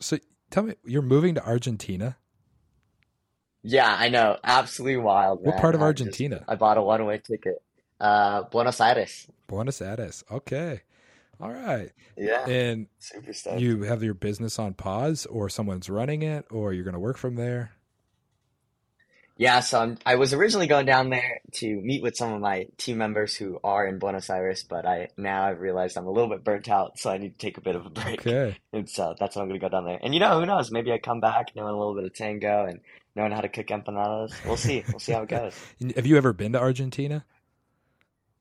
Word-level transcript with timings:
So 0.00 0.18
tell 0.50 0.64
me, 0.64 0.74
you're 0.84 1.02
moving 1.02 1.34
to 1.36 1.44
Argentina? 1.46 2.16
Yeah, 3.62 3.94
I 3.98 4.08
know. 4.08 4.38
Absolutely 4.42 4.96
wild, 4.96 5.40
What 5.42 5.58
part 5.58 5.74
of 5.74 5.82
I 5.82 5.92
just 5.92 6.02
Argentina? 6.02 6.44
I 6.48 6.54
bought 6.54 6.78
a 6.78 6.82
one-way 6.82 7.18
ticket. 7.18 7.62
Uh, 8.00 8.44
Buenos 8.44 8.80
Aires. 8.80 9.26
Buenos 9.46 9.82
Aires. 9.82 10.24
Okay. 10.30 10.80
All 11.40 11.50
right. 11.50 11.90
Yeah, 12.16 12.46
And 12.46 12.86
you 13.56 13.82
have 13.82 14.02
your 14.02 14.14
business 14.14 14.58
on 14.58 14.74
pause, 14.74 15.26
or 15.26 15.48
someone's 15.48 15.88
running 15.88 16.22
it, 16.22 16.46
or 16.50 16.72
you're 16.72 16.84
going 16.84 16.94
to 16.94 17.00
work 17.00 17.16
from 17.16 17.36
there? 17.36 17.72
Yeah, 19.40 19.60
so 19.60 19.80
I'm, 19.80 19.96
I 20.04 20.16
was 20.16 20.34
originally 20.34 20.66
going 20.66 20.84
down 20.84 21.08
there 21.08 21.40
to 21.52 21.66
meet 21.80 22.02
with 22.02 22.14
some 22.14 22.34
of 22.34 22.42
my 22.42 22.66
team 22.76 22.98
members 22.98 23.34
who 23.34 23.58
are 23.64 23.86
in 23.86 23.98
Buenos 23.98 24.28
Aires, 24.28 24.66
but 24.68 24.84
I 24.84 25.08
now 25.16 25.44
I've 25.44 25.60
realized 25.60 25.96
I'm 25.96 26.06
a 26.06 26.10
little 26.10 26.28
bit 26.28 26.44
burnt 26.44 26.68
out, 26.68 26.98
so 26.98 27.10
I 27.10 27.16
need 27.16 27.38
to 27.38 27.46
take 27.46 27.56
a 27.56 27.62
bit 27.62 27.74
of 27.74 27.86
a 27.86 27.88
break. 27.88 28.20
Okay. 28.20 28.58
And 28.74 28.86
so 28.86 29.14
that's 29.18 29.36
why 29.36 29.40
I'm 29.40 29.48
gonna 29.48 29.58
go 29.58 29.70
down 29.70 29.86
there. 29.86 29.98
And 30.02 30.12
you 30.12 30.20
know, 30.20 30.38
who 30.38 30.44
knows? 30.44 30.70
Maybe 30.70 30.92
I 30.92 30.98
come 30.98 31.20
back 31.20 31.52
knowing 31.56 31.72
a 31.72 31.78
little 31.78 31.94
bit 31.94 32.04
of 32.04 32.12
tango 32.12 32.66
and 32.66 32.80
knowing 33.16 33.32
how 33.32 33.40
to 33.40 33.48
cook 33.48 33.68
empanadas. 33.68 34.34
We'll 34.44 34.58
see. 34.58 34.84
We'll 34.86 34.98
see 35.00 35.12
how 35.12 35.22
it 35.22 35.28
goes. 35.30 35.54
Have 35.96 36.04
you 36.04 36.18
ever 36.18 36.34
been 36.34 36.52
to 36.52 36.60
Argentina? 36.60 37.24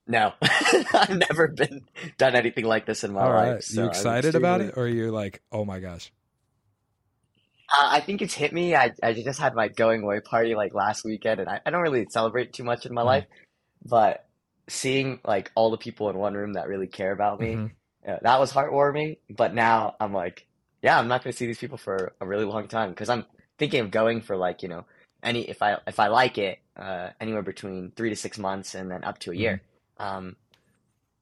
No, 0.06 0.34
I've 0.42 1.18
never 1.30 1.48
been 1.48 1.88
done 2.18 2.36
anything 2.36 2.66
like 2.66 2.86
this 2.86 3.06
in 3.06 3.14
my 3.14 3.22
All 3.22 3.30
life, 3.30 3.54
right. 3.54 3.64
so 3.64 3.84
You 3.84 3.88
excited 3.88 4.36
about 4.36 4.60
it, 4.60 4.74
or 4.76 4.84
are 4.84 4.88
you 4.90 5.12
like, 5.12 5.42
oh 5.50 5.64
my 5.64 5.80
gosh? 5.80 6.12
Uh, 7.72 7.90
I 7.92 8.00
think 8.02 8.22
it's 8.22 8.34
hit 8.34 8.54
me. 8.54 8.76
I 8.76 8.92
I 9.04 9.14
just 9.14 9.40
had 9.40 9.54
my 9.56 9.68
going 9.68 10.04
away 10.04 10.20
party 10.22 10.56
like 10.56 10.74
last 10.74 11.06
weekend, 11.06 11.40
and 11.40 11.50
I, 11.50 11.62
I 11.66 11.70
don't 11.72 11.82
really 11.82 12.08
celebrate 12.10 12.54
too 12.54 12.64
much 12.64 12.86
in 12.86 12.94
my 12.94 13.04
Mhm. 13.04 13.04
life, 13.04 13.26
but 13.86 14.28
seeing 14.70 15.20
like 15.26 15.52
all 15.56 15.72
the 15.72 15.78
people 15.78 16.10
in 16.10 16.18
one 16.18 16.34
room 16.36 16.54
that 16.54 16.68
really 16.68 16.88
care 16.88 17.12
about 17.12 17.40
me, 17.40 17.62
Mhm. 17.62 17.72
uh, 18.08 18.18
that 18.24 18.40
was 18.40 18.52
heartwarming. 18.54 19.18
But 19.30 19.54
now 19.54 19.96
I'm 20.00 20.14
like, 20.14 20.48
yeah, 20.82 20.98
I'm 21.00 21.08
not 21.08 21.24
going 21.24 21.32
to 21.34 21.38
see 21.38 21.46
these 21.48 21.60
people 21.60 21.78
for 21.78 22.14
a 22.22 22.28
really 22.28 22.46
long 22.46 22.68
time 22.68 22.90
because 22.92 23.10
I'm 23.10 23.26
thinking 23.60 23.82
of 23.82 23.92
going 23.92 24.22
for 24.22 24.36
like, 24.38 24.64
you 24.64 24.70
know, 24.70 24.86
any 25.24 25.50
if 25.50 25.62
I 25.62 25.78
if 25.88 26.00
I 26.00 26.08
like 26.08 26.38
it, 26.40 26.60
uh, 26.78 27.10
anywhere 27.22 27.44
between 27.44 27.92
three 27.96 28.10
to 28.10 28.16
six 28.16 28.38
months 28.40 28.76
and 28.76 28.90
then 28.92 29.04
up 29.04 29.20
to 29.20 29.32
a 29.32 29.36
year, 29.36 29.62
um, 30.00 30.36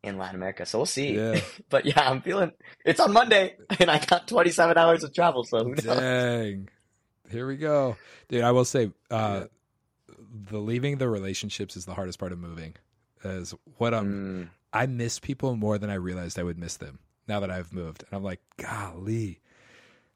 in 0.03 0.17
Latin 0.17 0.35
America. 0.35 0.65
So 0.65 0.79
we'll 0.79 0.85
see. 0.85 1.15
Yeah. 1.15 1.39
But 1.69 1.85
yeah, 1.85 2.09
I'm 2.09 2.21
feeling 2.21 2.51
it's 2.85 2.99
on 2.99 3.11
Monday, 3.13 3.55
and 3.79 3.89
I 3.91 3.99
got 3.99 4.27
27 4.27 4.77
hours 4.77 5.03
of 5.03 5.13
travel, 5.13 5.43
so 5.43 5.63
who 5.63 5.71
knows? 5.71 5.83
Dang. 5.83 6.69
Here 7.29 7.45
we 7.47 7.57
go. 7.57 7.97
Dude, 8.29 8.43
I 8.43 8.51
will 8.51 8.65
say 8.65 8.91
uh 9.11 9.45
the 10.49 10.59
leaving 10.59 10.97
the 10.97 11.09
relationships 11.09 11.75
is 11.75 11.85
the 11.85 11.93
hardest 11.93 12.19
part 12.19 12.31
of 12.31 12.39
moving. 12.39 12.75
As 13.23 13.53
what 13.77 13.93
I'm 13.93 14.07
Mm. 14.07 14.49
I 14.73 14.85
miss 14.85 15.19
people 15.19 15.55
more 15.55 15.77
than 15.77 15.89
I 15.89 15.95
realized 15.95 16.37
I 16.37 16.43
would 16.43 16.57
miss 16.59 16.77
them 16.77 16.99
now 17.27 17.39
that 17.39 17.49
I've 17.49 17.73
moved. 17.73 18.03
And 18.03 18.17
I'm 18.17 18.23
like, 18.23 18.41
golly, 18.57 19.39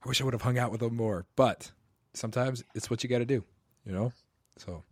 I 0.04 0.08
wish 0.08 0.22
I 0.22 0.24
would 0.26 0.34
have 0.34 0.42
hung 0.42 0.58
out 0.60 0.72
with 0.72 0.82
them 0.82 0.96
more. 0.96 1.26
But 1.36 1.72
sometimes 2.14 2.64
it's 2.76 2.90
what 2.90 3.04
you 3.04 3.10
got 3.10 3.20
to 3.20 3.26
do, 3.26 3.44
you 3.86 3.92
know? 3.94 4.12
So, 4.58 4.84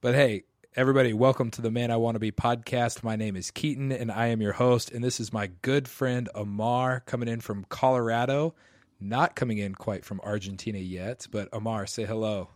but 0.00 0.14
hey, 0.14 0.44
everybody, 0.76 1.14
welcome 1.14 1.50
to 1.50 1.62
the 1.62 1.70
Man 1.70 1.90
I 1.90 1.96
Want 1.96 2.16
to 2.16 2.18
Be 2.18 2.30
podcast. 2.30 3.02
My 3.02 3.16
name 3.16 3.34
is 3.34 3.50
Keaton 3.50 3.90
and 3.90 4.12
I 4.12 4.26
am 4.26 4.42
your 4.42 4.52
host. 4.52 4.92
And 4.92 5.02
this 5.02 5.18
is 5.20 5.32
my 5.32 5.46
good 5.62 5.88
friend 5.88 6.28
Amar 6.34 7.00
coming 7.06 7.30
in 7.30 7.40
from 7.40 7.64
Colorado. 7.70 8.54
Not 9.00 9.34
coming 9.34 9.56
in 9.56 9.74
quite 9.74 10.04
from 10.04 10.20
Argentina 10.20 10.76
yet, 10.76 11.28
but 11.30 11.48
Amar, 11.50 11.86
say 11.86 12.04
hello. 12.04 12.50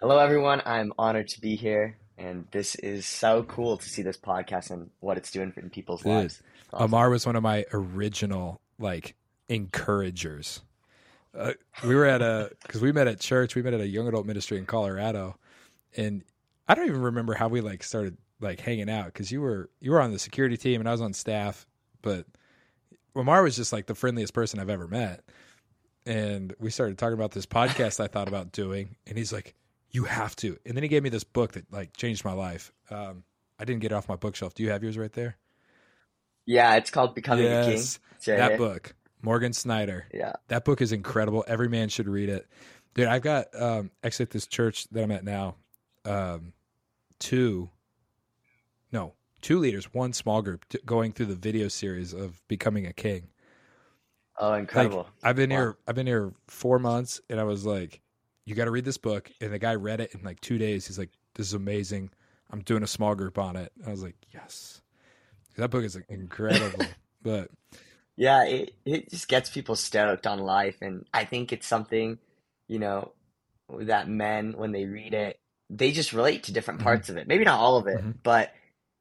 Hello, 0.00 0.18
everyone. 0.18 0.62
I'm 0.64 0.94
honored 0.98 1.28
to 1.28 1.40
be 1.42 1.54
here, 1.54 1.98
and 2.16 2.46
this 2.50 2.76
is 2.76 3.04
so 3.04 3.42
cool 3.42 3.76
to 3.76 3.86
see 3.86 4.00
this 4.00 4.16
podcast 4.16 4.70
and 4.70 4.88
what 5.00 5.18
it's 5.18 5.30
doing 5.30 5.52
in 5.58 5.68
people's 5.68 6.06
lives. 6.06 6.42
Awesome. 6.72 6.86
Amar 6.86 7.10
was 7.10 7.26
one 7.26 7.36
of 7.36 7.42
my 7.42 7.66
original 7.74 8.58
like 8.78 9.16
encouragers. 9.50 10.62
Uh, 11.36 11.52
we 11.84 11.94
were 11.94 12.06
at 12.06 12.22
a 12.22 12.50
because 12.62 12.80
we 12.80 12.90
met 12.90 13.06
at 13.06 13.20
church. 13.20 13.54
We 13.54 13.60
met 13.60 13.74
at 13.74 13.80
a 13.80 13.86
young 13.86 14.08
adult 14.08 14.24
ministry 14.24 14.56
in 14.56 14.64
Colorado, 14.64 15.36
and 15.94 16.22
I 16.70 16.74
don't 16.74 16.86
even 16.86 17.02
remember 17.02 17.34
how 17.34 17.48
we 17.48 17.60
like 17.60 17.82
started 17.82 18.16
like 18.40 18.60
hanging 18.60 18.88
out 18.88 19.06
because 19.06 19.32
you 19.32 19.40
were 19.40 19.70
you 19.80 19.90
were 19.90 20.00
on 20.00 20.12
the 20.12 20.20
security 20.20 20.56
team 20.56 20.80
and 20.80 20.88
I 20.88 20.92
was 20.92 21.00
on 21.00 21.12
staff, 21.12 21.66
but 22.00 22.26
Amar 23.16 23.42
was 23.42 23.56
just 23.56 23.72
like 23.72 23.86
the 23.86 23.96
friendliest 23.96 24.32
person 24.32 24.60
I've 24.60 24.70
ever 24.70 24.86
met. 24.86 25.24
And 26.06 26.54
we 26.60 26.70
started 26.70 26.96
talking 26.96 27.14
about 27.14 27.32
this 27.32 27.44
podcast 27.44 27.98
I 27.98 28.06
thought 28.06 28.28
about 28.28 28.52
doing, 28.52 28.94
and 29.04 29.18
he's 29.18 29.32
like, 29.32 29.54
"You 29.90 30.04
have 30.04 30.36
to." 30.36 30.56
And 30.64 30.76
then 30.76 30.84
he 30.84 30.88
gave 30.88 31.02
me 31.02 31.10
this 31.10 31.24
book 31.24 31.52
that 31.52 31.72
like 31.72 31.96
changed 31.96 32.24
my 32.24 32.32
life. 32.32 32.70
Um, 32.88 33.24
I 33.58 33.64
didn't 33.64 33.80
get 33.80 33.90
it 33.90 33.94
off 33.96 34.08
my 34.08 34.16
bookshelf. 34.16 34.54
Do 34.54 34.62
you 34.62 34.70
have 34.70 34.84
yours 34.84 34.96
right 34.96 35.12
there? 35.12 35.36
Yeah, 36.46 36.76
it's 36.76 36.90
called 36.90 37.16
Becoming 37.16 37.46
a 37.46 37.64
King. 37.64 37.72
Yes, 37.72 37.98
that 38.26 38.58
book, 38.58 38.94
Morgan 39.22 39.52
Snyder. 39.52 40.06
Yeah. 40.14 40.34
That 40.48 40.64
book 40.64 40.80
is 40.80 40.92
incredible. 40.92 41.44
Every 41.48 41.68
man 41.68 41.88
should 41.88 42.08
read 42.08 42.28
it. 42.28 42.46
Dude, 42.94 43.08
I've 43.08 43.22
got 43.22 43.48
um 43.60 43.90
actually 44.04 44.24
at 44.24 44.30
this 44.30 44.46
church 44.46 44.88
that 44.90 45.02
I'm 45.02 45.10
at 45.10 45.24
now, 45.24 45.56
um 46.04 46.52
two 47.20 47.70
no, 48.92 49.14
two 49.40 49.58
leaders, 49.58 49.92
one 49.94 50.12
small 50.12 50.42
group 50.42 50.68
t- 50.68 50.78
going 50.84 51.12
through 51.12 51.26
the 51.26 51.34
video 51.36 51.68
series 51.68 52.12
of 52.12 52.46
becoming 52.48 52.86
a 52.86 52.92
king. 52.92 53.28
Oh, 54.36 54.54
incredible. 54.54 55.08
I've 55.22 55.36
been 55.36 55.50
Wow. 55.50 55.50
here 55.50 55.76
I've 55.86 55.94
been 55.94 56.06
here 56.06 56.32
4 56.48 56.78
months 56.78 57.20
and 57.28 57.38
I 57.40 57.44
was 57.44 57.66
like 57.66 58.00
you 58.46 58.54
got 58.54 58.64
to 58.64 58.70
read 58.70 58.84
this 58.84 58.96
book 58.98 59.30
and 59.40 59.52
the 59.52 59.58
guy 59.58 59.74
read 59.74 60.00
it 60.00 60.14
in 60.14 60.22
like 60.22 60.40
2 60.40 60.58
days. 60.58 60.86
He's 60.86 60.98
like 60.98 61.10
this 61.34 61.46
is 61.46 61.54
amazing. 61.54 62.10
I'm 62.50 62.60
doing 62.62 62.82
a 62.82 62.86
small 62.86 63.14
group 63.14 63.38
on 63.38 63.54
it. 63.56 63.70
I 63.86 63.90
was 63.90 64.02
like, 64.02 64.16
"Yes." 64.34 64.82
That 65.56 65.70
book 65.70 65.84
is 65.84 65.96
incredible. 66.08 66.96
but 67.22 67.50
Yeah, 68.16 68.44
it, 68.44 68.74
it 68.84 69.10
just 69.10 69.28
gets 69.28 69.50
people 69.50 69.76
stoked 69.76 70.26
on 70.26 70.40
life. 70.40 70.76
And 70.82 71.06
I 71.14 71.24
think 71.24 71.52
it's 71.52 71.66
something, 71.66 72.18
you 72.68 72.78
know, 72.78 73.12
that 73.70 74.08
men, 74.08 74.54
when 74.56 74.72
they 74.72 74.86
read 74.86 75.14
it, 75.14 75.39
they 75.72 75.92
just 75.92 76.12
relate 76.12 76.42
to 76.44 76.52
different 76.52 76.80
Mhm. 76.80 76.84
parts 76.84 77.08
of 77.08 77.16
it. 77.16 77.28
Maybe 77.28 77.44
not 77.44 77.60
all 77.60 77.76
of 77.76 77.86
it, 77.86 77.98
Mhm. 77.98 78.16
but 78.22 78.52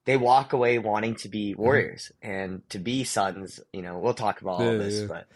they 0.05 0.15
walk 0.17 0.53
away 0.53 0.77
wanting 0.79 1.15
to 1.15 1.27
be 1.29 1.51
Mm-hmm. 1.51 1.61
warriors 1.61 2.11
and 2.21 2.67
to 2.69 2.79
be 2.79 3.03
sons. 3.03 3.59
You 3.73 3.81
know, 3.81 3.97
we'll 3.99 4.13
talk 4.13 4.41
about 4.41 4.61
all 4.61 4.77
this, 4.77 5.01
yeah. 5.01 5.07
but 5.07 5.27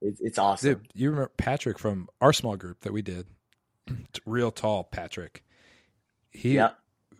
it's, 0.00 0.20
it's 0.20 0.38
awesome. 0.38 0.74
Dude, 0.74 0.88
you 0.94 1.10
remember 1.10 1.32
Patrick 1.36 1.78
from 1.78 2.08
our 2.20 2.32
small 2.32 2.56
group 2.56 2.80
that 2.80 2.92
we 2.92 3.02
did? 3.02 3.26
Real 4.24 4.50
tall 4.52 4.84
Patrick. 4.84 5.42
He 6.30 6.60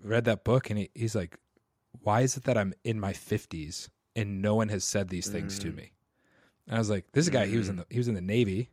read 0.02 0.24
that 0.26 0.44
book 0.44 0.70
and 0.70 0.78
he, 0.78 0.90
he's 0.94 1.14
like, 1.14 1.36
Why 2.02 2.20
is 2.20 2.36
it 2.36 2.44
that 2.44 2.56
I'm 2.56 2.74
in 2.84 3.00
my 3.00 3.12
fifties 3.12 3.90
and 4.14 4.40
no 4.40 4.54
one 4.54 4.68
has 4.68 4.84
said 4.84 5.08
these 5.08 5.28
things 5.28 5.58
to 5.60 5.72
Mm. 5.72 5.76
me? 5.76 5.92
And 6.66 6.76
I 6.76 6.78
was 6.78 6.90
like, 6.90 7.10
This 7.12 7.22
is 7.24 7.28
a 7.28 7.32
guy, 7.32 7.46
he 7.46 7.56
was 7.56 7.68
in 7.68 7.76
the 7.76 7.86
he 7.90 7.98
was 7.98 8.08
in 8.08 8.14
the 8.14 8.20
Navy. 8.20 8.70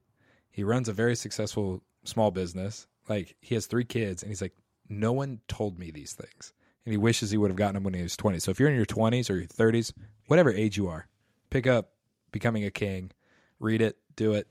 He 0.51 0.63
runs 0.63 0.87
a 0.87 0.93
very 0.93 1.15
successful 1.15 1.81
small 2.03 2.31
business. 2.31 2.87
Like 3.09 3.35
he 3.41 3.55
has 3.55 3.65
three 3.65 3.85
kids 3.85 4.21
and 4.23 4.29
he's 4.29 4.41
like, 4.41 4.53
No 4.89 5.13
one 5.13 5.41
told 5.47 5.79
me 5.79 5.91
these 5.91 6.13
things. 6.13 6.53
And 6.85 6.91
he 6.93 6.97
wishes 6.97 7.31
he 7.31 7.37
would 7.37 7.49
have 7.49 7.57
gotten 7.57 7.75
them 7.75 7.83
when 7.83 7.93
he 7.95 8.03
was 8.03 8.15
twenty. 8.17 8.39
So 8.39 8.51
if 8.51 8.59
you're 8.59 8.69
in 8.69 8.75
your 8.75 8.85
twenties 8.85 9.29
or 9.29 9.37
your 9.37 9.47
thirties, 9.47 9.93
whatever 10.27 10.51
age 10.51 10.77
you 10.77 10.87
are, 10.87 11.07
pick 11.49 11.67
up 11.67 11.91
Becoming 12.31 12.65
a 12.65 12.71
King, 12.71 13.11
read 13.59 13.81
it, 13.81 13.97
do 14.15 14.33
it, 14.33 14.47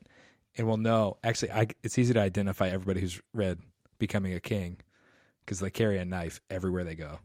and 0.56 0.66
we'll 0.66 0.78
know. 0.78 1.18
Actually, 1.22 1.52
I, 1.52 1.68
it's 1.82 1.98
easy 1.98 2.14
to 2.14 2.20
identify 2.20 2.68
everybody 2.68 3.00
who's 3.00 3.20
read 3.32 3.58
Becoming 3.98 4.34
a 4.34 4.40
King 4.40 4.78
because 5.44 5.60
they 5.60 5.70
carry 5.70 5.98
a 5.98 6.04
knife 6.04 6.40
everywhere 6.50 6.84
they 6.84 6.96
go. 6.96 7.18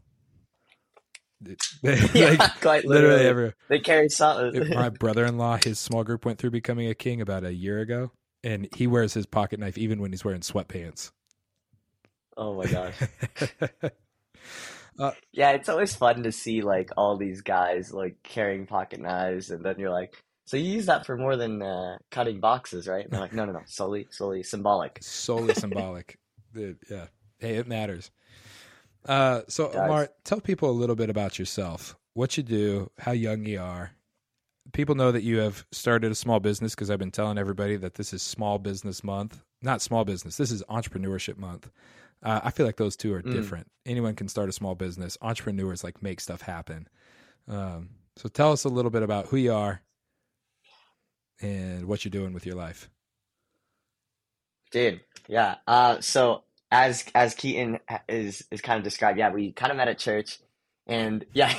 Yeah, 2.14 2.36
Like, 2.38 2.60
quite 2.60 2.84
literally 2.84 3.24
literally. 3.24 3.26
everywhere. 3.26 3.54
They 3.68 3.80
carry 3.80 4.08
something. 4.10 4.74
My 4.74 4.90
brother-in-law, 4.90 5.58
his 5.64 5.78
small 5.78 6.04
group 6.04 6.24
went 6.26 6.38
through 6.38 6.50
Becoming 6.50 6.88
a 6.88 6.94
King 6.94 7.20
about 7.20 7.44
a 7.44 7.54
year 7.54 7.80
ago, 7.80 8.12
and 8.44 8.68
he 8.76 8.86
wears 8.86 9.14
his 9.14 9.26
pocket 9.26 9.58
knife 9.60 9.78
even 9.78 10.00
when 10.00 10.12
he's 10.12 10.24
wearing 10.24 10.42
sweatpants. 10.42 11.10
Oh 12.40 12.54
my 12.54 12.66
gosh. 12.66 12.94
Yeah, 15.32 15.52
it's 15.52 15.68
always 15.68 15.94
fun 15.94 16.24
to 16.24 16.32
see 16.32 16.60
like 16.62 16.90
all 16.96 17.16
these 17.16 17.40
guys 17.40 17.92
like 17.92 18.22
carrying 18.22 18.66
pocket 18.66 19.00
knives, 19.00 19.50
and 19.50 19.64
then 19.64 19.76
you're 19.78 19.90
like, 19.90 20.22
so 20.44 20.56
you 20.56 20.64
use 20.64 20.86
that 20.86 21.06
for 21.06 21.16
more 21.16 21.36
than 21.36 21.62
uh, 21.62 21.96
cutting 22.10 22.40
boxes, 22.40 22.88
right? 22.88 23.04
And 23.04 23.12
they're 23.12 23.20
like, 23.20 23.32
no, 23.32 23.44
no, 23.44 23.52
no, 23.52 23.62
solely, 23.66 24.08
solely 24.10 24.42
symbolic. 24.42 24.98
solely 25.00 25.54
symbolic. 25.64 26.18
Dude, 26.52 26.78
yeah. 26.90 27.06
Hey, 27.38 27.54
it 27.54 27.68
matters. 27.68 28.10
Uh, 29.06 29.42
so, 29.48 29.70
It. 29.70 29.76
Amar, 29.76 30.08
tell 30.24 30.40
people 30.40 30.68
a 30.68 30.72
little 30.72 30.96
bit 30.96 31.08
about 31.08 31.38
yourself. 31.38 31.96
What 32.14 32.36
you 32.36 32.42
do, 32.42 32.90
how 32.98 33.12
young 33.12 33.46
you 33.46 33.60
are. 33.60 33.92
People 34.72 34.96
know 34.96 35.12
that 35.12 35.22
you 35.22 35.38
have 35.38 35.64
started 35.72 36.12
a 36.12 36.16
small 36.16 36.40
business 36.40 36.74
because 36.74 36.90
I've 36.90 36.98
been 36.98 37.10
telling 37.10 37.38
everybody 37.38 37.76
that 37.76 37.94
this 37.94 38.12
is 38.12 38.22
Small 38.22 38.58
Business 38.58 39.02
Month. 39.02 39.40
Not 39.62 39.80
small 39.82 40.04
business. 40.04 40.36
This 40.36 40.50
is 40.50 40.62
Entrepreneurship 40.68 41.38
Month. 41.38 41.70
Uh, 42.22 42.40
I 42.44 42.50
feel 42.50 42.66
like 42.66 42.76
those 42.76 42.96
two 42.96 43.14
are 43.14 43.22
Mm. 43.22 43.32
different. 43.32 43.70
Anyone 43.86 44.14
can 44.14 44.28
start 44.28 44.48
a 44.48 44.52
small 44.52 44.74
business. 44.74 45.16
Entrepreneurs 45.22 45.82
like 45.82 46.02
make 46.02 46.20
stuff 46.20 46.42
happen. 46.42 46.86
Um, 47.48 47.90
so, 48.16 48.28
tell 48.28 48.52
us 48.52 48.64
a 48.64 48.68
little 48.68 48.90
bit 48.90 49.02
about 49.02 49.26
who 49.28 49.36
you 49.38 49.52
are 49.54 49.82
and 51.40 51.86
what 51.86 52.04
you're 52.04 52.10
doing 52.10 52.32
with 52.32 52.44
your 52.44 52.54
life. 52.56 52.90
Dude, 54.70 55.00
yeah. 55.28 55.56
Uh, 55.66 56.00
so 56.00 56.44
as 56.70 57.04
as 57.14 57.34
Keaton 57.34 57.78
is 58.08 58.44
is 58.50 58.60
kind 58.60 58.78
of 58.78 58.84
described, 58.84 59.18
yeah, 59.18 59.30
we 59.32 59.52
kind 59.52 59.70
of 59.72 59.76
met 59.76 59.88
at 59.88 59.98
church, 59.98 60.38
and 60.86 61.24
yeah, 61.32 61.52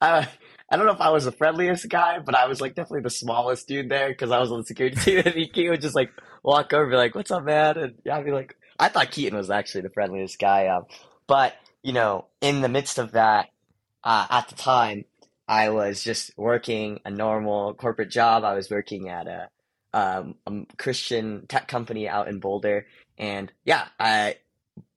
I 0.00 0.28
I 0.70 0.76
don't 0.76 0.86
know 0.86 0.92
if 0.92 1.00
I 1.00 1.10
was 1.10 1.24
the 1.24 1.32
friendliest 1.32 1.88
guy, 1.88 2.18
but 2.18 2.34
I 2.34 2.46
was 2.46 2.60
like 2.60 2.74
definitely 2.74 3.02
the 3.02 3.10
smallest 3.10 3.68
dude 3.68 3.88
there 3.88 4.08
because 4.08 4.30
I 4.30 4.40
was 4.40 4.50
on 4.50 4.58
the 4.58 4.66
security 4.66 4.96
team, 4.96 5.18
and 5.24 5.34
he, 5.34 5.50
he 5.54 5.70
would 5.70 5.80
just 5.80 5.94
like 5.94 6.10
walk 6.42 6.72
over, 6.72 6.82
and 6.84 6.90
be 6.90 6.96
like, 6.96 7.14
"What's 7.14 7.30
up, 7.30 7.44
man?" 7.44 7.78
And 7.78 7.94
yeah, 8.04 8.16
I'd 8.18 8.24
be 8.24 8.32
like, 8.32 8.56
I 8.78 8.88
thought 8.88 9.10
Keaton 9.10 9.36
was 9.36 9.50
actually 9.50 9.82
the 9.82 9.90
friendliest 9.90 10.38
guy, 10.38 10.68
um, 10.68 10.86
but 11.26 11.54
you 11.82 11.92
know, 11.92 12.26
in 12.40 12.62
the 12.62 12.68
midst 12.68 12.98
of 12.98 13.12
that, 13.12 13.50
uh, 14.02 14.26
at 14.30 14.48
the 14.48 14.54
time, 14.54 15.04
I 15.46 15.68
was 15.68 16.02
just 16.02 16.36
working 16.38 17.00
a 17.04 17.10
normal 17.10 17.74
corporate 17.74 18.10
job. 18.10 18.44
I 18.44 18.54
was 18.54 18.70
working 18.70 19.08
at 19.10 19.26
a, 19.26 19.48
um, 19.92 20.36
a 20.46 20.64
Christian 20.78 21.46
tech 21.46 21.68
company 21.68 22.08
out 22.08 22.28
in 22.28 22.40
Boulder, 22.40 22.86
and 23.18 23.52
yeah, 23.64 23.86
I 24.00 24.36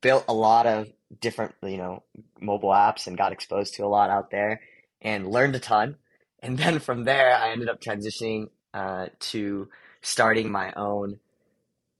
built 0.01 0.25
a 0.27 0.33
lot 0.33 0.65
of 0.65 0.87
different, 1.19 1.55
you 1.61 1.77
know, 1.77 2.03
mobile 2.39 2.69
apps 2.69 3.07
and 3.07 3.17
got 3.17 3.31
exposed 3.31 3.75
to 3.75 3.85
a 3.85 3.87
lot 3.87 4.09
out 4.09 4.31
there 4.31 4.61
and 5.01 5.29
learned 5.29 5.55
a 5.55 5.59
ton. 5.59 5.95
And 6.39 6.57
then 6.57 6.79
from 6.79 7.03
there, 7.03 7.35
I 7.35 7.51
ended 7.51 7.69
up 7.69 7.81
transitioning 7.81 8.49
uh, 8.73 9.07
to 9.19 9.69
starting 10.01 10.51
my 10.51 10.71
own 10.73 11.19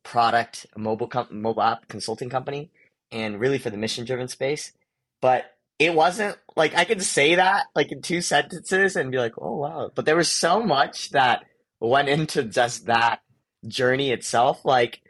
product, 0.07 0.65
mobile 0.77 1.07
com- 1.07 1.27
mobile 1.29 1.61
app 1.61 1.87
consulting 1.89 2.29
company, 2.29 2.71
and 3.11 3.39
really 3.39 3.57
for 3.57 3.69
the 3.69 3.77
mission 3.77 4.05
driven 4.05 4.29
space. 4.29 4.71
But 5.21 5.45
it 5.79 5.93
wasn't 5.93 6.37
like 6.55 6.75
I 6.75 6.85
could 6.85 7.03
say 7.03 7.35
that 7.35 7.65
like 7.75 7.91
in 7.91 8.01
two 8.01 8.21
sentences 8.21 8.95
and 8.95 9.11
be 9.11 9.17
like, 9.17 9.33
oh 9.37 9.57
wow. 9.57 9.91
But 9.93 10.05
there 10.05 10.15
was 10.15 10.29
so 10.29 10.61
much 10.61 11.11
that 11.11 11.43
went 11.81 12.09
into 12.09 12.43
just 12.43 12.85
that 12.85 13.19
journey 13.67 14.11
itself. 14.11 14.63
Like 14.63 15.01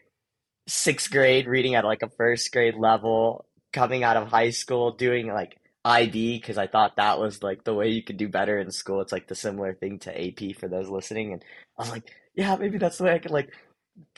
sixth 0.67 1.11
grade, 1.11 1.47
reading 1.47 1.75
at 1.75 1.85
like 1.85 2.01
a 2.01 2.09
first 2.09 2.51
grade 2.51 2.75
level, 2.75 3.45
coming 3.73 4.03
out 4.03 4.17
of 4.17 4.29
high 4.29 4.49
school, 4.49 4.93
doing 4.93 5.27
like 5.27 5.57
IB 5.85 6.39
because 6.39 6.57
I 6.57 6.67
thought 6.67 6.97
that 6.97 7.19
was 7.19 7.43
like 7.43 7.63
the 7.63 7.75
way 7.75 7.89
you 7.89 8.03
could 8.03 8.17
do 8.17 8.27
better 8.27 8.57
in 8.59 8.71
school. 8.71 9.01
It's 9.01 9.13
like 9.13 9.27
the 9.27 9.35
similar 9.35 9.75
thing 9.75 9.99
to 9.99 10.27
AP 10.27 10.57
for 10.59 10.67
those 10.67 10.89
listening. 10.89 11.33
And 11.33 11.45
I 11.77 11.83
was 11.83 11.91
like, 11.91 12.11
yeah, 12.35 12.55
maybe 12.55 12.77
that's 12.77 12.97
the 12.97 13.05
way 13.05 13.13
I 13.13 13.19
could 13.19 13.31
like 13.31 13.53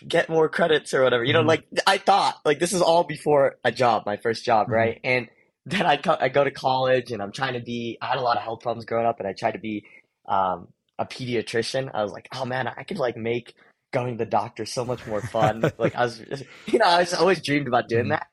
get 0.07 0.29
more 0.29 0.49
credits 0.49 0.93
or 0.93 1.03
whatever. 1.03 1.23
You 1.23 1.33
know, 1.33 1.39
mm-hmm. 1.39 1.49
like 1.49 1.67
I 1.85 1.97
thought 1.97 2.35
like 2.45 2.59
this 2.59 2.73
is 2.73 2.81
all 2.81 3.03
before 3.03 3.57
a 3.63 3.71
job, 3.71 4.03
my 4.05 4.17
first 4.17 4.45
job, 4.45 4.65
mm-hmm. 4.67 4.73
right? 4.73 4.99
And 5.03 5.29
then 5.65 5.85
I, 5.85 5.97
co- 5.97 6.17
I 6.19 6.29
go 6.29 6.43
to 6.43 6.51
college 6.51 7.11
and 7.11 7.21
I'm 7.21 7.31
trying 7.31 7.53
to 7.53 7.59
be, 7.59 7.97
I 8.01 8.07
had 8.07 8.17
a 8.17 8.21
lot 8.21 8.37
of 8.37 8.43
health 8.43 8.61
problems 8.61 8.85
growing 8.85 9.05
up 9.05 9.19
and 9.19 9.27
I 9.27 9.33
tried 9.33 9.51
to 9.51 9.59
be 9.59 9.85
um, 10.27 10.67
a 10.97 11.05
pediatrician. 11.05 11.91
I 11.93 12.03
was 12.03 12.11
like, 12.11 12.27
oh 12.33 12.45
man, 12.45 12.67
I 12.67 12.83
could 12.83 12.97
like 12.97 13.17
make 13.17 13.53
going 13.91 14.17
to 14.17 14.23
the 14.23 14.29
doctor 14.29 14.65
so 14.65 14.85
much 14.85 15.05
more 15.05 15.21
fun. 15.21 15.63
like 15.77 15.95
I 15.95 16.03
was, 16.03 16.21
you 16.65 16.79
know, 16.79 16.85
I 16.85 16.99
was 16.99 17.13
always 17.13 17.41
dreamed 17.41 17.67
about 17.67 17.87
doing 17.87 18.03
mm-hmm. 18.03 18.11
that. 18.11 18.27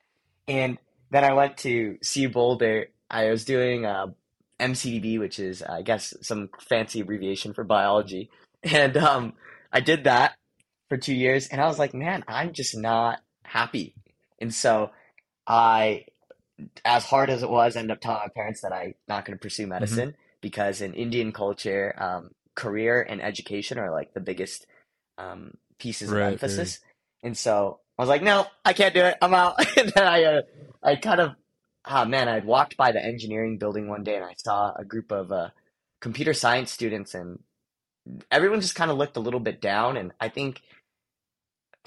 And 0.47 0.77
then 1.11 1.23
I 1.23 1.33
went 1.33 1.57
to 1.57 1.97
CU 2.13 2.29
Boulder. 2.29 2.87
I 3.09 3.29
was 3.29 3.45
doing 3.45 3.85
uh, 3.85 4.07
MCDB, 4.59 5.19
which 5.19 5.39
is, 5.39 5.61
I 5.61 5.81
guess, 5.81 6.13
some 6.21 6.49
fancy 6.59 7.01
abbreviation 7.01 7.53
for 7.53 7.63
biology. 7.63 8.29
And 8.63 8.97
um, 8.97 9.33
I 9.71 9.79
did 9.81 10.05
that 10.05 10.35
for 10.89 10.97
two 10.97 11.13
years. 11.13 11.47
And 11.47 11.61
I 11.61 11.67
was 11.67 11.79
like, 11.79 11.93
man, 11.93 12.23
I'm 12.27 12.53
just 12.53 12.77
not 12.77 13.19
happy. 13.43 13.95
And 14.39 14.53
so 14.53 14.91
I 15.45 16.05
as 16.83 17.05
hard 17.05 17.29
as 17.29 17.43
it 17.43 17.49
was, 17.49 17.75
I 17.75 17.79
ended 17.79 17.97
up 17.97 18.01
telling 18.01 18.19
my 18.19 18.29
parents 18.29 18.61
that 18.61 18.73
I'm 18.73 18.95
not 19.07 19.25
going 19.25 19.37
to 19.37 19.41
pursue 19.41 19.63
mm-hmm. 19.63 19.69
medicine 19.69 20.09
mm-hmm. 20.09 20.19
because 20.41 20.81
in 20.81 20.93
Indian 20.93 21.31
culture, 21.31 21.93
um, 21.97 22.31
career 22.55 23.05
and 23.07 23.21
education 23.21 23.77
are 23.77 23.91
like 23.91 24.13
the 24.13 24.19
biggest 24.19 24.65
um, 25.17 25.53
pieces 25.77 26.09
right, 26.09 26.23
of 26.23 26.33
emphasis. 26.33 26.79
Right. 26.81 27.27
And 27.27 27.37
so 27.37 27.79
I 27.97 28.01
was 28.01 28.09
like, 28.09 28.23
no, 28.23 28.47
I 28.65 28.73
can't 28.73 28.93
do 28.93 29.01
it. 29.01 29.17
I'm 29.21 29.33
out. 29.33 29.55
and 29.77 29.89
then 29.89 30.07
I, 30.07 30.23
uh, 30.23 30.41
I 30.83 30.95
kind 30.95 31.21
of, 31.21 31.31
oh 31.85 32.05
man, 32.05 32.27
I'd 32.27 32.45
walked 32.45 32.77
by 32.77 32.91
the 32.91 33.03
engineering 33.03 33.57
building 33.57 33.87
one 33.87 34.03
day 34.03 34.15
and 34.15 34.25
I 34.25 34.33
saw 34.37 34.73
a 34.75 34.83
group 34.83 35.11
of 35.11 35.31
uh, 35.31 35.49
computer 36.01 36.33
science 36.33 36.71
students 36.71 37.13
and 37.13 37.39
everyone 38.31 38.61
just 38.61 38.75
kind 38.75 38.89
of 38.89 38.97
looked 38.97 39.17
a 39.17 39.21
little 39.21 39.39
bit 39.39 39.61
down. 39.61 39.97
And 39.97 40.11
I 40.19 40.29
think 40.29 40.61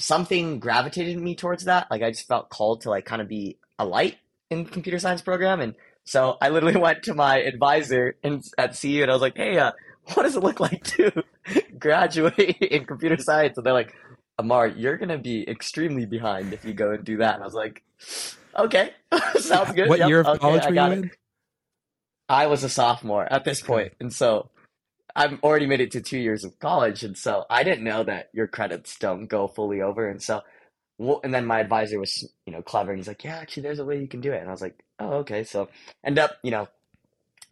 something 0.00 0.58
gravitated 0.58 1.18
me 1.18 1.34
towards 1.34 1.64
that. 1.64 1.90
Like 1.90 2.02
I 2.02 2.10
just 2.10 2.26
felt 2.26 2.48
called 2.48 2.82
to 2.82 2.90
like 2.90 3.04
kind 3.04 3.22
of 3.22 3.28
be 3.28 3.58
a 3.78 3.84
light 3.84 4.16
in 4.50 4.64
computer 4.64 4.98
science 4.98 5.22
program. 5.22 5.60
And 5.60 5.74
so 6.04 6.36
I 6.40 6.48
literally 6.48 6.76
went 6.80 7.04
to 7.04 7.14
my 7.14 7.38
advisor 7.38 8.16
in, 8.22 8.42
at 8.58 8.78
CU 8.80 9.02
and 9.02 9.10
I 9.10 9.14
was 9.14 9.22
like, 9.22 9.36
hey, 9.36 9.58
uh, 9.58 9.72
what 10.14 10.22
does 10.24 10.36
it 10.36 10.42
look 10.42 10.60
like 10.60 10.82
to 10.84 11.22
graduate 11.78 12.56
in 12.60 12.84
computer 12.84 13.16
science? 13.18 13.56
And 13.56 13.64
they're 13.64 13.72
like, 13.72 13.94
Amar, 14.38 14.68
you're 14.68 14.96
going 14.96 15.10
to 15.10 15.18
be 15.18 15.48
extremely 15.48 16.06
behind 16.06 16.52
if 16.52 16.64
you 16.64 16.72
go 16.72 16.92
and 16.92 17.04
do 17.04 17.18
that. 17.18 17.34
And 17.34 17.42
I 17.42 17.46
was 17.46 17.54
like, 17.54 17.82
okay, 18.58 18.92
sounds 19.38 19.72
good. 19.72 19.88
What 19.88 19.98
yep, 19.98 20.08
year 20.08 20.20
of 20.20 20.26
okay, 20.26 20.38
college 20.38 20.64
were 20.64 20.74
you 20.74 20.80
in? 20.80 21.10
I 22.28 22.46
was 22.46 22.64
a 22.64 22.68
sophomore 22.68 23.30
at 23.30 23.44
this 23.44 23.60
point, 23.60 23.92
And 24.00 24.12
so 24.12 24.50
I've 25.14 25.40
already 25.42 25.66
made 25.66 25.80
it 25.80 25.90
to 25.92 26.00
two 26.00 26.18
years 26.18 26.44
of 26.44 26.58
college. 26.58 27.02
And 27.02 27.16
so 27.16 27.44
I 27.50 27.62
didn't 27.62 27.84
know 27.84 28.04
that 28.04 28.30
your 28.32 28.46
credits 28.46 28.98
don't 28.98 29.26
go 29.26 29.48
fully 29.48 29.80
over. 29.80 30.08
And 30.08 30.22
so 30.22 30.42
and 31.22 31.32
then 31.32 31.46
my 31.46 31.60
advisor 31.60 31.98
was, 31.98 32.28
you 32.46 32.52
know, 32.52 32.62
clever. 32.62 32.90
And 32.90 32.98
he's 32.98 33.08
like, 33.08 33.24
yeah, 33.24 33.36
actually, 33.36 33.62
there's 33.62 33.78
a 33.78 33.84
way 33.84 33.98
you 34.00 34.08
can 34.08 34.20
do 34.20 34.32
it. 34.32 34.40
And 34.40 34.48
I 34.48 34.52
was 34.52 34.60
like, 34.60 34.84
oh, 34.98 35.18
okay. 35.18 35.44
So 35.44 35.68
end 36.04 36.18
up, 36.18 36.32
you 36.42 36.50
know, 36.50 36.68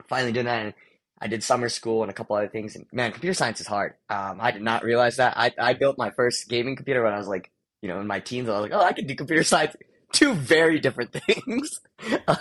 finally 0.06 0.32
doing 0.32 0.46
that. 0.46 0.64
And 0.64 0.75
I 1.20 1.28
did 1.28 1.43
summer 1.43 1.69
school 1.69 2.02
and 2.02 2.10
a 2.10 2.14
couple 2.14 2.37
other 2.37 2.49
things. 2.49 2.76
And 2.76 2.87
man, 2.93 3.10
computer 3.10 3.34
science 3.34 3.60
is 3.60 3.66
hard. 3.66 3.94
Um, 4.10 4.38
I 4.40 4.50
did 4.50 4.62
not 4.62 4.84
realize 4.84 5.16
that. 5.16 5.34
I, 5.37 5.52
I 5.58 5.72
built 5.72 5.96
my 5.96 6.10
first 6.10 6.49
gaming 6.49 6.76
computer 6.76 7.02
when 7.02 7.14
I 7.14 7.19
was 7.19 7.28
like, 7.28 7.50
you 7.81 7.88
know, 7.88 8.00
in 8.00 8.06
my 8.06 8.20
teens. 8.20 8.49
I 8.49 8.52
was 8.52 8.62
like, 8.62 8.78
oh, 8.78 8.84
I 8.84 8.93
can 8.93 9.06
do 9.06 9.14
computer 9.14 9.43
science. 9.43 9.75
Two 10.12 10.32
very 10.34 10.78
different 10.78 11.12
things. 11.26 11.81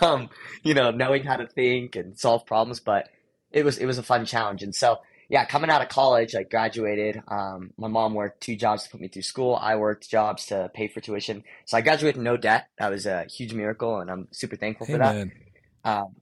um, 0.02 0.30
you 0.64 0.74
know, 0.74 0.92
knowing 0.92 1.24
how 1.24 1.38
to 1.38 1.48
think 1.48 1.96
and 1.96 2.18
solve 2.18 2.46
problems, 2.46 2.80
but 2.80 3.10
it 3.58 3.66
was 3.66 3.78
it 3.78 3.86
was 3.86 3.98
a 3.98 4.04
fun 4.04 4.26
challenge. 4.26 4.64
And 4.64 4.74
so 4.74 5.00
yeah, 5.30 5.46
coming 5.46 5.70
out 5.70 5.82
of 5.82 5.90
college, 5.90 6.36
I 6.36 6.44
graduated. 6.44 7.22
Um, 7.28 7.72
my 7.78 7.88
mom 7.88 8.14
worked 8.14 8.42
two 8.42 8.56
jobs 8.56 8.84
to 8.84 8.90
put 8.90 9.02
me 9.02 9.10
through 9.10 9.24
school. 9.24 9.56
I 9.56 9.76
worked 9.76 10.10
jobs 10.10 10.46
to 10.48 10.72
pay 10.74 10.88
for 10.88 11.02
tuition. 11.02 11.44
So 11.66 11.78
I 11.78 11.82
graduated 11.82 12.22
no 12.22 12.38
debt. 12.38 12.68
That 12.80 12.92
was 12.92 13.06
a 13.06 13.26
huge 13.26 13.54
miracle, 13.54 14.00
and 14.00 14.10
I'm 14.10 14.28
super 14.32 14.56
thankful 14.56 14.86
for 14.88 15.00
that. 15.00 15.16
Um, 15.84 16.16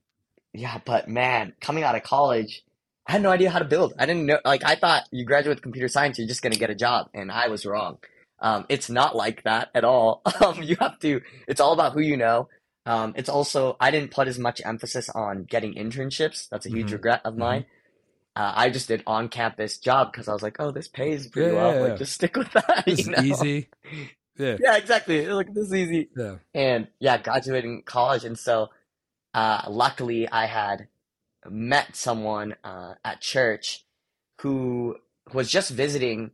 yeah, 0.52 0.80
but 0.84 1.08
man, 1.08 1.52
coming 1.60 1.84
out 1.84 1.94
of 1.94 2.02
college, 2.02 2.64
I 3.06 3.12
had 3.12 3.22
no 3.22 3.30
idea 3.30 3.50
how 3.50 3.60
to 3.60 3.64
build. 3.64 3.92
I 3.98 4.06
didn't 4.06 4.26
know. 4.26 4.40
Like 4.44 4.64
I 4.64 4.74
thought, 4.74 5.04
you 5.12 5.24
graduate 5.24 5.56
with 5.56 5.62
computer 5.62 5.88
science, 5.88 6.18
you're 6.18 6.26
just 6.26 6.42
gonna 6.42 6.56
get 6.56 6.70
a 6.70 6.74
job, 6.74 7.08
and 7.14 7.30
I 7.30 7.48
was 7.48 7.64
wrong. 7.64 7.98
Um, 8.40 8.66
it's 8.68 8.90
not 8.90 9.14
like 9.14 9.44
that 9.44 9.70
at 9.74 9.84
all. 9.84 10.22
Um, 10.40 10.62
you 10.62 10.76
have 10.80 10.98
to. 11.00 11.20
It's 11.48 11.60
all 11.60 11.72
about 11.72 11.92
who 11.92 12.00
you 12.00 12.16
know. 12.16 12.48
Um, 12.86 13.14
it's 13.16 13.28
also 13.28 13.76
I 13.80 13.90
didn't 13.90 14.12
put 14.12 14.28
as 14.28 14.38
much 14.38 14.62
emphasis 14.64 15.10
on 15.10 15.44
getting 15.44 15.74
internships. 15.74 16.48
That's 16.48 16.66
a 16.66 16.70
huge 16.70 16.86
mm-hmm. 16.86 16.94
regret 16.94 17.20
of 17.24 17.36
mine. 17.36 17.62
Mm-hmm 17.62 17.70
uh, 18.36 18.52
I 18.54 18.68
just 18.68 18.88
did 18.88 19.02
on 19.06 19.28
campus 19.30 19.78
job 19.78 20.12
because 20.12 20.28
I 20.28 20.34
was 20.34 20.42
like, 20.42 20.56
oh, 20.58 20.70
this 20.70 20.88
pays 20.88 21.26
pretty 21.26 21.52
yeah, 21.52 21.56
well. 21.56 21.74
Yeah, 21.74 21.80
like, 21.80 21.90
yeah. 21.92 21.96
just 21.96 22.12
stick 22.12 22.36
with 22.36 22.52
that. 22.52 22.84
It's 22.86 23.08
easy. 23.08 23.68
Yeah. 24.36 24.58
Yeah, 24.60 24.76
exactly. 24.76 25.26
Like 25.26 25.54
this 25.54 25.68
is 25.68 25.74
easy. 25.74 26.10
Yeah. 26.14 26.36
And 26.52 26.88
yeah, 27.00 27.16
graduating 27.16 27.82
college, 27.86 28.24
and 28.24 28.38
so 28.38 28.68
uh, 29.32 29.62
luckily 29.68 30.28
I 30.28 30.44
had 30.44 30.88
met 31.48 31.96
someone 31.96 32.56
uh, 32.62 32.94
at 33.02 33.22
church 33.22 33.86
who 34.42 34.96
was 35.32 35.50
just 35.50 35.70
visiting, 35.70 36.32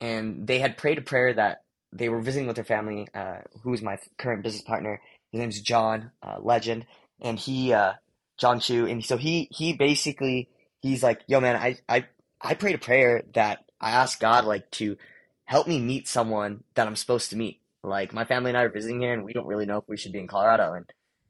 and 0.00 0.46
they 0.46 0.60
had 0.60 0.78
prayed 0.78 0.96
a 0.96 1.02
prayer 1.02 1.34
that 1.34 1.64
they 1.92 2.08
were 2.08 2.22
visiting 2.22 2.46
with 2.46 2.56
their 2.56 2.64
family. 2.64 3.06
Uh, 3.14 3.40
who 3.62 3.74
is 3.74 3.82
my 3.82 3.98
current 4.16 4.42
business 4.42 4.62
partner? 4.62 5.02
His 5.34 5.40
name's 5.40 5.60
John 5.60 6.12
uh, 6.22 6.36
Legend, 6.40 6.86
and 7.20 7.38
he 7.38 7.72
uh, 7.72 7.94
John 8.38 8.60
Chu, 8.60 8.86
and 8.86 9.04
so 9.04 9.16
he 9.16 9.48
he 9.50 9.72
basically 9.72 10.48
he's 10.84 11.02
like, 11.02 11.22
yo, 11.26 11.40
man, 11.40 11.56
I, 11.56 11.78
I, 11.88 12.04
I 12.40 12.54
prayed 12.54 12.74
a 12.74 12.78
prayer 12.78 13.22
that 13.32 13.64
I 13.80 13.92
asked 13.92 14.20
God, 14.20 14.44
like, 14.44 14.70
to 14.72 14.98
help 15.44 15.66
me 15.66 15.80
meet 15.80 16.06
someone 16.06 16.62
that 16.74 16.86
I'm 16.86 16.94
supposed 16.94 17.30
to 17.30 17.36
meet. 17.36 17.60
Like, 17.82 18.12
my 18.12 18.24
family 18.24 18.50
and 18.50 18.58
I 18.58 18.64
are 18.64 18.68
visiting 18.68 19.00
here, 19.00 19.14
and 19.14 19.24
we 19.24 19.32
don't 19.32 19.46
really 19.46 19.64
know 19.64 19.78
if 19.78 19.88
we 19.88 19.96
should 19.96 20.12
be 20.12 20.18
in 20.18 20.28
Colorado. 20.28 20.74
And 20.74 20.84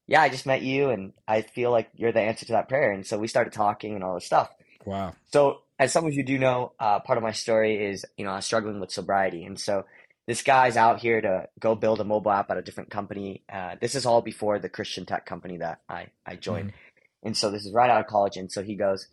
yeah, 0.08 0.22
I 0.22 0.28
just 0.28 0.44
met 0.44 0.62
you, 0.62 0.90
and 0.90 1.12
I 1.26 1.42
feel 1.42 1.70
like 1.70 1.88
you're 1.94 2.12
the 2.12 2.20
answer 2.20 2.44
to 2.46 2.52
that 2.52 2.68
prayer. 2.68 2.90
And 2.90 3.06
so 3.06 3.16
we 3.16 3.28
started 3.28 3.52
talking 3.52 3.94
and 3.94 4.02
all 4.02 4.14
this 4.14 4.26
stuff. 4.26 4.50
Wow. 4.84 5.14
So, 5.32 5.60
as 5.78 5.92
some 5.92 6.04
of 6.04 6.12
you 6.12 6.24
do 6.24 6.36
know, 6.36 6.72
uh, 6.80 6.98
part 6.98 7.16
of 7.16 7.22
my 7.22 7.32
story 7.32 7.86
is, 7.86 8.04
you 8.16 8.24
know, 8.24 8.32
I 8.32 8.36
was 8.36 8.44
struggling 8.44 8.80
with 8.80 8.90
sobriety. 8.90 9.44
And 9.44 9.58
so 9.58 9.84
this 10.26 10.42
guy's 10.42 10.76
out 10.76 11.00
here 11.00 11.20
to 11.20 11.48
go 11.60 11.74
build 11.74 12.00
a 12.00 12.04
mobile 12.04 12.30
app 12.30 12.50
at 12.50 12.56
a 12.56 12.62
different 12.62 12.90
company. 12.90 13.42
Uh, 13.52 13.76
this 13.80 13.94
is 13.94 14.06
all 14.06 14.22
before 14.22 14.58
the 14.58 14.68
Christian 14.68 15.04
tech 15.04 15.26
company 15.26 15.58
that 15.58 15.80
I, 15.88 16.06
I 16.26 16.36
joined. 16.36 16.70
Mm-hmm. 16.70 17.28
And 17.28 17.36
so 17.36 17.50
this 17.50 17.64
is 17.64 17.72
right 17.72 17.90
out 17.90 18.00
of 18.00 18.06
college. 18.06 18.36
And 18.36 18.50
so 18.50 18.62
he 18.62 18.74
goes, 18.74 19.08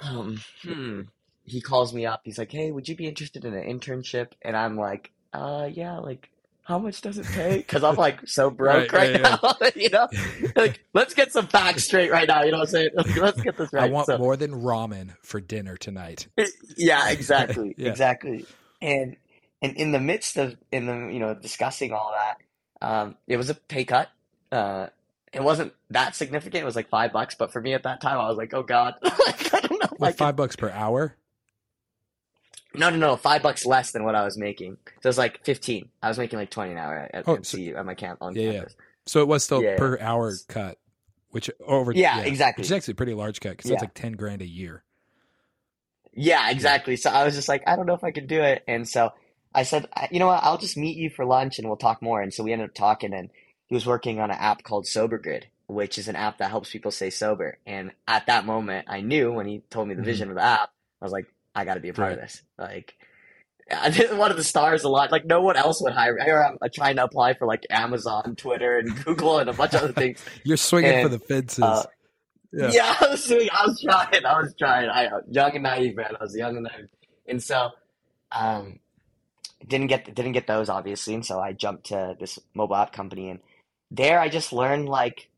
um, 0.00 0.40
hmm. 0.62 1.02
He 1.44 1.60
calls 1.60 1.92
me 1.92 2.06
up. 2.06 2.22
He's 2.24 2.38
like, 2.38 2.50
"Hey, 2.50 2.70
would 2.70 2.88
you 2.88 2.96
be 2.96 3.06
interested 3.06 3.44
in 3.44 3.54
an 3.54 3.64
internship?" 3.64 4.28
And 4.42 4.56
I'm 4.56 4.76
like, 4.76 5.12
"Uh, 5.32 5.68
yeah. 5.70 5.98
Like, 5.98 6.30
how 6.62 6.78
much 6.78 7.02
does 7.02 7.18
it 7.18 7.26
pay?" 7.26 7.58
Because 7.58 7.84
I'm 7.84 7.96
like 7.96 8.26
so 8.26 8.48
broke 8.50 8.92
right, 8.92 9.14
right 9.14 9.20
yeah, 9.20 9.36
now. 9.42 9.54
you 9.76 9.90
know, 9.90 10.08
like 10.56 10.82
let's 10.94 11.12
get 11.12 11.32
some 11.32 11.46
facts 11.46 11.84
straight 11.84 12.10
right 12.10 12.26
now. 12.26 12.42
You 12.42 12.52
know 12.52 12.58
what 12.58 12.68
I'm 12.68 12.72
saying? 12.72 12.90
Like, 12.94 13.16
let's 13.16 13.42
get 13.42 13.58
this 13.58 13.72
right. 13.74 13.84
I 13.84 13.88
want 13.88 14.06
so, 14.06 14.16
more 14.16 14.36
than 14.36 14.52
ramen 14.62 15.14
for 15.20 15.38
dinner 15.38 15.76
tonight. 15.76 16.28
Yeah, 16.76 17.10
exactly, 17.10 17.74
yeah. 17.76 17.90
exactly. 17.90 18.46
And 18.80 19.16
and 19.64 19.76
in 19.76 19.92
the 19.92 20.00
midst 20.00 20.36
of 20.36 20.56
in 20.70 20.86
the 20.86 21.08
you 21.12 21.18
know 21.18 21.34
discussing 21.34 21.92
all 21.92 22.12
that, 22.14 22.86
um, 22.86 23.16
it 23.26 23.36
was 23.36 23.50
a 23.50 23.54
pay 23.54 23.84
cut. 23.84 24.08
Uh, 24.52 24.88
it 25.32 25.42
wasn't 25.42 25.72
that 25.90 26.14
significant. 26.14 26.62
It 26.62 26.64
was 26.66 26.76
like 26.76 26.88
five 26.88 27.12
bucks, 27.12 27.34
but 27.34 27.52
for 27.52 27.60
me 27.60 27.72
at 27.74 27.82
that 27.84 28.00
time, 28.00 28.18
I 28.18 28.28
was 28.28 28.36
like, 28.36 28.54
oh 28.54 28.62
god, 28.62 28.94
I 29.02 29.60
don't 29.62 29.82
know. 29.82 29.96
Like, 29.98 30.16
five 30.16 30.36
bucks 30.36 30.54
per 30.56 30.70
hour? 30.70 31.16
no, 32.76 32.90
no, 32.90 32.96
no, 32.96 33.16
five 33.16 33.42
bucks 33.42 33.64
less 33.64 33.92
than 33.92 34.04
what 34.04 34.14
I 34.14 34.24
was 34.24 34.36
making. 34.36 34.76
So 35.00 35.06
it 35.06 35.08
was 35.08 35.18
like 35.18 35.44
fifteen. 35.44 35.88
I 36.02 36.08
was 36.08 36.18
making 36.18 36.38
like 36.38 36.50
twenty 36.50 36.72
an 36.72 36.78
hour 36.78 37.08
at, 37.12 37.24
Oh, 37.26 37.36
at, 37.36 37.46
so- 37.46 37.58
at 37.58 37.86
my 37.86 37.94
camp 37.94 38.18
on 38.20 38.34
Yeah, 38.34 38.50
yeah. 38.50 38.64
So 39.06 39.20
it 39.20 39.28
was 39.28 39.44
still 39.44 39.62
Yeah. 39.62 39.76
per 39.76 39.98
hour 40.00 40.32
cut, 40.48 40.78
which 41.30 41.50
over 41.66 41.92
Yeah, 41.92 42.20
exactly. 42.20 42.62
Which 42.62 42.68
is 42.68 42.72
actually 42.72 42.92
a 42.92 42.96
pretty 42.96 43.14
large 43.14 43.40
cut 43.40 43.56
because 43.56 43.70
that's 43.70 43.82
like 43.82 43.94
ten 43.94 44.12
grand 44.12 44.42
a 44.42 44.46
year. 44.46 44.82
Yeah, 46.16 46.50
exactly. 46.50 46.96
So 46.96 47.10
I 47.10 47.24
was 47.24 47.34
just 47.34 47.48
like, 47.48 47.64
I 47.66 47.74
don't 47.76 47.86
know 47.86 47.94
if 47.94 48.04
I 48.04 48.12
could 48.12 48.28
do 48.28 48.40
it. 48.40 48.62
And 48.68 48.88
so 48.88 49.12
I 49.54 49.62
said, 49.62 49.86
you 50.10 50.18
know 50.18 50.26
what? 50.26 50.42
I'll 50.42 50.58
just 50.58 50.76
meet 50.76 50.96
you 50.96 51.10
for 51.10 51.24
lunch 51.24 51.58
and 51.58 51.68
we'll 51.68 51.76
talk 51.76 52.02
more. 52.02 52.20
And 52.20 52.32
so 52.34 52.42
we 52.42 52.52
ended 52.52 52.70
up 52.70 52.74
talking 52.74 53.14
and 53.14 53.30
he 53.66 53.74
was 53.74 53.86
working 53.86 54.18
on 54.20 54.30
an 54.30 54.36
app 54.38 54.62
called 54.64 54.86
Sober 54.86 55.18
Grid, 55.18 55.46
which 55.68 55.96
is 55.98 56.08
an 56.08 56.16
app 56.16 56.38
that 56.38 56.50
helps 56.50 56.70
people 56.70 56.90
stay 56.90 57.10
sober. 57.10 57.58
And 57.66 57.92
at 58.08 58.26
that 58.26 58.46
moment, 58.46 58.86
I 58.90 59.00
knew 59.00 59.32
when 59.32 59.46
he 59.46 59.62
told 59.70 59.88
me 59.88 59.94
the 59.94 60.02
Mhm. 60.02 60.06
vision 60.06 60.28
of 60.30 60.34
the 60.36 60.42
app, 60.42 60.70
I 61.00 61.04
was 61.04 61.12
like, 61.12 61.26
I 61.54 61.64
got 61.64 61.74
to 61.74 61.80
be 61.80 61.88
a 61.90 61.94
part 61.94 62.12
of 62.12 62.18
this. 62.18 62.42
Like, 62.58 62.94
I 63.70 63.90
did 63.90 64.16
one 64.18 64.30
of 64.32 64.36
the 64.36 64.44
stars 64.44 64.82
a 64.84 64.88
lot. 64.88 65.12
Like, 65.12 65.24
no 65.24 65.40
one 65.40 65.56
else 65.56 65.80
would 65.82 65.92
hire. 65.94 66.18
Here 66.22 66.42
I'm 66.42 66.58
trying 66.74 66.96
to 66.96 67.04
apply 67.04 67.34
for 67.34 67.46
like 67.46 67.64
Amazon, 67.70 68.34
Twitter, 68.36 68.78
and 68.78 68.92
Google, 69.04 69.38
and 69.38 69.48
a 69.48 69.52
bunch 69.52 69.74
of 69.74 69.84
other 69.84 69.92
things. 69.92 70.22
You're 70.44 70.56
swinging 70.56 71.00
for 71.02 71.08
the 71.08 71.18
fences. 71.20 71.62
uh, 71.64 71.84
yeah. 72.52 72.70
Yeah, 72.72 72.96
I 73.00 73.06
was 73.08 73.24
doing. 73.24 73.48
I 73.52 73.66
was 73.66 73.80
trying. 73.80 74.24
I 74.26 74.40
was 74.40 74.54
trying. 74.58 74.88
I 74.90 75.08
young 75.30 75.52
and 75.54 75.62
naive, 75.62 75.96
man. 75.96 76.16
I 76.20 76.22
was 76.22 76.36
young 76.36 76.56
and 76.56 76.64
naive, 76.70 76.88
and 77.26 77.42
so 77.42 77.70
um, 78.30 78.78
didn't 79.66 79.88
get 79.88 80.14
didn't 80.14 80.32
get 80.32 80.46
those 80.46 80.68
obviously, 80.68 81.14
and 81.14 81.24
so 81.24 81.40
I 81.40 81.52
jumped 81.52 81.86
to 81.86 82.16
this 82.18 82.38
mobile 82.54 82.76
app 82.76 82.92
company, 82.92 83.30
and 83.30 83.40
there 83.90 84.20
I 84.20 84.28
just 84.28 84.52
learned 84.52 84.88
like 84.88 85.28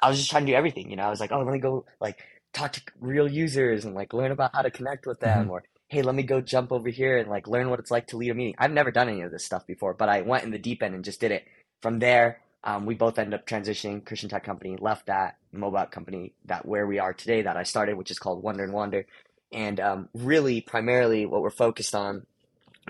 I 0.00 0.08
was 0.08 0.18
just 0.18 0.30
trying 0.30 0.46
to 0.46 0.52
do 0.52 0.56
everything. 0.56 0.90
You 0.90 0.96
know, 0.96 1.04
I 1.04 1.10
was 1.10 1.20
like, 1.20 1.32
oh, 1.32 1.42
let 1.42 1.52
me 1.52 1.58
go 1.58 1.84
like 2.00 2.18
talk 2.52 2.72
to 2.72 2.82
real 3.00 3.28
users 3.28 3.84
and 3.84 3.94
like 3.94 4.12
learn 4.12 4.32
about 4.32 4.54
how 4.54 4.62
to 4.62 4.70
connect 4.70 5.06
with 5.06 5.20
them, 5.20 5.50
or 5.50 5.62
hey, 5.88 6.02
let 6.02 6.14
me 6.14 6.22
go 6.22 6.40
jump 6.40 6.72
over 6.72 6.88
here 6.88 7.18
and 7.18 7.28
like 7.28 7.48
learn 7.48 7.68
what 7.68 7.80
it's 7.80 7.90
like 7.90 8.06
to 8.08 8.16
lead 8.16 8.30
a 8.30 8.34
meeting. 8.34 8.54
I've 8.58 8.70
never 8.72 8.90
done 8.90 9.08
any 9.08 9.22
of 9.22 9.32
this 9.32 9.44
stuff 9.44 9.66
before, 9.66 9.94
but 9.94 10.08
I 10.08 10.22
went 10.22 10.44
in 10.44 10.50
the 10.50 10.58
deep 10.58 10.82
end 10.82 10.94
and 10.94 11.04
just 11.04 11.20
did 11.20 11.32
it. 11.32 11.44
From 11.82 11.98
there, 11.98 12.40
um, 12.62 12.86
we 12.86 12.94
both 12.94 13.18
ended 13.18 13.34
up 13.34 13.46
transitioning. 13.46 14.04
Christian 14.04 14.28
tech 14.28 14.44
company 14.44 14.76
left 14.80 15.06
that 15.06 15.36
mobile 15.52 15.78
app 15.78 15.90
company 15.90 16.32
that 16.44 16.66
where 16.66 16.86
we 16.86 16.98
are 16.98 17.12
today 17.12 17.42
that 17.42 17.56
I 17.56 17.64
started, 17.64 17.96
which 17.96 18.10
is 18.10 18.18
called 18.18 18.42
Wonder 18.42 18.64
and 18.64 18.72
Wander. 18.72 19.06
And 19.52 19.80
um, 19.80 20.08
really, 20.14 20.60
primarily, 20.60 21.26
what 21.26 21.42
we're 21.42 21.50
focused 21.50 21.94
on 21.94 22.26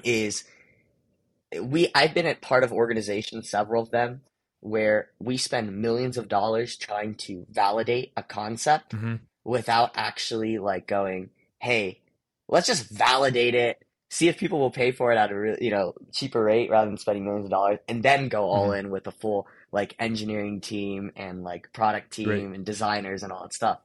is 0.04 0.44
we. 1.62 1.88
I've 1.94 2.14
been 2.14 2.26
at 2.26 2.40
part 2.40 2.64
of 2.64 2.72
organizations, 2.72 3.48
several 3.50 3.82
of 3.82 3.90
them, 3.90 4.22
where 4.60 5.10
we 5.18 5.36
spend 5.36 5.76
millions 5.80 6.16
of 6.18 6.28
dollars 6.28 6.76
trying 6.76 7.14
to 7.16 7.46
validate 7.50 8.12
a 8.16 8.22
concept 8.22 8.92
hmm 8.92 9.16
without 9.42 9.90
actually 9.94 10.58
like 10.58 10.86
going, 10.86 11.30
hey, 11.60 11.98
let's 12.46 12.66
just 12.66 12.90
validate 12.90 13.54
it, 13.54 13.82
see 14.10 14.28
if 14.28 14.36
people 14.36 14.58
will 14.58 14.70
pay 14.70 14.92
for 14.92 15.12
it 15.12 15.16
at 15.16 15.30
a 15.32 15.34
real, 15.34 15.56
you 15.60 15.70
know, 15.70 15.94
cheaper 16.12 16.44
rate 16.44 16.68
rather 16.68 16.90
than 16.90 16.98
spending 16.98 17.24
millions 17.24 17.46
of 17.46 17.50
dollars, 17.50 17.78
and 17.88 18.02
then 18.02 18.28
go 18.28 18.44
all 18.44 18.68
Mhm. 18.68 18.78
in 18.80 18.90
with 18.90 19.06
a 19.06 19.12
full 19.12 19.46
like 19.72 19.96
engineering 19.98 20.60
team 20.60 21.10
and 21.16 21.42
like 21.42 21.72
product 21.72 22.12
team 22.12 22.52
and 22.52 22.66
designers 22.66 23.22
and 23.22 23.32
all 23.32 23.42
that 23.42 23.54
stuff. 23.54 23.80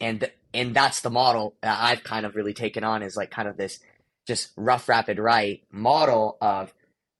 And 0.00 0.30
and 0.54 0.74
that's 0.74 1.00
the 1.02 1.10
model 1.10 1.56
that 1.62 1.78
I've 1.78 2.02
kind 2.04 2.24
of 2.24 2.34
really 2.36 2.54
taken 2.54 2.84
on 2.84 3.02
is 3.02 3.16
like 3.16 3.30
kind 3.30 3.48
of 3.48 3.56
this 3.58 3.80
just 4.26 4.52
rough 4.56 4.88
rapid 4.88 5.18
right 5.18 5.62
model 5.70 6.38
of 6.40 6.72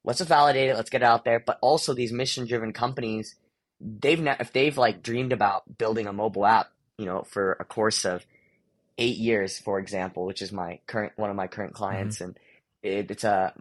let's 0.06 0.18
just 0.20 0.28
validate 0.28 0.70
it, 0.70 0.76
let's 0.76 0.88
get 0.88 1.02
it 1.02 1.04
out 1.04 1.24
there, 1.26 1.40
but 1.40 1.58
also 1.60 1.92
these 1.92 2.12
mission 2.12 2.46
driven 2.46 2.72
companies 2.72 3.34
they've 3.80 4.24
if 4.40 4.52
they've 4.52 4.78
like 4.78 5.02
dreamed 5.02 5.32
about 5.32 5.76
building 5.76 6.06
a 6.06 6.12
mobile 6.12 6.46
app, 6.46 6.70
you 6.98 7.04
know, 7.04 7.22
for 7.22 7.52
a 7.60 7.64
course 7.64 8.04
of 8.04 8.24
eight 8.98 9.18
years, 9.18 9.58
for 9.58 9.78
example, 9.78 10.24
which 10.24 10.40
is 10.40 10.52
my 10.52 10.80
current 10.86 11.12
one 11.16 11.30
of 11.30 11.36
my 11.36 11.46
current 11.46 11.74
clients, 11.74 12.20
and 12.20 12.38
it, 12.82 13.10
it's 13.10 13.24
a 13.24 13.52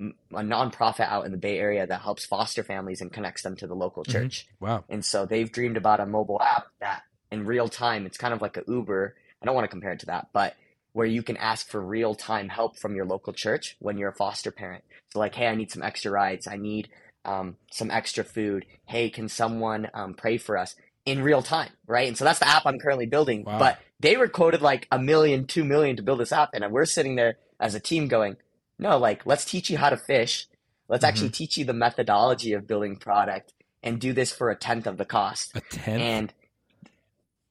a 0.00 0.42
nonprofit 0.42 1.08
out 1.08 1.26
in 1.26 1.32
the 1.32 1.38
Bay 1.38 1.58
Area 1.58 1.86
that 1.86 2.00
helps 2.00 2.24
foster 2.24 2.62
families 2.62 3.00
and 3.00 3.12
connects 3.12 3.42
them 3.42 3.56
to 3.56 3.66
the 3.66 3.74
local 3.74 4.04
Mhm. 4.04 4.12
church. 4.12 4.46
Wow. 4.60 4.84
And 4.88 5.04
so 5.04 5.26
they've 5.26 5.50
dreamed 5.50 5.76
about 5.76 5.98
a 6.00 6.06
mobile 6.06 6.40
app 6.40 6.68
that 6.80 7.02
in 7.32 7.44
real 7.44 7.68
time, 7.68 8.06
it's 8.06 8.16
kind 8.16 8.32
of 8.32 8.40
like 8.40 8.56
a 8.56 8.62
Uber. 8.68 9.16
I 9.42 9.44
don't 9.44 9.54
want 9.56 9.64
to 9.64 9.68
compare 9.68 9.92
it 9.92 10.00
to 10.00 10.06
that, 10.06 10.28
but 10.32 10.54
where 10.98 11.06
you 11.06 11.22
can 11.22 11.36
ask 11.36 11.68
for 11.68 11.80
real 11.80 12.12
time 12.12 12.48
help 12.48 12.76
from 12.76 12.96
your 12.96 13.04
local 13.04 13.32
church 13.32 13.76
when 13.78 13.96
you're 13.96 14.08
a 14.08 14.14
foster 14.16 14.50
parent. 14.50 14.82
So 15.12 15.20
like, 15.20 15.32
hey, 15.32 15.46
I 15.46 15.54
need 15.54 15.70
some 15.70 15.84
extra 15.84 16.10
rides. 16.10 16.48
I 16.48 16.56
need 16.56 16.88
um, 17.24 17.54
some 17.70 17.88
extra 17.88 18.24
food. 18.24 18.66
Hey, 18.84 19.08
can 19.08 19.28
someone 19.28 19.88
um, 19.94 20.14
pray 20.14 20.38
for 20.38 20.58
us 20.58 20.74
in 21.06 21.22
real 21.22 21.40
time, 21.40 21.70
right? 21.86 22.08
And 22.08 22.18
so 22.18 22.24
that's 22.24 22.40
the 22.40 22.48
app 22.48 22.66
I'm 22.66 22.80
currently 22.80 23.06
building. 23.06 23.44
Wow. 23.44 23.60
But 23.60 23.78
they 24.00 24.16
were 24.16 24.26
quoted 24.26 24.60
like 24.60 24.88
a 24.90 24.98
million, 24.98 25.46
two 25.46 25.62
million 25.62 25.94
to 25.98 26.02
build 26.02 26.18
this 26.18 26.32
app, 26.32 26.50
and 26.52 26.68
we're 26.72 26.84
sitting 26.84 27.14
there 27.14 27.36
as 27.60 27.76
a 27.76 27.80
team 27.80 28.08
going, 28.08 28.36
no, 28.80 28.98
like 28.98 29.24
let's 29.24 29.44
teach 29.44 29.70
you 29.70 29.78
how 29.78 29.90
to 29.90 29.96
fish. 29.96 30.48
Let's 30.88 31.04
Mhm. 31.04 31.08
actually 31.08 31.30
teach 31.30 31.56
you 31.56 31.64
the 31.64 31.74
methodology 31.74 32.54
of 32.54 32.66
building 32.66 32.96
product 32.96 33.52
and 33.84 34.00
do 34.00 34.12
this 34.12 34.32
for 34.32 34.50
a 34.50 34.56
tenth 34.56 34.88
of 34.88 34.96
the 34.96 35.04
cost. 35.04 35.52
A 35.54 35.60
tenth. 35.60 36.02
And 36.02 36.34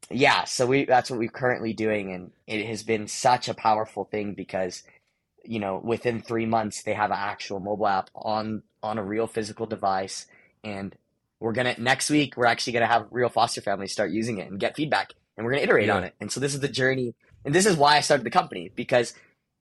yeah, 0.09 0.45
so 0.45 0.65
we 0.65 0.85
that's 0.85 1.09
what 1.09 1.19
we're 1.19 1.29
currently 1.29 1.73
doing, 1.73 2.13
and 2.13 2.31
it 2.47 2.65
has 2.67 2.83
been 2.83 3.07
such 3.07 3.49
a 3.49 3.53
powerful 3.53 4.05
thing 4.05 4.33
because 4.33 4.83
you 5.43 5.59
know 5.59 5.81
within 5.83 6.21
three 6.21 6.45
months 6.45 6.83
they 6.83 6.93
have 6.93 7.11
an 7.11 7.17
actual 7.19 7.59
mobile 7.59 7.87
app 7.87 8.09
on 8.15 8.63
on 8.81 8.97
a 8.97 9.03
real 9.03 9.27
physical 9.27 9.65
device, 9.65 10.27
and 10.63 10.95
we're 11.39 11.53
gonna 11.53 11.75
next 11.77 12.09
week 12.09 12.37
we're 12.37 12.45
actually 12.45 12.73
gonna 12.73 12.87
have 12.87 13.07
real 13.11 13.29
foster 13.29 13.61
families 13.61 13.91
start 13.91 14.11
using 14.11 14.37
it 14.37 14.49
and 14.49 14.59
get 14.59 14.75
feedback, 14.75 15.13
and 15.35 15.45
we're 15.45 15.51
gonna 15.51 15.63
iterate 15.63 15.89
on 15.89 16.03
it. 16.05 16.15
And 16.21 16.31
so 16.31 16.39
this 16.39 16.53
is 16.53 16.61
the 16.61 16.69
journey, 16.69 17.13
and 17.43 17.53
this 17.53 17.65
is 17.65 17.75
why 17.75 17.97
I 17.97 18.01
started 18.01 18.25
the 18.25 18.31
company 18.31 18.71
because 18.75 19.13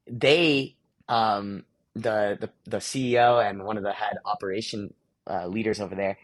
they 0.07 0.77
um 1.09 1.65
the 1.95 2.39
the 2.41 2.51
the 2.71 2.79
CEO 2.79 3.45
and 3.45 3.65
one 3.65 3.77
of 3.77 3.83
the 3.83 3.93
head 3.93 4.19
operation 4.25 4.95
uh, 5.29 5.47
leaders 5.47 5.81
over 5.81 5.97
there 5.97 6.17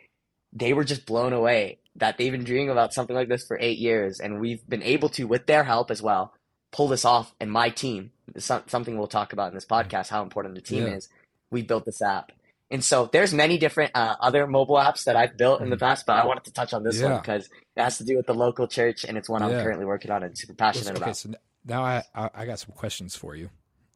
they 0.52 0.72
were 0.72 0.84
just 0.84 1.06
blown 1.06 1.32
away 1.32 1.78
that 1.96 2.16
they've 2.18 2.32
been 2.32 2.44
dreaming 2.44 2.70
about 2.70 2.92
something 2.94 3.14
like 3.14 3.28
this 3.28 3.44
for 3.46 3.58
eight 3.60 3.78
years, 3.78 4.20
and 4.20 4.40
we've 4.40 4.66
been 4.68 4.82
able 4.82 5.08
to, 5.10 5.24
with 5.24 5.46
their 5.46 5.64
help 5.64 5.90
as 5.90 6.00
well, 6.02 6.32
pull 6.72 6.88
this 6.88 7.04
off. 7.04 7.34
And 7.40 7.50
my 7.52 7.68
team, 7.68 8.12
something 8.38 8.96
we'll 8.96 9.08
talk 9.08 9.32
about 9.32 9.48
in 9.48 9.54
this 9.54 9.66
podcast, 9.66 10.08
how 10.08 10.22
important 10.22 10.54
the 10.54 10.60
team 10.62 10.86
Yeah. 10.86 10.94
is. 10.94 11.08
We 11.50 11.60
built 11.62 11.84
this 11.84 12.00
app, 12.00 12.32
and 12.70 12.82
so 12.82 13.10
there's 13.12 13.34
many 13.34 13.58
different 13.58 13.90
uh, 13.94 14.16
other 14.20 14.46
mobile 14.46 14.76
apps 14.76 15.04
that 15.04 15.16
I've 15.16 15.36
built 15.36 15.60
in 15.60 15.68
the 15.68 15.76
past, 15.76 16.06
but 16.06 16.16
I 16.16 16.24
wanted 16.24 16.44
to 16.44 16.52
touch 16.52 16.72
on 16.72 16.82
this 16.82 17.02
one 17.02 17.18
because 17.20 17.44
it 17.76 17.82
has 17.82 17.98
to 17.98 18.04
do 18.04 18.16
with 18.16 18.24
the 18.26 18.32
local 18.34 18.66
church, 18.66 19.04
and 19.04 19.18
it's 19.18 19.28
one 19.28 19.42
I'm 19.42 19.50
currently 19.62 19.84
working 19.84 20.10
on 20.10 20.22
and 20.22 20.36
super 20.36 20.54
passionate 20.54 20.96
okay, 20.96 21.04
about. 21.04 21.16
so 21.18 21.30
now 21.66 21.84
I, 21.84 22.02
I 22.14 22.30
I 22.34 22.46
got 22.46 22.58
some 22.58 22.72
questions 22.74 23.14
for 23.14 23.36
you. 23.36 23.50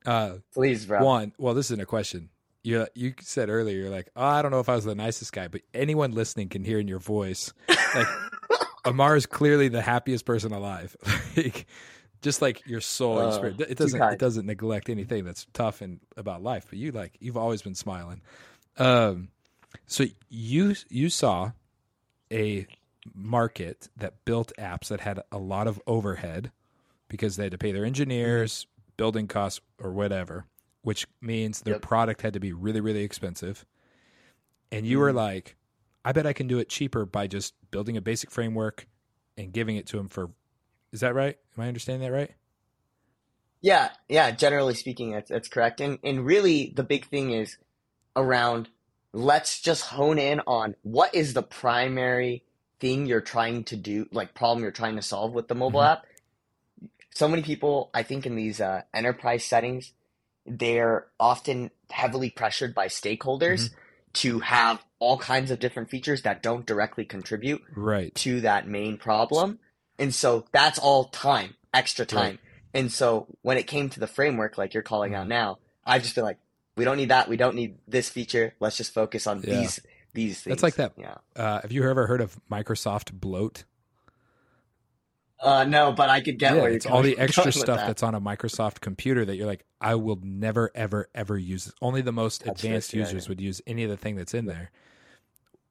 Uh, 0.04 0.34
Please, 0.52 0.84
bro. 0.84 1.02
one, 1.02 1.32
well, 1.38 1.54
this 1.54 1.68
isn't 1.68 1.80
a 1.80 1.86
question. 1.86 2.28
You 2.66 2.86
you 2.94 3.14
said 3.20 3.48
earlier, 3.48 3.76
you're 3.78 3.90
like, 3.90 4.08
oh, 4.16 4.24
I 4.24 4.42
don't 4.42 4.50
know 4.50 4.58
if 4.58 4.68
I 4.68 4.74
was 4.74 4.84
the 4.84 4.94
nicest 4.96 5.32
guy, 5.32 5.46
but 5.46 5.60
anyone 5.72 6.10
listening 6.10 6.48
can 6.48 6.64
hear 6.64 6.80
in 6.80 6.88
your 6.88 6.98
voice, 6.98 7.52
like 7.94 8.08
Amar 8.84 9.14
is 9.14 9.24
clearly 9.24 9.68
the 9.68 9.80
happiest 9.80 10.24
person 10.24 10.52
alive. 10.52 10.96
like, 11.36 11.66
just 12.22 12.42
like 12.42 12.66
your 12.66 12.80
soul, 12.80 13.18
Uh, 13.20 13.30
spirit. 13.30 13.60
It 13.60 13.78
doesn't 13.78 14.02
it 14.14 14.18
doesn't 14.18 14.46
neglect 14.46 14.88
anything 14.88 15.24
that's 15.24 15.46
tough 15.52 15.80
and 15.80 16.00
about 16.16 16.42
life. 16.42 16.66
But 16.68 16.80
you 16.80 16.90
like 16.90 17.16
you've 17.20 17.36
always 17.36 17.62
been 17.62 17.76
smiling. 17.76 18.20
Um, 18.78 19.28
so 19.86 20.04
you 20.28 20.74
you 20.88 21.08
saw 21.08 21.52
a 22.32 22.66
market 23.14 23.88
that 23.96 24.24
built 24.24 24.50
apps 24.58 24.88
that 24.88 24.98
had 25.00 25.20
a 25.30 25.38
lot 25.38 25.68
of 25.68 25.80
overhead 25.86 26.50
because 27.08 27.36
they 27.36 27.44
had 27.44 27.52
to 27.52 27.58
pay 27.58 27.70
their 27.70 27.84
engineers, 27.84 28.66
building 28.96 29.28
costs, 29.28 29.60
or 29.78 29.92
whatever, 29.92 30.46
which 30.86 31.04
means 31.20 31.62
their 31.62 31.74
Yep. 31.74 31.82
product 31.82 32.22
had 32.22 32.32
to 32.32 32.38
be 32.38 32.52
really, 32.52 32.80
really 32.80 33.02
expensive. 33.02 33.66
And 34.70 34.86
you 34.86 35.00
were 35.00 35.12
Mhm. 35.12 35.14
like, 35.14 35.56
I 36.04 36.12
bet 36.12 36.26
I 36.28 36.32
can 36.32 36.46
do 36.46 36.60
it 36.60 36.68
cheaper 36.68 37.04
by 37.04 37.26
just 37.26 37.54
building 37.72 37.96
a 37.96 38.00
basic 38.00 38.30
framework 38.30 38.86
and 39.36 39.52
giving 39.52 39.76
it 39.76 39.86
to 39.88 39.96
them 39.96 40.08
for. 40.08 40.30
Is 40.92 41.00
that 41.00 41.14
right? 41.14 41.36
Am 41.58 41.64
I 41.64 41.68
understanding 41.68 42.08
that 42.08 42.16
right? 42.16 42.32
Yeah, 43.62 43.90
yeah, 44.08 44.30
generally 44.32 44.74
speaking, 44.74 45.12
that's, 45.12 45.30
that's 45.30 45.48
correct. 45.48 45.80
And, 45.80 45.98
and 46.04 46.24
really, 46.26 46.72
the 46.76 46.84
big 46.84 47.06
thing 47.08 47.32
is 47.32 47.56
around 48.16 48.68
let's 49.12 49.60
just 49.60 49.82
hone 49.84 50.18
in 50.18 50.40
on 50.46 50.76
what 50.82 51.14
is 51.14 51.34
the 51.34 51.42
primary 51.42 52.44
thing 52.80 53.06
you're 53.06 53.20
trying 53.20 53.64
to 53.64 53.76
do, 53.76 54.06
like 54.12 54.34
problem 54.34 54.62
you're 54.62 54.72
trying 54.72 54.96
to 54.96 55.02
solve 55.02 55.32
with 55.32 55.48
the 55.48 55.54
mobile 55.54 55.82
Mhm. 55.82 55.82
app. 55.82 56.04
So 57.14 57.28
many 57.28 57.42
people, 57.42 57.90
I 57.94 58.02
think, 58.04 58.26
in 58.26 58.36
these 58.36 58.60
uh, 58.60 58.82
enterprise 58.94 59.44
settings, 59.44 59.92
they're 60.46 61.06
often 61.20 61.70
heavily 61.90 62.30
pressured 62.30 62.74
by 62.74 62.88
stakeholders 62.88 63.70
to 64.14 64.40
have 64.40 64.82
all 64.98 65.18
kinds 65.18 65.50
of 65.50 65.58
different 65.58 65.90
features 65.90 66.22
that 66.22 66.42
don't 66.42 66.64
directly 66.66 67.04
contribute 67.04 67.62
Right. 67.74 68.14
to 68.16 68.40
that 68.42 68.66
main 68.66 68.96
problem. 68.96 69.58
And 69.98 70.14
so 70.14 70.46
that's 70.52 70.78
all 70.78 71.04
time, 71.06 71.54
extra 71.74 72.06
time. 72.06 72.22
Right. 72.22 72.38
And 72.74 72.92
so 72.92 73.26
when 73.42 73.56
it 73.58 73.66
came 73.66 73.88
to 73.90 74.00
the 74.00 74.06
framework, 74.06 74.56
like 74.58 74.74
you're 74.74 74.82
calling 74.82 75.14
out 75.14 75.26
Mhm. 75.26 75.30
now, 75.30 75.58
I've 75.84 76.02
just 76.02 76.14
been 76.14 76.24
like, 76.24 76.38
we 76.76 76.84
don't 76.84 76.96
need 76.96 77.10
that. 77.10 77.28
We 77.28 77.36
don't 77.36 77.54
need 77.56 77.78
this 77.88 78.08
feature. 78.08 78.54
Let's 78.60 78.76
just 78.76 78.92
focus 78.92 79.26
on 79.26 79.42
Yeah. 79.42 79.60
these 79.60 79.80
these 80.14 80.40
things. 80.40 80.52
That's 80.56 80.62
like 80.62 80.76
that. 80.76 80.92
Yeah. 80.96 81.16
Uh, 81.36 81.60
have 81.60 81.72
you 81.72 81.86
ever 81.86 82.06
heard 82.06 82.22
of 82.22 82.40
Microsoft 82.50 83.12
Bloat? 83.12 83.64
Uh, 85.40 85.64
no, 85.64 85.92
but 85.92 86.08
I 86.08 86.22
could 86.22 86.38
get 86.38 86.56
yeah, 86.56 86.64
it's 86.64 86.86
all 86.86 87.02
the 87.02 87.18
extra 87.18 87.52
stuff 87.52 87.66
that. 87.66 87.86
that's 87.86 88.02
on 88.02 88.14
a 88.14 88.20
Microsoft 88.20 88.80
computer 88.80 89.24
that 89.24 89.36
you're 89.36 89.46
like, 89.46 89.64
I 89.80 89.94
will 89.96 90.18
never, 90.22 90.70
ever, 90.74 91.08
ever 91.14 91.36
use. 91.36 91.66
This. 91.66 91.74
Only 91.82 92.00
the 92.00 92.12
most 92.12 92.44
That's 92.44 92.62
advanced 92.62 92.94
yeah, 92.94 93.00
users 93.00 93.26
yeah. 93.26 93.28
would 93.28 93.40
use 93.40 93.60
any 93.66 93.84
of 93.84 93.90
the 93.90 93.96
thing 93.98 94.16
that's 94.16 94.32
in 94.34 94.46
there. 94.46 94.70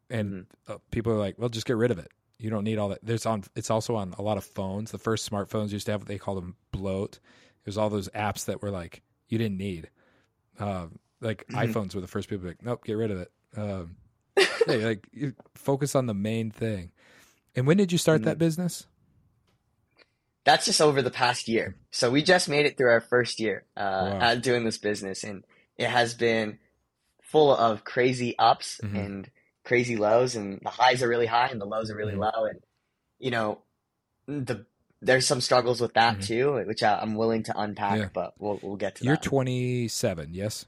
And 0.10 0.46
Mm-hmm. 0.68 0.72
uh, 0.74 0.78
people 0.92 1.14
are 1.14 1.18
like, 1.18 1.40
well, 1.40 1.50
just 1.50 1.66
get 1.66 1.78
rid 1.78 1.90
of 1.92 1.98
it. 1.98 2.12
You 2.38 2.50
don't 2.50 2.64
need 2.64 2.78
all 2.78 2.90
that. 2.90 3.00
There's 3.02 3.26
on. 3.26 3.44
It's 3.56 3.72
also 3.72 3.96
on 3.96 4.14
a 4.18 4.22
lot 4.22 4.38
of 4.38 4.44
phones. 4.44 4.92
The 4.92 4.98
first 5.00 5.30
smartphones 5.30 5.72
used 5.72 5.86
to 5.88 5.94
have 5.94 6.02
what 6.02 6.08
they 6.08 6.18
call 6.18 6.36
them 6.36 6.56
bloat. 6.72 7.20
There's 7.64 7.78
all 7.78 7.90
those 7.90 8.10
apps 8.10 8.46
that 8.46 8.62
were 8.62 8.70
like 8.72 9.02
you 9.30 9.38
didn't 9.38 9.58
need. 9.58 9.90
Um, 10.60 11.00
like 11.22 11.48
Mhm. 11.48 11.72
iPhones 11.72 11.96
were 11.96 12.02
the 12.02 12.08
first 12.08 12.30
people 12.30 12.46
like, 12.46 12.62
nope, 12.64 12.84
get 12.84 12.94
rid 12.94 13.10
of 13.10 13.20
it. 13.20 13.32
Um, 13.58 13.96
hey, 14.68 14.86
like 14.86 15.08
you 15.12 15.34
focus 15.56 15.96
on 15.96 16.06
the 16.08 16.14
main 16.14 16.52
thing. 16.52 16.92
And 17.56 17.66
when 17.66 17.78
did 17.78 17.92
you 17.92 17.98
start 17.98 18.22
Mhm. 18.22 18.26
that 18.26 18.38
business? 18.38 18.86
That's 20.46 20.66
just 20.66 20.80
over 20.80 21.02
the 21.02 21.12
past 21.12 21.48
year. 21.48 21.76
So 21.92 22.10
we 22.12 22.22
just 22.24 22.48
made 22.48 22.66
it 22.66 22.78
through 22.78 22.92
our 22.92 23.02
first 23.02 23.40
year 23.40 23.66
uh, 23.76 23.82
Wow. 24.14 24.20
at 24.22 24.42
doing 24.44 24.64
this 24.64 24.78
business, 24.78 25.24
and 25.24 25.44
it 25.78 25.90
has 25.90 26.14
been 26.14 26.60
full 27.24 27.54
of 27.56 27.84
crazy 27.84 28.38
ups 28.38 28.80
Mhm. 28.84 29.06
and 29.06 29.32
crazy 29.64 29.96
lows, 29.98 30.36
and 30.36 30.60
the 30.64 30.70
highs 30.70 31.02
are 31.04 31.08
really 31.10 31.26
high 31.26 31.48
and 31.48 31.60
the 31.60 31.66
lows 31.66 31.90
are 31.92 31.96
really 31.96 32.14
Mhm. 32.14 32.32
low, 32.32 32.46
and 32.46 32.60
you 33.20 33.32
know, 33.32 33.62
the 34.28 34.66
there's 35.02 35.28
some 35.28 35.42
struggles 35.42 35.82
with 35.82 35.94
that 35.96 36.18
Mhm. 36.18 36.26
too, 36.28 36.54
which 36.68 36.82
I, 36.82 36.98
I'm 37.00 37.16
willing 37.16 37.44
to 37.44 37.60
unpack, 37.60 38.00
Yeah. 38.00 38.10
but 38.14 38.34
we'll 38.40 38.60
we'll 38.62 38.76
get 38.78 38.96
to 38.96 39.04
that. 39.04 39.06
You're 39.06 39.16
that. 39.16 39.24
27, 39.24 40.34
yes? 40.34 40.66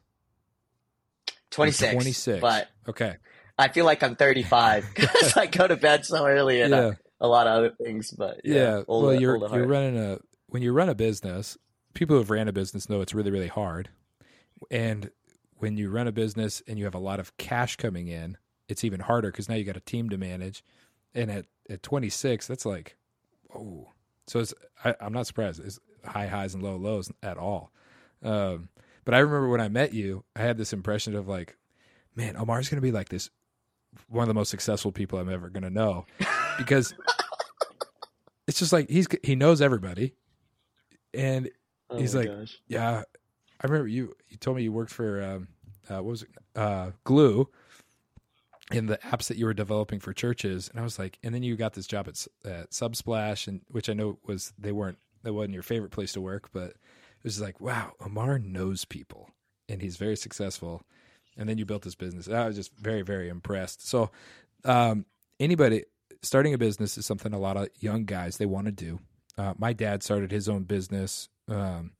26, 1.51 1.93
26. 1.93 2.41
but 2.41 2.67
Okay. 2.88 3.15
I 3.57 3.69
feel 3.69 3.86
like 3.86 4.03
I'm 4.03 4.15
35 4.15 4.86
because 4.96 5.38
I 5.38 5.46
go 5.48 5.67
to 5.67 5.75
bed 5.77 6.05
so 6.05 6.25
early 6.27 6.62
and 6.62 6.72
Yeah. 6.74 6.91
A 7.20 7.28
lot 7.28 7.48
of 7.48 7.54
other 7.58 7.70
things. 7.72 8.12
But 8.12 8.42
Yeah. 8.44 8.56
yeah, 8.56 8.82
old- 8.88 9.06
well, 9.06 9.14
you're 9.20 9.38
you're 9.38 9.48
heart. 9.50 9.68
running 9.68 9.98
a 9.98 10.20
when 10.48 10.62
you 10.62 10.72
run 10.74 10.90
a 10.90 10.96
business, 10.96 11.58
people 11.94 12.16
who 12.16 12.20
have 12.22 12.30
ran 12.30 12.48
a 12.48 12.54
business 12.54 12.90
know 12.90 13.02
it's 13.02 13.14
really 13.14 13.32
really 13.32 13.48
hard. 13.48 13.90
And 14.72 15.12
when 15.58 15.78
you 15.78 15.90
run 15.90 16.08
a 16.08 16.12
business 16.12 16.62
and 16.68 16.78
you 16.78 16.86
have 16.86 16.96
a 16.96 17.00
lot 17.00 17.20
of 17.20 17.36
cash 17.38 17.76
coming 17.76 18.08
in, 18.08 18.38
it's 18.68 18.84
even 18.84 19.00
harder 19.00 19.32
because 19.32 19.50
now 19.50 19.56
you 19.56 19.64
got 19.64 19.78
a 19.78 19.82
team 19.82 20.10
to 20.10 20.18
manage. 20.18 20.64
And 21.14 21.32
at 21.32 21.46
at 21.70 21.84
26, 21.84 22.48
that's 22.48 22.66
like, 22.66 22.96
oh, 23.56 23.90
so 24.28 24.40
it's 24.40 24.54
I, 24.86 24.96
I'm 25.02 25.14
not 25.14 25.28
surprised. 25.28 25.64
It's 25.66 25.80
high 26.06 26.28
highs 26.28 26.54
and 26.54 26.64
low 26.64 26.76
lows 26.78 27.12
at 27.24 27.38
all. 27.38 27.72
Um, 28.24 28.70
but 29.06 29.14
I 29.14 29.20
remember 29.20 29.50
when 29.50 29.62
I 29.62 29.70
met 29.70 29.94
you, 29.94 30.24
I 30.36 30.42
had 30.42 30.58
this 30.58 30.74
impression 30.74 31.16
of 31.16 31.28
like, 31.28 31.56
man, 32.16 32.36
Amar's 32.36 32.68
going 32.70 32.78
to 32.78 32.82
be 32.82 32.92
like 32.92 33.10
this, 33.10 33.30
one 34.10 34.24
of 34.24 34.28
the 34.28 34.34
most 34.34 34.50
successful 34.50 34.92
people 34.92 35.18
I'm 35.20 35.30
ever 35.30 35.50
going 35.50 35.64
to 35.64 35.70
know, 35.70 36.06
because 36.58 36.94
it's 38.48 38.60
just 38.60 38.74
like 38.74 38.90
he's 38.90 39.08
he 39.24 39.36
knows 39.36 39.62
everybody, 39.62 40.14
and 41.14 41.50
Oh 41.90 41.98
he's 41.98 42.14
like, 42.16 42.28
gosh. 42.28 42.60
yeah, 42.68 43.04
I 43.62 43.68
remember 43.68 43.88
you. 43.88 44.16
You 44.30 44.38
told 44.38 44.58
me 44.58 44.64
you 44.64 44.72
worked 44.72 44.92
for 44.92 45.24
um, 45.24 45.48
uh, 45.90 45.96
what 45.96 46.06
was 46.06 46.24
it? 46.24 46.30
Uh, 46.56 46.92
Gloo 47.06 47.48
in 48.72 48.88
the 48.88 48.98
apps 48.98 49.28
that 49.28 49.38
you 49.38 49.46
were 49.46 49.54
developing 49.54 50.00
for 50.00 50.14
churches, 50.14 50.70
and 50.70 50.80
I 50.80 50.84
was 50.84 51.00
like, 51.00 51.18
and 51.24 51.34
then 51.34 51.44
you 51.44 51.56
got 51.56 51.74
this 51.74 51.88
job 51.88 52.08
at, 52.08 52.26
at 52.50 52.72
Subsplash, 52.72 53.48
and 53.48 53.62
which 53.70 53.90
I 53.90 53.94
know 53.94 54.20
was 54.26 54.54
they 54.58 54.72
weren't 54.72 54.98
that 55.24 55.34
wasn't 55.34 55.54
your 55.54 55.64
favorite 55.64 55.92
place 55.92 56.14
to 56.14 56.22
work, 56.22 56.50
but 56.52 56.72
it 56.72 57.24
was 57.24 57.42
like, 57.42 57.60
wow, 57.62 57.94
Amar 58.00 58.40
knows 58.40 58.86
people, 58.86 59.30
and 59.70 59.82
he's 59.82 59.98
very 59.98 60.16
successful. 60.16 60.84
And 61.40 61.48
then 61.48 61.60
you 61.60 61.66
built 61.66 61.84
this 61.84 61.94
business. 61.94 62.26
And 62.26 62.36
I 62.36 62.48
was 62.48 62.56
just 62.56 62.76
very, 62.76 63.04
very 63.04 63.30
impressed. 63.30 63.88
So, 63.88 64.10
um, 64.66 65.06
anybody 65.40 65.84
starting 66.22 66.54
a 66.54 66.58
business 66.58 66.98
is 66.98 67.06
something 67.06 67.34
a 67.34 67.40
lot 67.40 67.58
of 67.58 67.70
young 67.80 68.06
guys 68.06 68.38
they 68.38 68.46
want 68.46 68.66
to 68.66 68.72
do. 68.72 69.00
Uh, 69.38 69.54
my 69.58 69.74
dad 69.74 70.04
started 70.04 70.32
his 70.32 70.50
own 70.50 70.64
business. 70.64 71.30
Um, 71.48 71.92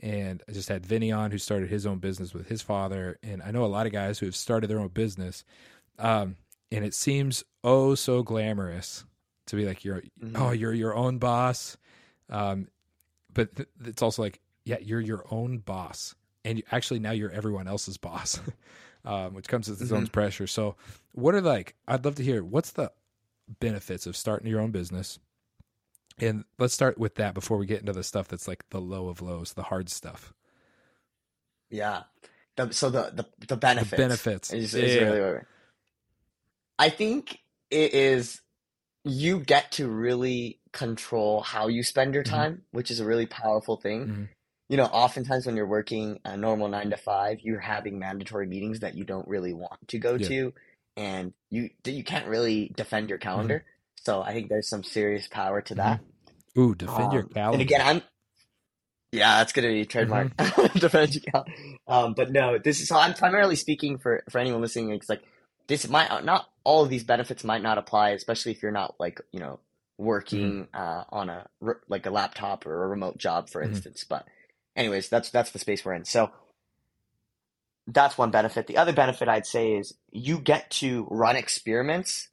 and 0.00 0.42
I 0.48 0.52
just 0.52 0.68
had 0.68 0.86
Vinny 0.86 1.10
on 1.10 1.30
who 1.32 1.38
started 1.38 1.68
his 1.68 1.84
own 1.86 1.98
business 1.98 2.32
with 2.32 2.48
his 2.48 2.62
father. 2.62 3.18
And 3.22 3.42
I 3.42 3.50
know 3.50 3.64
a 3.64 3.66
lot 3.66 3.86
of 3.86 3.92
guys 3.92 4.18
who 4.18 4.26
have 4.26 4.36
started 4.36 4.68
their 4.68 4.78
own 4.78 4.88
business. 4.88 5.44
Um, 5.98 6.36
and 6.70 6.84
it 6.84 6.94
seems 6.94 7.42
oh 7.64 7.94
so 7.96 8.22
glamorous 8.22 9.04
to 9.46 9.56
be 9.56 9.64
like 9.66 9.84
you're 9.84 10.02
Mhm. 10.22 10.36
oh 10.38 10.50
you're 10.52 10.74
your 10.74 10.94
own 10.94 11.18
boss. 11.18 11.76
Um, 12.30 12.68
but 13.32 13.56
th- 13.56 13.68
it's 13.84 14.02
also 14.02 14.22
like 14.22 14.38
yeah 14.64 14.76
you're 14.80 15.00
your 15.00 15.24
own 15.30 15.58
boss, 15.58 16.14
and 16.44 16.58
you, 16.58 16.64
actually 16.70 17.00
now 17.00 17.12
you're 17.12 17.30
everyone 17.32 17.66
else's 17.66 17.96
boss, 17.96 18.38
um, 19.04 19.32
which 19.34 19.48
comes 19.48 19.68
with 19.68 19.80
its 19.80 19.90
own 19.92 20.06
pressure. 20.08 20.46
So 20.46 20.76
what 21.12 21.34
are 21.34 21.40
like 21.40 21.74
I'd 21.88 22.04
love 22.04 22.16
to 22.16 22.22
hear 22.22 22.44
what's 22.44 22.72
the 22.72 22.92
benefits 23.60 24.06
of 24.06 24.16
starting 24.16 24.48
your 24.48 24.60
own 24.60 24.70
business. 24.70 25.18
And 26.20 26.44
let's 26.58 26.74
start 26.74 26.98
with 26.98 27.14
that 27.16 27.34
before 27.34 27.58
we 27.58 27.66
get 27.66 27.80
into 27.80 27.92
the 27.92 28.02
stuff 28.02 28.28
that's 28.28 28.48
like 28.48 28.68
the 28.70 28.80
low 28.80 29.08
of 29.08 29.22
lows, 29.22 29.52
the 29.52 29.64
hard 29.64 29.88
stuff. 29.88 30.34
Yeah. 31.70 32.04
The, 32.56 32.72
so 32.72 32.90
the, 32.90 33.12
the 33.14 33.46
the 33.46 33.56
benefits. 33.56 33.90
The 33.90 33.96
benefits. 33.96 34.52
is, 34.52 34.74
is 34.74 34.94
Yeah. 34.94 35.02
really 35.02 35.40
I 36.78 36.90
think 36.90 37.38
it 37.70 37.94
is 37.94 38.40
you 39.04 39.40
get 39.40 39.72
to 39.72 39.88
really 39.88 40.60
control 40.72 41.40
how 41.40 41.68
you 41.68 41.82
spend 41.82 42.14
your 42.14 42.24
Mhm. 42.24 42.30
time, 42.30 42.62
which 42.72 42.90
is 42.90 43.00
a 43.00 43.04
really 43.04 43.26
powerful 43.26 43.76
thing. 43.76 44.06
Mhm. 44.06 44.28
You 44.68 44.76
know, 44.76 44.84
oftentimes 44.84 45.46
when 45.46 45.56
you're 45.56 45.66
working 45.66 46.20
a 46.24 46.36
normal 46.36 46.68
nine 46.68 46.90
to 46.90 46.96
five, 46.96 47.40
you're 47.40 47.60
having 47.60 47.98
mandatory 47.98 48.46
meetings 48.46 48.80
that 48.80 48.94
you 48.94 49.04
don't 49.04 49.26
really 49.28 49.54
want 49.54 49.86
to 49.88 49.98
go 49.98 50.14
Yeah. 50.16 50.28
to, 50.28 50.54
and 50.98 51.32
you 51.50 51.70
you 51.84 52.04
can't 52.04 52.26
really 52.26 52.72
defend 52.76 53.08
your 53.08 53.18
calendar. 53.18 53.64
So 54.02 54.20
I 54.22 54.32
think 54.32 54.48
there's 54.48 54.68
some 54.68 54.84
serious 54.84 55.28
power 55.28 55.60
to 55.62 55.74
that. 55.76 56.00
Ooh, 56.58 56.74
defend 56.74 57.12
your 57.12 57.22
Um, 57.22 57.28
calendar. 57.28 57.52
And 57.54 57.62
again, 57.62 57.80
I'm 57.82 58.02
yeah, 59.12 59.38
that's 59.38 59.52
gonna 59.52 59.68
be 59.68 59.86
trademark. 59.86 60.36
Defend 60.74 61.14
your 61.14 61.22
cal- 61.32 61.46
Um, 61.86 62.12
but 62.14 62.30
no, 62.30 62.58
this 62.58 62.80
is 62.80 62.88
so 62.88 62.96
I'm 62.96 63.14
primarily 63.14 63.56
speaking 63.56 63.98
for 63.98 64.22
for 64.28 64.38
anyone 64.38 64.60
listening. 64.60 64.90
It's 64.90 65.08
like 65.08 65.22
this 65.66 65.88
might 65.88 66.24
not 66.24 66.46
all 66.64 66.82
of 66.84 66.90
these 66.90 67.04
benefits 67.04 67.42
might 67.44 67.62
not 67.62 67.78
apply, 67.78 68.10
especially 68.10 68.52
if 68.52 68.62
you're 68.62 68.70
not 68.72 68.96
like 69.00 69.20
you 69.32 69.40
know 69.40 69.60
working 69.96 70.68
uh, 70.74 71.04
on 71.10 71.30
a 71.30 71.46
like 71.88 72.04
a 72.06 72.10
laptop 72.10 72.66
or 72.66 72.84
a 72.84 72.88
remote 72.88 73.16
job, 73.18 73.48
for 73.48 73.62
Mhm. 73.62 73.68
instance. 73.68 74.04
But 74.06 74.26
anyways, 74.76 75.08
that's 75.08 75.30
that's 75.30 75.52
the 75.52 75.58
space 75.58 75.84
we're 75.86 75.94
in. 75.94 76.04
So 76.04 76.30
that's 77.90 78.18
one 78.18 78.30
benefit. 78.30 78.66
The 78.66 78.76
other 78.76 78.92
benefit 78.92 79.28
I'd 79.28 79.46
say 79.46 79.72
is 79.72 79.94
you 80.12 80.38
get 80.38 80.70
to 80.72 81.06
run 81.10 81.36
experiments 81.36 82.28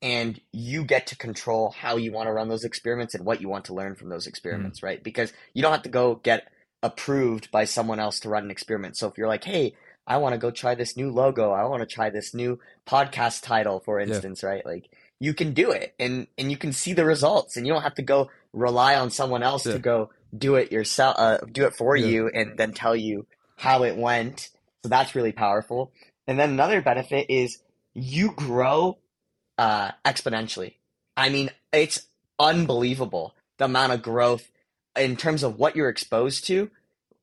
and 0.00 0.40
you 0.52 0.84
get 0.84 1.08
to 1.08 1.16
control 1.16 1.70
how 1.70 1.96
you 1.96 2.12
want 2.12 2.28
to 2.28 2.32
run 2.32 2.48
those 2.48 2.64
experiments 2.64 3.14
and 3.14 3.24
what 3.24 3.40
you 3.40 3.48
want 3.48 3.64
to 3.64 3.74
learn 3.74 3.94
from 3.96 4.10
those 4.10 4.26
experiments, 4.26 4.82
right? 4.82 5.02
Because 5.02 5.32
you 5.54 5.62
don't 5.62 5.72
have 5.72 5.82
to 5.82 5.88
go 5.88 6.16
get 6.16 6.48
approved 6.82 7.50
by 7.50 7.64
someone 7.64 7.98
else 7.98 8.20
to 8.20 8.28
run 8.28 8.44
an 8.44 8.50
experiment. 8.50 8.96
So 8.96 9.08
if 9.08 9.18
you're 9.18 9.26
like, 9.26 9.42
hey, 9.42 9.74
I 10.06 10.18
want 10.18 10.34
to 10.34 10.38
go 10.38 10.50
try 10.50 10.74
this 10.76 10.96
new 10.96 11.10
logo, 11.10 11.50
I 11.50 11.64
want 11.64 11.80
to 11.80 11.86
try 11.94 12.10
this 12.10 12.32
new 12.32 12.60
podcast 12.86 13.42
title, 13.42 13.80
for 13.80 13.98
instance, 13.98 14.42
right? 14.44 14.64
Like 14.64 14.88
you 15.18 15.34
can 15.34 15.52
do 15.52 15.72
it 15.72 15.94
and 15.98 16.28
and 16.38 16.50
you 16.50 16.56
can 16.56 16.72
see 16.72 16.92
the 16.92 17.04
results 17.04 17.56
and 17.56 17.66
you 17.66 17.72
don't 17.72 17.82
have 17.82 17.96
to 17.96 18.02
go 18.02 18.30
rely 18.52 18.94
on 18.96 19.10
someone 19.10 19.42
else 19.42 19.66
Yeah. 19.66 19.72
to 19.72 19.78
go 19.80 20.10
do 20.36 20.54
it 20.54 20.70
yourself, 20.70 21.16
uh, 21.18 21.38
do 21.50 21.64
it 21.66 21.74
for 21.74 21.96
Yeah. 21.96 22.06
you 22.06 22.28
and 22.28 22.56
then 22.56 22.72
tell 22.72 22.94
you 22.94 23.26
how 23.56 23.82
it 23.82 23.96
went. 23.96 24.50
So 24.82 24.88
that's 24.88 25.14
really 25.14 25.32
powerful. 25.32 25.92
And 26.26 26.38
then 26.38 26.50
another 26.50 26.80
benefit 26.80 27.26
is 27.28 27.58
you 27.94 28.32
grow 28.32 28.98
uh, 29.56 29.90
exponentially. 30.04 30.74
I 31.16 31.30
mean, 31.30 31.50
it's 31.72 32.06
unbelievable 32.38 33.34
the 33.58 33.64
amount 33.64 33.92
of 33.92 34.02
growth 34.02 34.48
in 34.96 35.16
terms 35.16 35.42
of 35.42 35.58
what 35.58 35.76
you're 35.76 35.88
exposed 35.88 36.46
to 36.46 36.70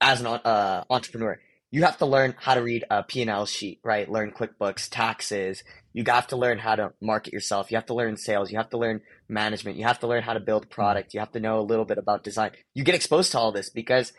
as 0.02 0.22
an 0.22 0.28
uh, 0.28 0.84
entrepreneur. 0.90 1.40
You 1.72 1.84
have 1.84 1.98
to 1.98 2.06
learn 2.06 2.36
how 2.38 2.56
to 2.56 2.62
read 2.62 2.86
a 2.90 3.04
P&L 3.04 3.46
sheet, 3.46 3.80
right? 3.84 4.10
Learn 4.10 4.32
QuickBooks, 4.32 4.88
taxes. 4.90 5.64
You 5.94 6.04
have 6.08 6.28
to 6.28 6.38
learn 6.38 6.58
how 6.58 6.76
to 6.76 6.94
market 7.02 7.34
yourself. 7.34 7.72
You 7.72 7.78
have 7.78 7.88
to 7.88 7.94
learn 7.94 8.18
sales. 8.18 8.52
You 8.52 8.58
have 8.58 8.70
to 8.70 8.78
learn 8.78 9.02
management. 9.28 9.78
You 9.78 9.86
have 9.86 10.00
to 10.00 10.08
learn 10.08 10.24
how 10.24 10.34
to 10.34 10.40
build 10.40 10.70
product. 10.70 11.14
You 11.14 11.20
have 11.20 11.32
to 11.34 11.40
know 11.40 11.60
a 11.60 11.62
little 11.62 11.86
bit 11.86 11.98
about 11.98 12.24
design. 12.24 12.52
You 12.74 12.84
get 12.84 12.96
exposed 12.96 13.32
to 13.32 13.40
all 13.40 13.52
this 13.52 13.70
because 13.70 14.14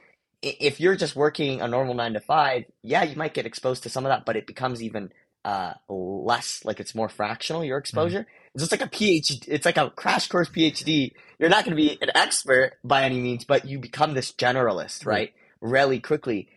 if 0.46 0.80
you're 0.80 0.96
just 0.96 1.16
working 1.16 1.60
a 1.60 1.68
normal 1.68 1.94
nine 1.94 2.14
to 2.14 2.20
five, 2.20 2.64
yeah, 2.82 3.02
you 3.04 3.16
might 3.16 3.34
get 3.34 3.46
exposed 3.46 3.82
to 3.84 3.88
some 3.88 4.04
of 4.06 4.10
that, 4.10 4.24
but 4.24 4.36
it 4.36 4.46
becomes 4.46 4.82
even 4.82 5.12
uh, 5.44 5.74
less 5.88 6.64
like 6.64 6.80
it's 6.80 6.94
more 6.94 7.08
fractional 7.08 7.64
your 7.64 7.78
exposure. 7.78 8.26
It's 8.54 8.62
just 8.62 8.72
like 8.72 8.80
a 8.82 8.88
PhD. 8.88 9.44
It's 9.46 9.64
like 9.66 9.76
a 9.76 9.90
crash 9.90 10.28
course 10.28 10.48
PhD. 10.48 11.12
You're 11.38 11.50
not 11.50 11.64
going 11.64 11.76
to 11.76 11.82
be 11.82 11.98
an 12.00 12.10
expert 12.14 12.72
by 12.82 13.02
any 13.04 13.20
means, 13.20 13.44
but 13.44 13.64
you 13.66 13.78
become 13.78 14.14
this 14.14 14.32
generalist, 14.32 15.04
right? 15.06 15.32
Really 15.60 16.00
quickly, 16.00 16.48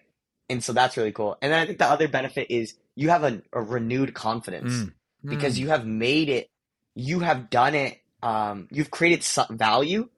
and 0.49 0.63
so 0.63 0.73
that's 0.73 0.97
really 0.97 1.11
cool. 1.11 1.37
And 1.41 1.51
then 1.51 1.59
I 1.59 1.65
think 1.65 1.77
the 1.77 1.85
other 1.85 2.07
benefit 2.07 2.47
is 2.49 2.73
you 2.95 3.09
have 3.09 3.23
a, 3.23 3.41
a 3.53 3.61
renewed 3.61 4.13
confidence 4.13 4.71
Mm. 4.73 4.93
because 5.29 5.55
Mm. 5.55 5.59
you 5.59 5.67
have 5.69 5.85
made 5.85 6.29
it, 6.29 6.49
you 6.95 7.19
have 7.19 7.49
done 7.49 7.75
it, 7.75 7.99
um, 8.23 8.67
you've 8.71 8.91
created 8.91 9.23
some 9.23 9.57
value 9.57 10.09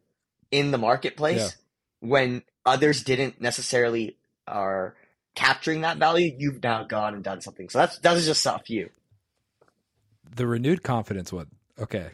in 0.51 0.71
the 0.71 0.77
marketplace 0.77 1.55
when 1.99 2.43
others 2.65 3.03
didn't 3.03 3.41
necessarily 3.41 4.17
are 4.47 4.95
capturing 5.35 5.81
that 5.81 5.97
value. 5.97 6.33
You've 6.37 6.61
now 6.63 6.83
gone 6.83 7.13
and 7.13 7.23
done 7.23 7.41
something. 7.41 7.69
So 7.69 7.79
that's 7.79 7.97
that 7.99 8.13
was 8.13 8.25
just 8.25 8.45
a 8.45 8.59
few. 8.59 8.89
the 10.35 10.47
renewed 10.47 10.83
confidence 10.83 11.31
one. 11.33 11.47
Okay. 11.79 12.11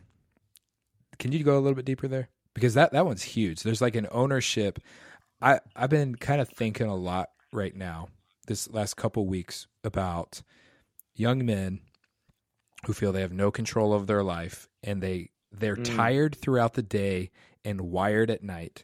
Can 1.19 1.31
you 1.31 1.43
go 1.43 1.57
a 1.57 1.60
little 1.62 1.75
bit 1.75 1.86
deeper 1.86 2.07
there? 2.07 2.29
Because 2.53 2.73
that 2.75 2.91
that 2.91 3.05
one's 3.05 3.23
huge. 3.23 3.63
There's 3.63 3.81
like 3.81 3.95
an 3.95 4.07
ownership. 4.12 4.79
I 5.41 5.60
I've 5.75 5.89
been 5.89 6.15
kind 6.15 6.41
of 6.41 6.49
thinking 6.49 6.88
a 6.88 6.95
lot 6.95 7.29
right 7.51 7.75
now 7.75 8.10
this 8.47 8.69
last 8.71 8.95
couple 8.95 9.25
weeks 9.27 9.67
about 9.83 10.41
young 11.15 11.45
men 11.45 11.81
who 12.86 12.93
feel 12.93 13.12
they 13.12 13.21
have 13.21 13.33
no 13.33 13.51
control 13.51 13.93
of 13.93 14.07
their 14.07 14.23
life 14.23 14.67
and 14.83 15.01
they 15.01 15.29
they're 15.51 15.75
Mm. 15.75 15.95
tired 15.95 16.36
throughout 16.36 16.73
the 16.73 16.81
day 16.83 17.31
and 17.65 17.81
wired 17.81 18.29
at 18.29 18.43
night 18.43 18.83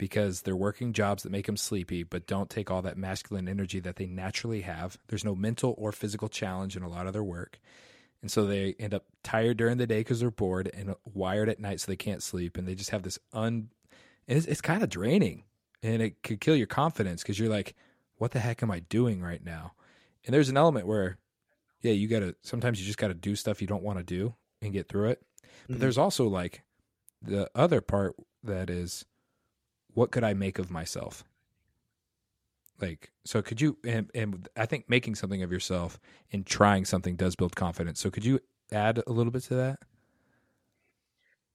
because 0.00 0.40
they're 0.42 0.56
working 0.56 0.94
jobs 0.94 1.22
that 1.22 1.30
make 1.30 1.44
them 1.44 1.58
sleepy 1.58 2.02
but 2.02 2.26
don't 2.26 2.48
take 2.48 2.70
all 2.70 2.80
that 2.80 2.96
masculine 2.96 3.46
energy 3.46 3.78
that 3.80 3.96
they 3.96 4.06
naturally 4.06 4.62
have. 4.62 4.96
There's 5.08 5.26
no 5.26 5.34
mental 5.34 5.74
or 5.76 5.92
physical 5.92 6.28
challenge 6.30 6.74
in 6.74 6.82
a 6.82 6.88
lot 6.88 7.06
of 7.06 7.12
their 7.12 7.22
work. 7.22 7.60
And 8.22 8.30
so 8.30 8.46
they 8.46 8.74
end 8.78 8.94
up 8.94 9.04
tired 9.22 9.58
during 9.58 9.76
the 9.76 9.86
day 9.86 10.00
because 10.00 10.20
they're 10.20 10.30
bored 10.30 10.70
and 10.72 10.94
wired 11.04 11.50
at 11.50 11.60
night 11.60 11.80
so 11.80 11.86
they 11.92 11.96
can't 11.96 12.22
sleep. 12.22 12.56
And 12.56 12.66
they 12.66 12.74
just 12.74 12.90
have 12.90 13.02
this 13.02 13.18
un. 13.34 13.68
It's, 14.26 14.46
it's 14.46 14.62
kind 14.62 14.82
of 14.82 14.88
draining 14.88 15.44
and 15.82 16.00
it 16.00 16.22
could 16.22 16.40
kill 16.40 16.56
your 16.56 16.66
confidence 16.66 17.22
because 17.22 17.38
you're 17.38 17.50
like, 17.50 17.74
what 18.16 18.30
the 18.30 18.40
heck 18.40 18.62
am 18.62 18.70
I 18.70 18.80
doing 18.80 19.20
right 19.20 19.44
now? 19.44 19.72
And 20.24 20.32
there's 20.32 20.48
an 20.48 20.56
element 20.56 20.86
where, 20.86 21.18
yeah, 21.82 21.92
you 21.92 22.08
got 22.08 22.20
to, 22.20 22.34
sometimes 22.42 22.80
you 22.80 22.86
just 22.86 22.98
got 22.98 23.08
to 23.08 23.14
do 23.14 23.36
stuff 23.36 23.60
you 23.60 23.66
don't 23.66 23.82
want 23.82 23.98
to 23.98 24.04
do 24.04 24.34
and 24.62 24.72
get 24.72 24.88
through 24.88 25.10
it. 25.10 25.22
But 25.68 25.76
Mhm. 25.76 25.80
there's 25.80 25.98
also 25.98 26.26
like 26.26 26.62
the 27.22 27.50
other 27.54 27.80
part 27.82 28.14
that 28.44 28.70
is, 28.70 29.04
what 29.94 30.10
could 30.10 30.24
I 30.24 30.34
make 30.34 30.58
of 30.58 30.70
myself? 30.70 31.24
Like, 32.80 33.10
so 33.24 33.42
could 33.42 33.60
you, 33.60 33.78
and, 33.84 34.10
and 34.14 34.48
I 34.56 34.66
think 34.66 34.88
making 34.88 35.16
something 35.16 35.42
of 35.42 35.52
yourself 35.52 36.00
and 36.32 36.46
trying 36.46 36.84
something 36.86 37.16
does 37.16 37.36
build 37.36 37.56
confidence. 37.56 38.00
So 38.00 38.10
could 38.10 38.24
you 38.24 38.40
add 38.72 39.02
a 39.06 39.12
little 39.12 39.32
bit 39.32 39.44
to 39.44 39.54
that? 39.56 39.80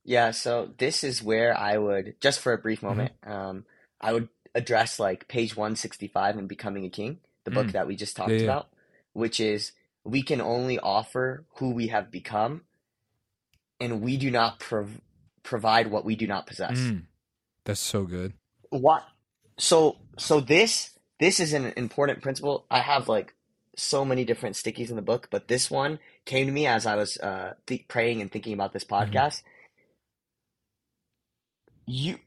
Yeah, 0.03 0.31
so 0.31 0.71
this 0.77 1.03
is 1.03 1.23
where 1.23 1.57
I 1.57 1.77
would, 1.77 2.15
just 2.21 2.39
for 2.41 2.53
a 2.53 2.59
brief 2.59 2.83
Mm-hmm. 2.89 3.05
moment, 3.05 3.13
um, 3.25 3.65
I 4.01 4.13
would 4.13 4.29
address 4.55 4.99
like 4.99 5.27
page 5.29 5.55
165 5.57 6.37
in 6.39 6.47
Becoming 6.47 6.85
a 6.85 6.89
King, 6.89 7.19
the 7.45 7.51
book 7.51 7.71
Mm. 7.71 7.73
that 7.73 7.87
we 7.87 7.95
just 7.95 8.17
talked 8.17 8.29
Yeah, 8.29 8.37
yeah. 8.37 8.43
about, 8.43 8.69
which 9.13 9.39
is 9.39 9.73
we 10.03 10.23
can 10.23 10.41
only 10.41 10.79
offer 10.79 11.45
who 11.57 11.71
we 11.71 11.87
have 11.89 12.11
become, 12.11 12.63
and 13.79 14.01
we 14.01 14.17
do 14.17 14.31
not 14.31 14.59
prov 14.59 15.01
provide 15.43 15.87
what 15.91 16.05
we 16.05 16.15
do 16.15 16.27
not 16.27 16.47
possess. 16.47 16.93
Mm. 16.93 17.03
That's 17.65 17.79
so 17.79 18.03
good. 18.03 18.33
What? 18.69 19.03
So, 19.57 19.97
so 20.17 20.39
this 20.39 20.91
this 21.19 21.39
is 21.39 21.53
an 21.53 21.73
important 21.77 22.21
principle. 22.21 22.65
I 22.69 22.79
have 22.79 23.07
like 23.09 23.33
so 23.77 24.05
many 24.05 24.23
different 24.25 24.55
stickies 24.55 24.89
in 24.89 24.95
the 24.95 25.01
book, 25.01 25.27
but 25.31 25.47
this 25.47 25.69
one 25.71 25.99
came 26.25 26.45
to 26.45 26.51
me 26.51 26.67
as 26.67 26.85
I 26.85 26.95
was 26.95 27.17
uh, 27.17 27.53
th- 27.67 27.87
praying 27.87 28.21
and 28.21 28.31
thinking 28.31 28.53
about 28.53 28.73
this 28.73 28.83
Mhm. 28.85 28.89
podcast. 29.11 29.41
You, 31.85 32.19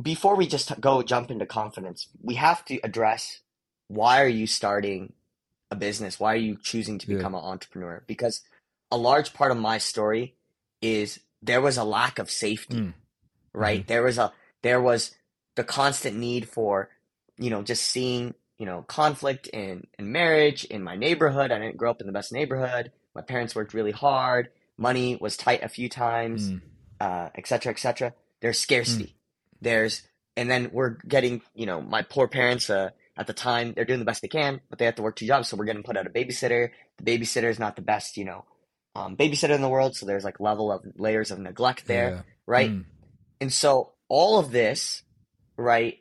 before 0.00 0.36
we 0.36 0.46
just 0.46 0.80
go 0.80 1.02
jump 1.02 1.30
into 1.30 1.46
confidence, 1.46 2.08
we 2.22 2.34
have 2.34 2.64
to 2.66 2.78
address 2.82 3.40
why 3.88 4.22
are 4.22 4.28
you 4.28 4.46
starting 4.46 5.12
a 5.70 5.76
business? 5.76 6.18
Why 6.18 6.32
are 6.34 6.36
you 6.38 6.56
choosing 6.60 6.98
to 6.98 7.06
Yeah. 7.10 7.16
become 7.18 7.34
an 7.34 7.42
entrepreneur? 7.44 8.02
Because 8.06 8.42
a 8.90 8.96
large 8.96 9.34
part 9.34 9.50
of 9.50 9.58
my 9.58 9.78
story 9.78 10.36
is 10.80 11.20
there 11.42 11.60
was 11.60 11.76
a 11.76 11.84
lack 11.84 12.18
of 12.18 12.30
safety 12.30 12.76
Mm. 12.78 12.94
Right? 13.54 13.86
There 13.86 14.02
was 14.02 14.18
a 14.18 14.32
there 14.62 14.80
was 14.80 15.14
the 15.56 15.64
constant 15.64 16.16
need 16.16 16.48
for, 16.48 16.90
you 17.38 17.48
know, 17.50 17.62
just 17.62 17.82
seeing, 17.84 18.34
you 18.58 18.66
know, 18.66 18.82
conflict 18.82 19.46
in 19.48 19.86
in 19.98 20.12
marriage 20.12 20.64
in 20.64 20.82
my 20.82 20.96
neighborhood. 20.96 21.52
I 21.52 21.58
didn't 21.58 21.76
grow 21.76 21.90
up 21.90 22.00
in 22.00 22.06
the 22.06 22.12
best 22.12 22.32
neighborhood. 22.32 22.92
My 23.14 23.22
parents 23.22 23.54
worked 23.54 23.72
really 23.74 23.92
hard. 23.92 24.50
Money 24.76 25.16
was 25.20 25.36
tight 25.36 25.62
a 25.62 25.68
few 25.68 25.88
times, 25.88 26.50
Mm. 26.50 26.60
uh, 27.00 27.28
et 27.36 27.46
cetera, 27.46 27.72
et 27.72 27.78
cetera. 27.78 28.12
There's 28.40 28.58
scarcity. 28.58 29.14
There's 29.60 30.02
and 30.36 30.50
then 30.50 30.70
we're 30.72 30.96
getting, 31.06 31.42
you 31.54 31.64
know, 31.66 31.80
my 31.80 32.02
poor 32.02 32.26
parents 32.26 32.68
uh, 32.68 32.90
at 33.16 33.28
the 33.28 33.32
time 33.32 33.72
they're 33.72 33.84
doing 33.84 34.00
the 34.00 34.04
best 34.04 34.20
they 34.20 34.26
can, 34.28 34.60
but 34.68 34.80
they 34.80 34.84
have 34.84 34.96
to 34.96 35.02
work 35.02 35.14
two 35.14 35.26
jobs, 35.28 35.46
so 35.48 35.56
we're 35.56 35.64
getting 35.64 35.84
put 35.84 35.96
out 35.96 36.08
a 36.08 36.10
babysitter. 36.10 36.70
The 36.98 37.04
babysitter 37.04 37.48
is 37.48 37.60
not 37.60 37.76
the 37.76 37.82
best, 37.82 38.16
you 38.16 38.24
know, 38.24 38.44
um, 38.96 39.16
babysitter 39.16 39.54
in 39.54 39.62
the 39.62 39.68
world, 39.68 39.94
so 39.94 40.06
there's 40.06 40.24
like 40.24 40.40
level 40.40 40.72
of 40.72 40.82
layers 40.96 41.30
of 41.30 41.38
neglect 41.38 41.86
there, 41.86 42.10
Yeah. 42.10 42.22
right? 42.46 42.70
Mm. 42.72 42.84
And 43.44 43.52
so 43.52 43.92
all 44.08 44.38
of 44.38 44.52
this, 44.52 45.02
right, 45.58 45.98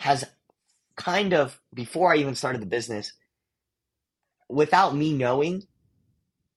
has 0.00 0.24
kind 0.96 1.34
of, 1.34 1.60
before 1.74 2.14
I 2.14 2.16
even 2.16 2.34
started 2.34 2.62
the 2.62 2.66
business, 2.66 3.12
without 4.48 4.96
me 4.96 5.12
knowing, 5.12 5.64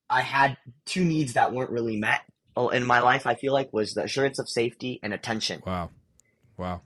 I 0.10 0.22
had 0.22 0.56
two 0.86 1.04
needs 1.04 1.34
that 1.34 1.52
weren't 1.52 1.72
really 1.72 1.98
met 1.98 2.22
Oh, 2.56 2.70
in 2.70 2.86
my 2.86 3.00
life, 3.00 3.26
I 3.26 3.36
feel 3.36 3.54
like 3.54 3.72
was 3.72 3.94
the 3.94 4.04
assurance 4.04 4.40
of 4.40 4.50
safety 4.50 5.00
and 5.04 5.14
attention. 5.14 5.62
Wow. 5.66 5.90
Wow. 6.58 6.82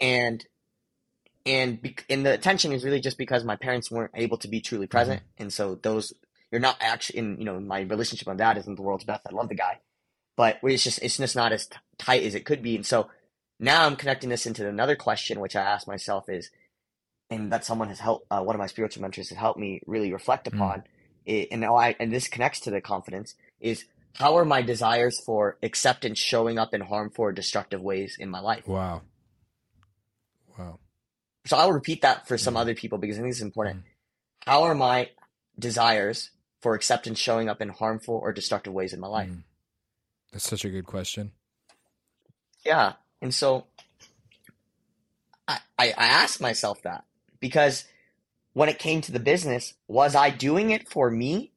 And 0.00 0.44
and 1.46 1.82
be, 1.82 1.96
and 2.08 2.24
the 2.24 2.32
attention 2.32 2.72
is 2.72 2.84
really 2.84 3.00
just 3.00 3.18
because 3.18 3.44
my 3.44 3.56
parents 3.56 3.90
weren't 3.90 4.12
able 4.14 4.38
to 4.38 4.48
be 4.48 4.60
truly 4.60 4.86
mm-hmm. 4.86 4.92
present, 4.92 5.22
and 5.36 5.52
so 5.52 5.74
those 5.74 6.12
you're 6.50 6.60
not 6.60 6.76
actually 6.80 7.18
in 7.18 7.38
you 7.38 7.44
know 7.44 7.60
my 7.60 7.80
relationship 7.80 8.28
with 8.28 8.38
dad 8.38 8.56
isn't 8.56 8.76
the 8.76 8.82
world's 8.82 9.04
best. 9.04 9.22
I 9.28 9.34
love 9.34 9.48
the 9.48 9.56
guy, 9.56 9.80
but 10.36 10.58
it's 10.62 10.84
just 10.84 11.00
it's 11.02 11.16
just 11.18 11.36
not 11.36 11.52
as 11.52 11.66
t- 11.66 11.76
tight 11.98 12.22
as 12.24 12.34
it 12.34 12.44
could 12.44 12.62
be. 12.62 12.76
And 12.76 12.86
so 12.86 13.08
now 13.60 13.86
I'm 13.86 13.96
connecting 13.96 14.30
this 14.30 14.46
into 14.46 14.68
another 14.68 14.96
question, 14.96 15.40
which 15.40 15.56
I 15.56 15.62
ask 15.62 15.86
myself 15.86 16.28
is, 16.28 16.50
and 17.30 17.52
that 17.52 17.64
someone 17.64 17.88
has 17.88 18.00
helped 18.00 18.26
uh, 18.30 18.42
one 18.42 18.54
of 18.54 18.60
my 18.60 18.66
spiritual 18.66 19.02
mentors 19.02 19.28
has 19.30 19.38
helped 19.38 19.58
me 19.58 19.80
really 19.86 20.12
reflect 20.12 20.46
Mm. 20.50 20.54
upon. 20.54 20.84
It, 21.24 21.48
and 21.52 21.60
now 21.60 21.76
I 21.76 21.96
and 21.98 22.12
this 22.12 22.28
connects 22.28 22.60
to 22.60 22.70
the 22.70 22.80
confidence 22.80 23.34
is 23.60 23.84
how 24.16 24.36
are 24.36 24.44
my 24.44 24.62
desires 24.62 25.18
for 25.24 25.56
acceptance 25.62 26.18
showing 26.18 26.58
up 26.58 26.74
in 26.74 26.80
harmful 26.82 27.24
or 27.24 27.32
destructive 27.32 27.80
ways 27.80 28.16
in 28.18 28.28
my 28.30 28.40
life? 28.40 28.66
Wow. 28.68 29.02
Wow. 30.58 30.78
So 31.46 31.56
I'll 31.56 31.72
repeat 31.72 32.02
that 32.02 32.26
for 32.28 32.38
some 32.38 32.54
Mhm. 32.54 32.60
other 32.60 32.74
people 32.74 32.98
because 32.98 33.18
I 33.18 33.22
think 33.22 33.32
it's 33.32 33.40
important. 33.40 33.84
How 34.46 34.62
are 34.64 34.74
my 34.74 35.10
desires 35.58 36.30
for 36.60 36.74
acceptance 36.74 37.18
showing 37.18 37.48
up 37.48 37.60
in 37.60 37.70
harmful 37.70 38.16
or 38.16 38.32
destructive 38.32 38.72
ways 38.72 38.92
in 38.92 39.00
my 39.00 39.08
life? 39.08 39.30
That's 40.34 40.48
such 40.48 40.64
a 40.64 40.70
good 40.70 40.84
question. 40.84 41.30
Yeah. 42.66 42.94
And 43.22 43.32
so 43.32 43.66
I, 45.46 45.60
I, 45.78 45.94
I 45.96 46.06
asked 46.06 46.40
myself 46.40 46.82
that 46.82 47.04
because 47.38 47.84
when 48.52 48.68
it 48.68 48.80
came 48.80 49.00
to 49.02 49.12
the 49.12 49.20
business, 49.20 49.74
was 49.86 50.16
I 50.16 50.30
doing 50.30 50.70
it 50.70 50.88
for 50.88 51.08
me 51.08 51.52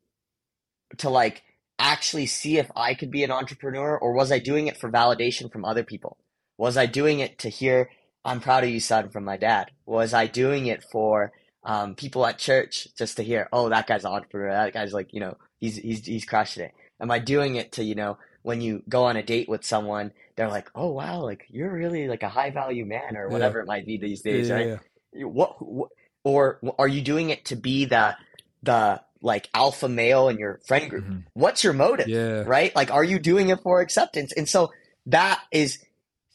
to 0.98 1.10
like 1.10 1.42
actually 1.80 2.28
see 2.28 2.60
if 2.60 2.70
I 2.76 2.94
could 2.94 3.10
be 3.10 3.24
an 3.24 3.32
entrepreneur 3.32 3.98
or 3.98 4.14
was 4.14 4.32
I 4.32 4.38
doing 4.38 4.68
it 4.68 4.78
for 4.78 4.92
validation 4.92 5.52
from 5.52 5.66
other 5.66 5.84
people? 5.84 6.16
Was 6.60 6.78
I 6.78 6.86
doing 6.86 7.20
it 7.20 7.40
to 7.40 7.50
hear, 7.50 7.90
I'm 8.24 8.40
proud 8.40 8.64
of 8.64 8.70
you, 8.70 8.80
son, 8.80 9.10
from 9.10 9.24
my 9.24 9.38
dad? 9.38 9.72
Was 9.88 10.14
I 10.14 10.28
doing 10.28 10.68
it 10.68 10.84
for 10.84 11.32
um, 11.64 11.96
people 11.96 12.28
at 12.28 12.38
church 12.38 12.90
just 12.96 13.18
to 13.18 13.24
hear, 13.24 13.50
oh, 13.52 13.70
that 13.70 13.88
guy's 13.88 14.06
an 14.06 14.12
entrepreneur. 14.12 14.52
That 14.52 14.74
guy's 14.74 14.94
like, 14.94 15.16
you 15.16 15.20
know, 15.20 15.36
he's, 15.60 15.78
he's, 15.78 16.06
he's 16.06 16.26
crushing 16.26 16.66
it. 16.66 16.74
Am 17.00 17.10
I 17.10 17.18
doing 17.18 17.56
it 17.56 17.72
to, 17.74 17.84
you 17.84 17.96
know, 17.96 18.20
when 18.48 18.62
you 18.62 18.82
go 18.88 19.04
on 19.04 19.18
a 19.18 19.24
date 19.24 19.50
with 19.50 19.66
someone, 19.66 20.14
they're 20.38 20.48
like, 20.48 20.70
oh, 20.74 20.90
wow, 20.92 21.20
like 21.22 21.46
you're 21.50 21.70
really 21.72 22.08
like 22.08 22.24
a 22.24 22.30
high 22.30 22.50
value 22.50 22.86
man 22.86 23.18
or 23.18 23.28
Yeah. 23.28 23.34
whatever 23.34 23.60
it 23.60 23.68
might 23.68 23.86
be 23.86 23.98
these 23.98 24.22
days, 24.22 24.48
yeah, 24.48 24.56
right? 24.56 24.80
yeah. 25.14 25.26
What, 25.26 25.62
what 25.62 25.90
or 26.24 26.60
are 26.80 26.88
you 26.88 27.02
doing 27.02 27.30
it 27.30 27.46
to 27.46 27.56
be 27.56 27.86
the 27.86 28.16
the 28.64 29.02
like 29.22 29.50
alpha 29.54 29.88
male 29.90 30.30
in 30.30 30.38
your 30.38 30.60
friend 30.68 30.90
group 30.90 31.06
Mhm. 31.06 31.24
what's 31.34 31.64
your 31.64 31.74
motive 31.74 32.08
Yeah. 32.08 32.44
right 32.46 32.76
like 32.76 32.92
are 32.92 33.04
you 33.04 33.18
doing 33.20 33.50
it 33.50 33.60
for 33.62 33.82
acceptance 33.82 34.32
and 34.36 34.48
so 34.48 34.72
that 35.08 35.42
is 35.52 35.80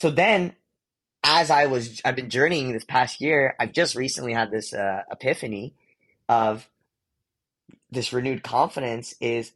so 0.01 0.11
then 0.11 0.55
as 1.22 1.51
i 1.51 1.66
was 1.66 2.01
i've 2.05 2.16
been 2.16 2.31
journeying 2.31 2.72
this 2.72 2.85
past 2.85 3.20
year 3.20 3.55
i've 3.61 3.72
just 3.72 3.94
recently 3.94 4.33
had 4.33 4.51
this 4.51 4.72
uh, 4.72 5.03
epiphany 5.11 5.75
of 6.29 6.66
this 7.90 8.12
renewed 8.12 8.42
confidence 8.42 9.14
is 9.20 9.53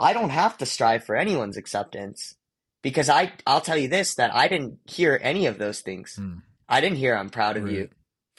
i 0.00 0.12
don't 0.12 0.30
have 0.30 0.56
to 0.58 0.66
strive 0.66 1.04
for 1.04 1.14
anyone's 1.16 1.56
acceptance 1.56 2.34
because 2.82 3.08
i 3.08 3.32
i'll 3.46 3.60
tell 3.60 3.76
you 3.78 3.88
this 3.88 4.14
that 4.16 4.34
i 4.34 4.48
didn't 4.48 4.78
hear 4.86 5.18
any 5.22 5.46
of 5.46 5.58
those 5.58 5.80
things 5.80 6.16
Mm. 6.20 6.42
i 6.68 6.80
didn't 6.80 6.98
hear 6.98 7.14
i'm 7.14 7.30
proud 7.30 7.56
of 7.56 7.70
you 7.70 7.88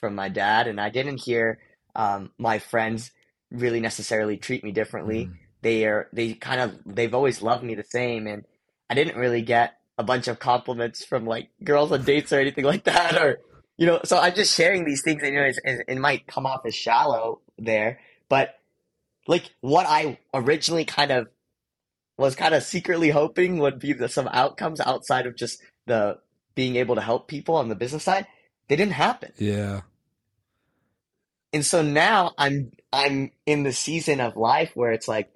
from 0.02 0.16
my 0.16 0.28
dad, 0.28 0.66
and 0.66 0.80
I 0.80 0.90
didn't 0.90 1.18
hear 1.22 1.60
um, 1.94 2.32
my 2.36 2.58
friends 2.58 3.12
really 3.52 3.78
necessarily 3.78 4.36
treat 4.36 4.64
me 4.64 4.72
differently. 4.72 5.26
Mm. 5.26 5.36
They 5.62 5.84
are 5.86 6.08
they 6.12 6.34
kind 6.34 6.60
of 6.60 6.76
they've 6.84 7.14
always 7.14 7.40
loved 7.40 7.62
me 7.62 7.76
the 7.76 7.84
same, 7.84 8.26
and 8.26 8.44
I 8.90 8.94
didn't 8.94 9.16
really 9.16 9.42
get 9.42 9.78
a 9.96 10.02
bunch 10.02 10.26
of 10.26 10.40
compliments 10.40 11.04
from 11.04 11.24
like 11.24 11.50
girls 11.62 11.92
on 11.92 12.02
dates 12.02 12.32
or 12.32 12.40
anything 12.40 12.64
like 12.64 12.82
that, 12.84 13.16
or 13.16 13.38
you 13.78 13.86
know. 13.86 14.00
So 14.04 14.18
I'm 14.18 14.34
just 14.34 14.56
sharing 14.56 14.84
these 14.84 15.02
things, 15.02 15.22
anyways 15.22 15.58
and 15.64 15.72
you 15.72 15.78
know, 15.78 15.84
it 15.86 15.96
it 15.96 16.00
might 16.00 16.26
come 16.26 16.46
off 16.46 16.66
as 16.66 16.74
shallow 16.74 17.40
there, 17.56 18.00
but 18.28 18.56
like 19.28 19.44
what 19.60 19.86
I 19.88 20.18
originally 20.34 20.84
kind 20.84 21.12
of 21.12 21.28
was 22.22 22.36
kind 22.36 22.54
of 22.54 22.62
secretly 22.62 23.10
hoping 23.10 23.58
would 23.58 23.78
be 23.80 23.92
the, 23.92 24.08
some 24.08 24.28
outcomes 24.28 24.80
outside 24.80 25.26
of 25.26 25.36
just 25.36 25.60
the 25.86 26.18
being 26.54 26.76
able 26.76 26.94
to 26.94 27.00
help 27.02 27.28
people 27.28 27.56
on 27.56 27.68
the 27.68 27.74
business 27.74 28.04
side, 28.04 28.26
they 28.68 28.76
didn't 28.76 28.92
happen. 28.94 29.32
Yeah. 29.38 29.82
And 31.52 31.66
so 31.66 31.82
now 31.82 32.32
I'm 32.38 32.72
I'm 32.92 33.32
in 33.46 33.62
the 33.64 33.72
season 33.72 34.20
of 34.20 34.36
life 34.36 34.72
where 34.74 34.92
it's 34.92 35.08
like 35.08 35.30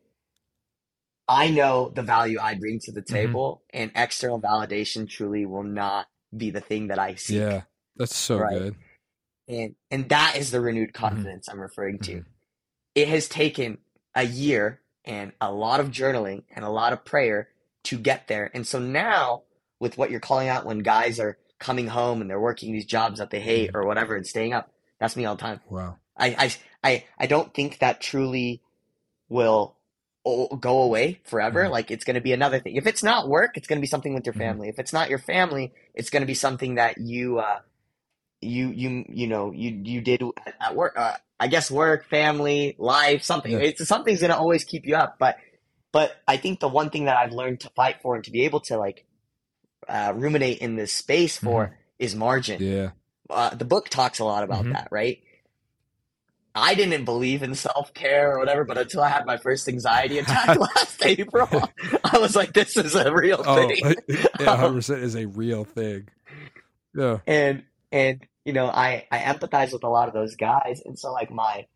I 1.29 1.51
know 1.51 1.91
the 1.95 2.03
value 2.03 2.39
I 2.41 2.55
bring 2.55 2.79
to 2.85 2.93
the 2.93 3.03
Mm-hmm. 3.03 3.15
table, 3.15 3.63
and 3.73 3.91
external 3.95 4.41
validation 4.41 5.09
truly 5.09 5.45
will 5.47 5.65
not 5.65 6.07
be 6.37 6.51
the 6.51 6.61
thing 6.61 6.89
that 6.89 6.99
I 6.99 7.17
seek. 7.17 7.39
Yeah, 7.39 7.63
that's 7.97 8.17
so 8.17 8.39
Right. 8.39 8.59
good. 8.59 8.77
And 9.49 9.75
and 9.91 10.09
that 10.11 10.37
is 10.37 10.51
the 10.51 10.61
renewed 10.61 10.93
Mm-hmm. 10.93 11.05
confidence 11.05 11.49
I'm 11.49 11.61
referring 11.61 11.99
to. 12.01 12.13
Mhm. 12.21 12.25
It 12.95 13.09
has 13.09 13.29
taken 13.29 13.79
a 14.15 14.25
year 14.25 14.81
and 15.07 15.33
a 15.41 15.53
lot 15.53 15.81
of 15.81 15.91
journaling 15.91 16.43
and 16.55 16.65
a 16.65 16.69
lot 16.71 16.93
of 16.93 17.05
prayer 17.05 17.49
to 17.85 17.99
get 17.99 18.27
there. 18.29 18.51
And 18.55 18.67
so 18.67 18.79
now, 18.79 19.43
with 19.79 19.97
what 19.99 20.11
you're 20.11 20.21
calling 20.21 20.49
out 20.49 20.67
when 20.67 20.81
guys 20.81 21.21
are 21.21 21.39
coming 21.59 21.87
home 21.89 22.21
and 22.21 22.29
they're 22.29 22.41
working 22.41 22.73
these 22.73 22.85
jobs 22.87 23.19
that 23.19 23.31
they 23.31 23.41
hate 23.41 23.69
Mm-hmm. 23.69 23.77
or 23.77 23.87
whatever 23.87 24.17
and 24.17 24.27
staying 24.27 24.53
up, 24.53 24.71
that's 24.99 25.17
me 25.17 25.25
all 25.25 25.37
the 25.37 25.43
time. 25.43 25.61
Wow. 25.69 25.97
I 26.17 26.29
I 26.39 26.55
I, 26.91 27.05
I 27.19 27.27
don't 27.27 27.53
think 27.55 27.79
that 27.79 28.01
truly 28.01 28.63
will 29.29 29.77
go 30.59 30.83
away 30.83 31.21
forever. 31.25 31.65
Mhm. 31.65 31.71
Like 31.71 31.91
it's 31.91 32.05
going 32.05 32.15
to 32.15 32.21
be 32.21 32.33
another 32.33 32.59
thing. 32.59 32.75
If 32.77 32.87
it's 32.87 33.03
not 33.03 33.29
work, 33.29 33.57
it's 33.57 33.69
going 33.69 33.79
to 33.79 33.83
be 33.83 33.87
something 33.87 34.13
with 34.15 34.27
your 34.27 34.35
Mhm. 34.35 34.39
family. 34.39 34.69
If 34.69 34.79
it's 34.79 34.93
not 34.93 35.09
your 35.11 35.19
family, 35.21 35.73
it's 35.95 36.11
going 36.11 36.23
to 36.23 36.27
be 36.27 36.35
something 36.35 36.75
that 36.77 36.99
you 36.99 37.39
uh 37.39 37.61
you 38.41 38.69
you 38.69 39.05
you 39.09 39.27
know 39.29 39.53
you 39.53 39.81
you 39.85 40.01
did 40.01 40.23
at 40.61 40.75
work. 40.75 40.95
Uh, 40.97 41.17
I 41.39 41.49
guess 41.49 41.71
work, 41.71 42.07
family, 42.09 42.77
life, 42.79 43.23
something. 43.23 43.53
Yeah. 43.53 43.59
It's 43.59 43.87
something's 43.87 44.21
going 44.21 44.31
to 44.33 44.39
always 44.39 44.65
keep 44.65 44.87
you 44.87 44.97
up. 44.97 45.17
But 45.19 45.37
but 45.93 46.17
I 46.29 46.37
think 46.37 46.61
the 46.61 46.69
one 46.69 46.91
thing 46.91 47.07
that 47.07 47.17
I've 47.17 47.33
learned 47.33 47.61
to 47.61 47.71
fight 47.71 47.97
for 48.03 48.15
and 48.17 48.25
to 48.25 48.31
be 48.31 48.45
able 48.45 48.61
to 48.61 48.77
like 48.79 49.05
uh, 49.89 50.13
ruminate 50.17 50.59
in 50.59 50.77
this 50.77 50.93
space 50.93 51.37
for 51.39 51.77
is 51.99 52.15
margin 52.15 52.61
Yeah. 52.63 52.91
uh, 53.31 53.55
the 53.55 53.65
book 53.65 53.89
talks 53.89 54.19
a 54.19 54.25
lot 54.25 54.43
about 54.45 54.65
Mhm. 54.65 54.73
that, 54.73 54.89
right? 54.91 55.23
I 56.55 56.75
didn't 56.75 57.05
believe 57.05 57.43
in 57.43 57.55
self 57.55 57.93
care 57.93 58.33
or 58.35 58.39
whatever, 58.39 58.65
but 58.65 58.79
until 58.79 59.03
I 59.03 59.09
had 59.11 59.27
my 59.27 59.37
first 59.37 59.69
anxiety 59.69 60.19
attack 60.21 60.59
last 60.59 61.05
April, 61.05 61.49
I 62.03 62.19
was 62.19 62.35
like, 62.35 62.55
"This 62.55 62.77
is 62.79 62.95
a 62.95 63.13
real 63.15 63.43
Oh, 63.47 63.69
thing." 63.69 63.95
yeah, 64.09 64.27
100% 64.41 65.03
is 65.03 65.15
a 65.17 65.27
real 65.27 65.65
thing. 65.65 66.09
Yeah. 66.95 67.19
and 67.27 67.63
and 67.93 68.27
you 68.47 68.53
know, 68.53 68.69
I 68.69 69.07
I 69.11 69.19
empathize 69.19 69.73
with 69.73 69.83
a 69.85 69.89
lot 69.89 70.09
of 70.09 70.15
those 70.15 70.37
guys, 70.37 70.81
and 70.85 70.97
so 70.99 71.13
like 71.13 71.31
my 71.31 71.67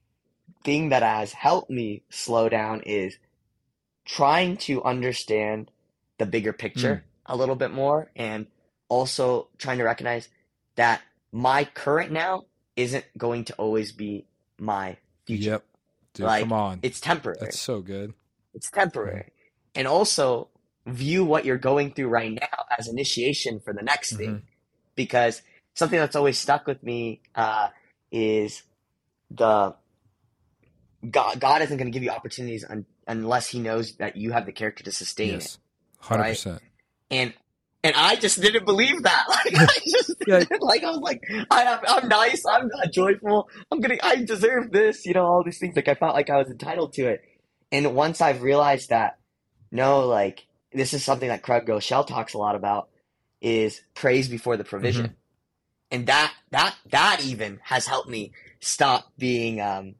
thing 0.64 0.90
that 0.90 1.02
has 1.02 1.33
helped 1.33 1.68
me 1.70 2.04
slow 2.11 2.48
down 2.48 2.83
is 2.83 3.18
trying 4.04 4.56
to 4.56 4.83
understand 4.85 5.70
the 6.18 6.26
bigger 6.26 6.52
picture 6.52 7.04
a 7.26 7.37
little 7.37 7.56
bit 7.56 7.72
more, 7.72 8.11
and 8.14 8.46
also 8.88 9.48
trying 9.59 9.78
to 9.78 9.85
recognize 9.85 10.28
that 10.76 11.02
my 11.33 11.64
current 11.64 12.12
now 12.12 12.44
isn't 12.76 13.04
going 13.18 13.44
to 13.44 13.54
always 13.54 13.92
be 13.92 14.26
my 14.59 14.96
future. 15.26 15.50
Yep. 15.50 15.64
Dude, 16.14 16.26
Like, 16.26 16.42
come 16.42 16.52
on. 16.52 16.80
It's 16.83 17.00
temporary. 17.00 17.38
That's 17.40 17.61
so 17.61 17.80
good. 17.80 18.14
It's 18.54 18.70
temporary. 18.70 19.33
And 19.74 19.87
also 19.87 20.48
view 20.87 21.24
what 21.24 21.44
you're 21.44 21.59
going 21.59 21.92
through 21.92 22.09
right 22.09 22.33
now 22.33 22.64
as 22.78 22.88
initiation 22.88 23.61
for 23.61 23.72
the 23.72 23.83
next 23.83 24.16
thing. 24.16 24.35
Mhm. 24.37 24.42
Because 24.96 25.42
something 25.74 25.98
that's 25.98 26.16
always 26.16 26.38
stuck 26.38 26.66
with 26.66 26.83
me 26.83 27.22
uh, 27.35 27.68
is 28.12 28.62
the 29.30 29.74
God, 31.09 31.40
God 31.40 31.62
isn't 31.62 31.76
going 31.76 31.87
to 31.90 31.92
give 31.92 32.02
you 32.02 32.11
opportunities 32.11 32.64
un, 32.68 32.87
unless 33.06 33.48
He 33.48 33.61
knows 33.61 33.96
that 33.96 34.16
you 34.16 34.33
have 34.33 34.46
the 34.46 34.52
character 34.52 34.85
to 34.85 34.92
sustain 34.92 35.35
it. 35.35 35.35
Yes. 35.35 35.59
100%. 36.04 36.61
And 37.11 37.35
and 37.83 37.94
I 37.96 38.16
just 38.16 38.40
didn't 38.40 38.66
believe 38.66 39.02
that. 39.04 39.24
Like 39.28 39.54
I 39.59 39.78
just 39.87 40.14
Yeah. 40.26 40.44
like 40.61 40.85
I 40.85 40.90
was 40.90 41.00
like 41.00 41.20
I 41.50 41.62
am 41.64 41.80
I'm 41.88 42.09
nice. 42.09 42.42
I'm 42.46 42.68
not 42.68 42.92
joyful. 42.92 43.48
I'm 43.70 43.80
gonna 43.80 43.96
I 44.02 44.16
deserve 44.16 44.70
this. 44.72 45.06
You 45.06 45.14
know 45.14 45.24
all 45.26 45.42
these 45.44 45.59
things. 45.59 45.76
Like 45.76 45.88
I 45.88 45.94
felt 45.94 46.14
like 46.14 46.30
I 46.30 46.37
was 46.37 46.50
entitled 46.50 46.92
to 46.94 47.09
it. 47.09 47.22
And 47.72 47.94
once 47.94 48.20
I've 48.20 48.42
realized 48.42 48.90
that, 48.90 49.18
no, 49.72 50.06
like 50.06 50.46
this 50.72 50.94
is 50.94 51.04
something 51.04 51.28
that 51.28 51.42
Craig 51.42 51.66
Groeschel 51.66 52.06
talks 52.06 52.35
a 52.35 52.38
lot 52.38 52.54
about 52.56 52.88
is 53.40 53.80
praise 53.94 54.28
before 54.28 54.56
the 54.56 54.64
provision. 54.64 55.06
Mm-hmm. 55.06 55.14
And 55.90 56.07
that 56.07 56.33
that 56.50 56.76
that 56.90 57.20
even 57.24 57.61
has 57.62 57.87
helped 57.87 58.09
me 58.09 58.33
stop 58.61 59.11
being 59.18 59.61
um 59.61 59.94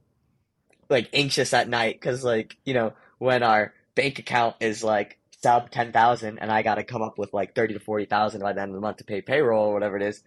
like 0.89 1.09
anxious 1.13 1.53
at 1.55 1.69
night 1.69 1.95
because 2.01 2.23
like 2.25 2.57
you 2.65 2.75
know 2.75 2.93
when 3.19 3.43
our 3.43 3.75
bank 3.95 4.19
account 4.19 4.57
is 4.61 4.83
like 4.85 5.19
sub 5.43 5.71
10,000 5.71 6.39
and 6.39 6.51
I 6.53 6.63
got 6.63 6.75
to 6.77 6.85
come 6.85 7.01
up 7.03 7.19
with 7.19 7.33
like 7.33 7.55
30 7.55 7.75
to 7.75 7.81
40,000 7.81 8.41
by 8.41 8.53
the 8.53 8.61
end 8.61 8.71
of 8.71 8.75
the 8.75 8.81
month 8.81 8.99
to 8.99 9.05
pay 9.05 9.23
payroll 9.23 9.67
or 9.69 9.73
whatever 9.75 9.97
it 9.97 10.03
is, 10.03 10.23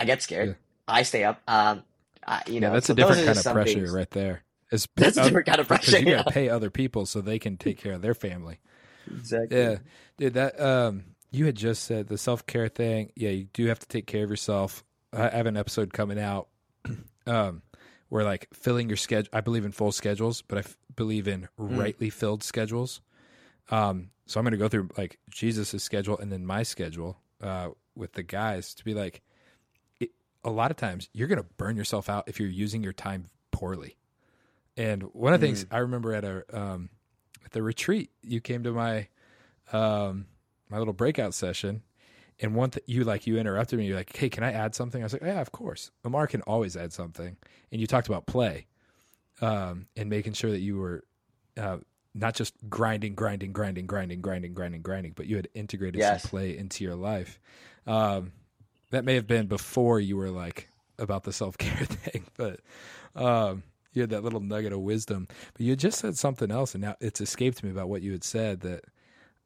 I 0.00 0.04
get 0.06 0.22
scared. 0.22 0.48
Yeah. 0.48 0.54
I 0.86 1.02
stay 1.02 1.24
up. 1.24 1.40
Um, 1.46 1.82
I, 2.26 2.42
you 2.46 2.60
know, 2.60 2.68
yeah, 2.68 2.72
that's 2.74 2.86
so 2.86 2.92
a 2.94 2.96
different 2.96 3.24
kind 3.26 3.38
of 3.38 3.44
pressure 3.44 3.72
things. 3.80 3.92
right 3.92 4.10
there. 4.10 4.42
It's, 4.72 4.86
That's 4.96 5.16
a 5.18 5.24
different 5.24 5.46
kind 5.46 5.60
of 5.60 5.68
because 5.68 5.88
pressure. 5.90 6.04
you 6.04 6.10
Yeah. 6.10 6.16
got 6.18 6.26
to 6.28 6.32
pay 6.32 6.48
other 6.48 6.70
people 6.70 7.04
so 7.06 7.20
they 7.20 7.38
can 7.38 7.56
take 7.58 7.78
care 7.78 7.92
of 7.92 8.02
their 8.02 8.14
family. 8.14 8.58
Exactly. 9.10 9.58
Yeah, 9.58 9.76
dude. 10.16 10.34
That 10.34 10.58
um, 10.60 11.04
you 11.30 11.44
had 11.46 11.54
just 11.54 11.84
said 11.84 12.08
the 12.08 12.18
self 12.18 12.46
care 12.46 12.68
thing. 12.68 13.12
Yeah, 13.16 13.30
you 13.30 13.44
do 13.52 13.66
have 13.66 13.78
to 13.80 13.86
take 13.88 14.06
care 14.06 14.24
of 14.24 14.30
yourself. 14.30 14.84
I 15.12 15.28
have 15.30 15.46
an 15.46 15.56
episode 15.56 15.92
coming 15.92 16.18
out, 16.18 16.48
um, 17.26 17.62
where 18.08 18.24
like 18.24 18.48
filling 18.52 18.88
your 18.88 18.96
schedule. 18.96 19.28
I 19.32 19.40
believe 19.40 19.64
in 19.64 19.72
full 19.72 19.92
schedules, 19.92 20.42
but 20.42 20.58
I 20.58 20.60
f- 20.60 20.76
believe 20.96 21.28
in 21.28 21.48
Mm. 21.58 21.78
rightly 21.78 22.10
filled 22.10 22.42
schedules. 22.42 23.00
Um, 23.70 24.10
so 24.26 24.38
I'm 24.40 24.44
going 24.44 24.52
to 24.52 24.58
go 24.58 24.68
through 24.68 24.90
like 24.96 25.18
Jesus's 25.30 25.82
schedule 25.82 26.18
and 26.18 26.30
then 26.32 26.44
my 26.46 26.62
schedule 26.62 27.18
uh, 27.42 27.70
with 27.94 28.12
the 28.14 28.22
guys 28.22 28.74
to 28.74 28.84
be 28.84 28.94
like, 28.94 29.22
it, 30.00 30.10
a 30.44 30.50
lot 30.50 30.70
of 30.70 30.76
times 30.76 31.08
you're 31.12 31.28
going 31.28 31.38
to 31.40 31.46
burn 31.56 31.76
yourself 31.76 32.08
out 32.08 32.24
if 32.28 32.38
you're 32.40 32.48
using 32.48 32.82
your 32.82 32.92
time 32.92 33.30
poorly. 33.50 33.96
And 34.76 35.02
one 35.14 35.32
of 35.34 35.40
the 35.40 35.46
things 35.46 35.66
I 35.70 35.78
remember 35.78 36.14
at 36.14 36.24
a 36.24 36.44
um, 36.52 36.90
at 37.44 37.50
the 37.52 37.62
retreat, 37.62 38.10
you 38.22 38.40
came 38.40 38.62
to 38.64 38.72
my 38.72 39.08
um, 39.72 40.26
my 40.70 40.78
little 40.78 40.92
breakout 40.94 41.34
session, 41.34 41.82
and 42.40 42.54
one 42.54 42.70
th- 42.70 42.84
you 42.86 43.04
like 43.04 43.26
you 43.26 43.38
interrupted 43.38 43.78
me. 43.78 43.86
You're 43.86 43.96
like, 43.96 44.14
"Hey, 44.16 44.28
can 44.28 44.44
I 44.44 44.52
add 44.52 44.74
something?" 44.74 45.02
I 45.02 45.04
was 45.04 45.12
like, 45.12 45.22
"Yeah, 45.22 45.40
of 45.40 45.52
course." 45.52 45.90
Amar 46.04 46.26
can 46.26 46.42
always 46.42 46.76
add 46.76 46.92
something, 46.92 47.36
and 47.72 47.80
you 47.80 47.86
talked 47.86 48.08
about 48.08 48.26
play, 48.26 48.66
um, 49.40 49.86
and 49.96 50.08
making 50.08 50.32
sure 50.34 50.50
that 50.50 50.60
you 50.60 50.76
were 50.78 51.04
uh, 51.56 51.78
not 52.14 52.34
just 52.34 52.54
grinding, 52.68 53.14
grinding, 53.14 53.52
grinding, 53.52 53.86
grinding, 53.86 54.20
grinding, 54.20 54.52
grinding, 54.52 54.82
grinding, 54.82 55.12
but 55.14 55.26
you 55.26 55.36
had 55.36 55.48
integrated 55.54 56.00
Yes. 56.00 56.22
some 56.22 56.30
play 56.30 56.56
into 56.56 56.84
your 56.84 56.94
life. 56.94 57.38
Um, 57.86 58.32
that 58.90 59.04
may 59.04 59.14
have 59.14 59.26
been 59.26 59.46
before 59.46 60.00
you 60.00 60.16
were 60.16 60.30
like 60.30 60.68
about 60.98 61.24
the 61.24 61.32
self 61.32 61.58
care 61.58 61.84
thing, 61.84 62.24
but 62.36 62.60
um, 63.14 63.62
you 63.92 64.02
had 64.02 64.10
that 64.10 64.22
little 64.24 64.40
nugget 64.40 64.72
of 64.72 64.80
wisdom. 64.80 65.28
But 65.54 65.62
you 65.62 65.76
just 65.76 65.98
said 65.98 66.16
something 66.16 66.50
else, 66.50 66.74
and 66.74 66.82
now 66.82 66.96
it's 67.00 67.20
escaped 67.20 67.62
me 67.62 67.70
about 67.70 67.88
what 67.88 68.02
you 68.02 68.12
had 68.12 68.24
said. 68.24 68.60
That, 68.60 68.84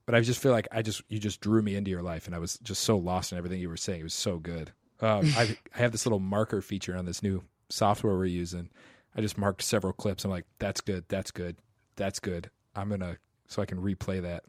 but 0.06 0.14
I 0.14 0.20
just 0.20 0.40
feel 0.40 0.52
like 0.52 0.68
I 0.72 0.82
just 0.82 1.02
you 1.08 1.18
just 1.18 1.40
drew 1.40 1.62
me 1.62 1.76
into 1.76 1.90
your 1.90 2.02
life, 2.02 2.26
and 2.26 2.34
I 2.34 2.38
was 2.38 2.58
just 2.58 2.82
so 2.82 2.96
lost 2.96 3.32
in 3.32 3.38
everything 3.38 3.60
you 3.60 3.68
were 3.68 3.76
saying. 3.76 4.00
It 4.00 4.04
was 4.04 4.14
so 4.14 4.38
good. 4.38 4.72
Um, 5.00 5.32
I 5.36 5.56
I 5.74 5.78
have 5.78 5.92
this 5.92 6.06
little 6.06 6.20
marker 6.20 6.60
feature 6.60 6.96
on 6.96 7.06
this 7.06 7.22
new 7.22 7.42
software 7.68 8.16
we're 8.16 8.26
using. 8.26 8.70
I 9.16 9.20
just 9.20 9.38
marked 9.38 9.62
several 9.62 9.92
clips. 9.92 10.24
I'm 10.24 10.30
like, 10.30 10.46
that's 10.58 10.80
good, 10.80 11.04
that's 11.08 11.30
good, 11.30 11.56
that's 11.96 12.20
good. 12.20 12.50
I'm 12.74 12.88
gonna 12.88 13.18
so 13.46 13.62
I 13.62 13.66
can 13.66 13.78
replay 13.78 14.22
that. 14.22 14.44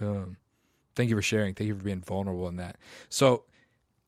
Um, 0.00 0.36
thank 0.94 1.10
you 1.10 1.16
for 1.16 1.22
sharing. 1.22 1.54
Thank 1.54 1.68
you 1.68 1.76
for 1.76 1.84
being 1.84 2.00
vulnerable 2.00 2.48
in 2.48 2.56
that. 2.56 2.76
So, 3.08 3.44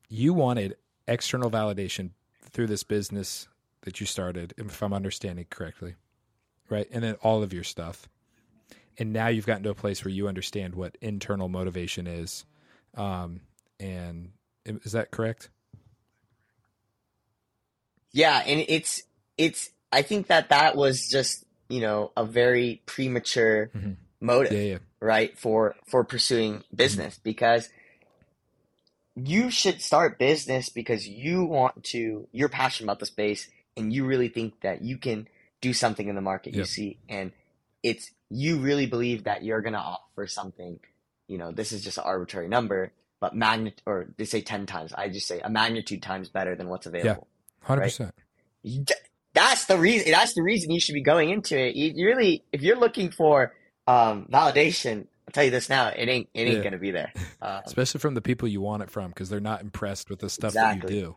you 0.09 0.33
wanted 0.33 0.75
external 1.07 1.51
validation 1.51 2.11
through 2.49 2.67
this 2.67 2.83
business 2.83 3.47
that 3.81 3.99
you 3.99 4.05
started, 4.05 4.53
if 4.57 4.81
I'm 4.81 4.93
understanding 4.93 5.45
correctly, 5.49 5.95
right? 6.69 6.87
And 6.91 7.03
then 7.03 7.15
all 7.21 7.43
of 7.43 7.53
your 7.53 7.63
stuff. 7.63 8.07
And 9.01 9.13
now 9.13 9.29
you've 9.29 9.47
gotten 9.47 9.63
to 9.63 9.71
a 9.71 9.73
place 9.73 10.05
where 10.05 10.11
you 10.13 10.27
understand 10.27 10.75
what 10.75 10.95
internal 11.01 11.49
motivation 11.49 12.05
is. 12.05 12.45
Um, 12.93 13.41
and 13.79 14.33
is 14.63 14.91
that 14.91 15.09
correct? 15.09 15.49
Yeah, 18.11 18.43
and 18.45 18.63
it's 18.67 19.01
it's. 19.39 19.71
I 19.91 20.03
think 20.03 20.27
that 20.27 20.49
that 20.49 20.75
was 20.75 21.09
just 21.11 21.45
you 21.67 21.81
know 21.81 22.11
a 22.15 22.23
very 22.23 22.83
premature 22.85 23.71
Mhm. 23.75 23.95
motive, 24.19 24.53
Yeah, 24.53 24.59
yeah. 24.73 24.77
right? 24.99 25.35
For 25.35 25.75
for 25.87 26.03
pursuing 26.03 26.63
business 26.71 27.19
because 27.23 27.69
you 29.15 29.49
should 29.49 29.81
start 29.81 30.19
business 30.19 30.69
because 30.69 31.07
you 31.07 31.43
want 31.45 31.85
to. 31.85 32.27
You're 32.31 32.49
passionate 32.49 32.85
about 32.85 32.99
the 32.99 33.07
space, 33.07 33.49
and 33.75 33.91
you 33.91 34.05
really 34.05 34.29
think 34.29 34.61
that 34.61 34.83
you 34.83 34.99
can 34.99 35.27
do 35.59 35.73
something 35.73 36.07
in 36.07 36.13
the 36.13 36.21
market 36.21 36.53
you 36.53 36.65
see, 36.65 36.99
and 37.09 37.31
it's 37.83 38.11
you 38.29 38.57
really 38.59 38.85
believe 38.85 39.25
that 39.25 39.43
you're 39.43 39.61
gonna 39.61 39.77
offer 39.77 40.27
something. 40.27 40.79
You 41.27 41.37
know, 41.37 41.51
this 41.51 41.71
is 41.71 41.83
just 41.83 41.97
an 41.97 42.03
arbitrary 42.05 42.47
number, 42.47 42.91
but 43.19 43.35
magnet 43.35 43.81
or 43.85 44.07
they 44.17 44.25
say 44.25 44.41
ten 44.41 44.65
times. 44.65 44.93
I 44.93 45.09
just 45.09 45.27
say 45.27 45.39
a 45.39 45.49
magnitude 45.49 46.01
times 46.01 46.29
better 46.29 46.55
than 46.55 46.67
what's 46.69 46.85
available. 46.85 47.27
Yeah, 47.61 47.67
Hundred 47.67 47.81
percent. 47.83 48.15
You 48.63 48.83
d- 48.83 48.93
that's 49.33 49.65
the 49.65 49.77
reason 49.77 50.11
that's 50.11 50.33
the 50.33 50.43
reason 50.43 50.71
you 50.71 50.79
should 50.79 50.93
be 50.93 51.01
going 51.01 51.29
into 51.29 51.57
it 51.57 51.73
you 51.73 52.05
really 52.05 52.43
if 52.51 52.61
you're 52.61 52.75
looking 52.75 53.09
for 53.11 53.53
um 53.87 54.27
validation 54.29 55.07
i'll 55.25 55.31
tell 55.31 55.45
you 55.45 55.49
this 55.49 55.69
now 55.69 55.87
it 55.87 56.09
ain't 56.09 56.27
it 56.33 56.41
ain't 56.41 56.57
Yeah. 56.57 56.63
gonna 56.63 56.77
be 56.77 56.91
there 56.91 57.13
um, 57.41 57.61
Especially 57.65 57.99
from 57.99 58.13
the 58.13 58.21
people 58.21 58.49
you 58.49 58.59
want 58.59 58.83
it 58.83 58.91
from, 58.91 59.07
because 59.07 59.29
they're 59.29 59.39
not 59.39 59.61
impressed 59.61 60.09
with 60.09 60.19
the 60.19 60.29
stuff 60.29 60.49
Exactly. 60.49 60.89
that 60.89 60.93
you 60.93 61.01
do. 61.05 61.15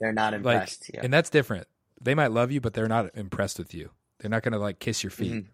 they're 0.00 0.12
not 0.12 0.32
Like, 0.34 0.36
impressed 0.36 0.90
yeah 0.92 1.00
and 1.02 1.10
that's 1.12 1.30
different. 1.30 1.66
They 2.02 2.14
might 2.14 2.30
love 2.30 2.52
you, 2.52 2.60
but 2.60 2.74
they're 2.74 2.88
not 2.88 3.10
impressed 3.14 3.58
with 3.58 3.72
you. 3.74 3.90
They're 4.18 4.30
not 4.30 4.42
going 4.42 4.52
to 4.52 4.58
like 4.58 4.78
kiss 4.78 5.02
your 5.02 5.10
feet. 5.10 5.32
Mhm. 5.32 5.46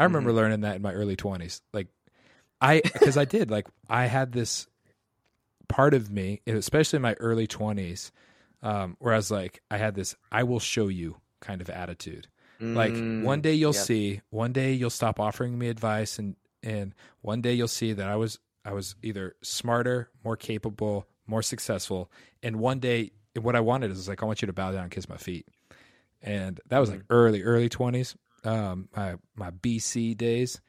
I 0.00 0.04
remember 0.04 0.32
Mhm. 0.32 0.34
learning 0.34 0.62
that 0.62 0.76
in 0.76 0.82
my 0.82 0.92
early 0.94 1.16
20s. 1.16 1.62
Like 1.72 1.88
I 2.60 2.80
cuz 3.00 3.16
I 3.16 3.24
did 3.24 3.50
like 3.50 3.68
I 3.88 4.06
had 4.06 4.32
this 4.32 4.66
part 5.68 5.94
of 5.94 6.10
me, 6.10 6.40
especially 6.46 6.96
in 6.96 7.02
my 7.02 7.14
early 7.14 7.46
20s, 7.46 8.12
um 8.62 8.96
where 8.98 9.14
I 9.14 9.16
was 9.16 9.30
like 9.30 9.60
I 9.70 9.78
had 9.78 9.94
this 9.94 10.16
I 10.32 10.42
will 10.42 10.60
show 10.60 10.88
you 10.88 11.16
kind 11.40 11.60
of 11.60 11.70
attitude. 11.70 12.28
Like 12.74 13.04
Mm, 13.04 13.24
one 13.24 13.40
day 13.40 13.54
you'll 13.54 13.72
yep. 13.72 13.86
see, 13.86 14.20
one 14.30 14.52
day 14.52 14.72
you'll 14.72 14.90
stop 14.90 15.20
offering 15.20 15.58
me 15.58 15.68
advice 15.68 16.18
and 16.18 16.36
and 16.62 16.94
one 17.22 17.40
day 17.40 17.54
you'll 17.54 17.68
see 17.68 17.92
that 17.92 18.08
I 18.08 18.16
was 18.16 18.38
I 18.64 18.72
was 18.72 18.94
either 19.02 19.36
smarter, 19.42 20.10
more 20.24 20.36
capable, 20.36 21.06
more 21.26 21.42
successful, 21.42 22.10
and 22.42 22.56
one 22.56 22.78
day 22.80 23.12
what 23.40 23.56
I 23.56 23.60
wanted 23.60 23.90
is 23.92 24.08
like 24.08 24.22
I 24.22 24.26
want 24.26 24.42
you 24.42 24.46
to 24.46 24.52
bow 24.52 24.72
down 24.72 24.82
and 24.84 24.90
kiss 24.90 25.08
my 25.08 25.16
feet. 25.16 25.46
And 26.22 26.60
that 26.68 26.78
was 26.78 26.90
like 26.90 27.04
early 27.10 27.42
early 27.42 27.68
20s, 27.68 28.14
um 28.44 28.88
my 28.96 29.16
my 29.34 29.50
VC 29.50 30.16
days. 30.16 30.60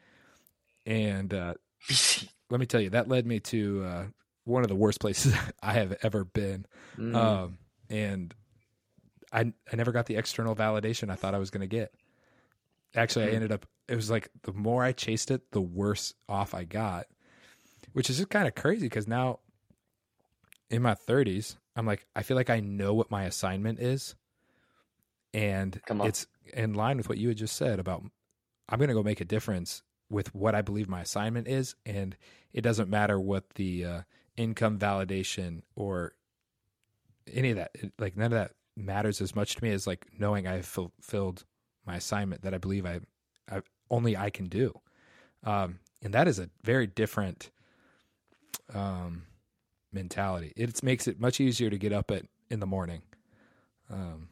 And 0.86 1.34
uh 1.34 1.54
let 2.50 2.60
me 2.60 2.66
tell 2.66 2.82
you 2.82 2.90
that 2.92 3.08
led 3.08 3.26
me 3.26 3.40
to 3.40 3.84
uh 3.86 4.06
one 4.44 4.64
of 4.64 4.70
the 4.70 4.76
worst 4.76 5.00
places 5.00 5.34
I 5.64 5.74
have 5.74 5.96
ever 6.02 6.24
been. 6.24 6.66
Mm. 6.98 7.16
Um, 7.16 7.58
and 7.90 8.34
I 9.32 9.54
I 9.72 9.76
never 9.76 9.92
got 9.92 10.06
the 10.08 10.16
external 10.16 10.56
validation 10.56 11.10
I 11.10 11.16
thought 11.16 11.36
I 11.36 11.40
was 11.40 11.52
going 11.52 11.62
to 11.62 11.68
get. 11.68 11.94
Actually, 12.96 13.26
I 13.26 13.30
Hmm. 13.30 13.36
ended 13.36 13.52
up. 13.52 13.66
It 13.88 13.96
was 13.96 14.10
like 14.10 14.30
the 14.44 14.54
more 14.54 14.84
I 14.84 14.92
chased 14.92 15.32
it, 15.32 15.52
the 15.52 15.62
worse 15.62 16.14
off 16.28 16.54
I 16.54 16.64
got, 16.64 17.08
which 17.94 18.10
is 18.10 18.18
just 18.18 18.30
kind 18.30 18.48
of 18.48 18.56
crazy 18.56 18.86
because 18.88 19.08
now, 19.08 19.40
in 20.70 20.82
my 20.82 20.96
thirties, 20.96 21.58
I'm 21.76 21.86
like 21.86 22.06
I 22.16 22.24
feel 22.24 22.36
like 22.36 22.50
I 22.50 22.60
know 22.60 22.94
what 22.94 23.12
my 23.12 23.24
assignment 23.24 23.80
is, 23.80 24.16
and 25.34 25.80
it's 26.08 26.28
in 26.54 26.74
line 26.74 26.98
with 26.98 27.10
what 27.10 27.18
you 27.18 27.30
had 27.30 27.38
just 27.38 27.56
said 27.56 27.80
about 27.80 28.04
I'm 28.72 28.80
going 28.80 28.88
to 28.88 28.96
go 28.96 29.04
make 29.04 29.22
a 29.22 29.26
difference 29.26 29.84
with 30.10 30.34
what 30.34 30.56
I 30.56 30.62
believe 30.62 30.88
my 30.88 31.02
assignment 31.02 31.48
is, 31.48 31.76
and 31.86 32.16
it 32.54 32.62
doesn't 32.62 32.90
matter 32.90 33.20
what 33.20 33.50
the 33.52 33.86
uh, 33.86 34.02
income 34.38 34.80
validation 34.80 35.62
or 35.76 36.14
any 37.32 37.52
of 37.52 37.58
that. 37.58 37.72
It, 37.76 37.94
like 38.00 38.16
none 38.16 38.28
of 38.28 38.32
that 38.32 38.52
matters 38.78 39.22
as 39.22 39.36
much 39.36 39.56
to 39.56 39.64
me 39.64 39.72
as 39.72 39.88
like 39.88 40.06
knowing 40.18 40.48
I've 40.48 40.66
fulfilled 40.66 41.44
my 41.86 41.98
assignment 41.98 42.44
that 42.44 42.54
I 42.54 42.58
believe 42.58 42.86
I, 42.86 43.02
I 43.50 43.62
only 43.90 44.16
I 44.16 44.30
can 44.30 44.48
do, 44.48 44.80
um, 45.44 45.80
and 46.02 46.14
that 46.14 46.28
is 46.28 46.40
a 46.40 46.50
very 46.64 46.88
different 46.88 47.52
um, 48.74 49.24
mentality. 49.92 50.54
It 50.56 50.82
makes 50.82 51.08
it 51.08 51.20
much 51.20 51.42
easier 51.42 51.70
to 51.70 51.78
get 51.78 51.92
up 51.92 52.10
at 52.12 52.26
in 52.50 52.60
the 52.60 52.68
morning. 52.68 53.02
Um, 53.90 54.30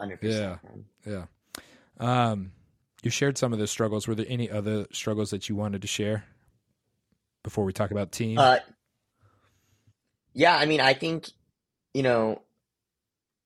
100%. 0.00 0.18
Yeah. 0.22 0.56
man. 0.62 0.84
yeah. 1.04 1.24
Um, 1.98 2.52
you 3.02 3.10
shared 3.10 3.38
some 3.38 3.52
of 3.52 3.58
the 3.58 3.66
struggles. 3.66 4.08
Were 4.08 4.14
there 4.14 4.26
any 4.28 4.50
other 4.50 4.86
struggles 4.92 5.30
that 5.30 5.48
you 5.48 5.56
wanted 5.56 5.82
to 5.82 5.88
share 5.88 6.24
before 7.42 7.64
we 7.64 7.72
talk 7.72 7.90
about 7.90 8.12
team? 8.12 8.38
Uh, 8.38 8.58
yeah, 10.32 10.56
I 10.56 10.66
mean, 10.66 10.80
I 10.80 10.94
think, 10.94 11.30
you 11.94 12.02
know, 12.02 12.42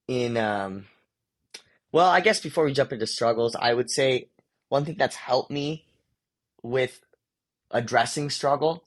in 0.09 0.37
um, 0.37 0.87
well, 1.93 2.09
I 2.09 2.21
guess 2.21 2.41
before 2.41 2.65
we 2.65 2.73
jump 2.73 2.93
into 2.93 3.07
struggles, 3.07 3.55
I 3.55 3.73
would 3.73 3.91
say 3.91 4.29
one 4.69 4.85
thing 4.85 4.97
that's 4.99 5.17
helped 5.17 5.51
me 5.51 5.85
with 6.63 7.01
addressing 7.71 8.31
struggle 8.31 8.85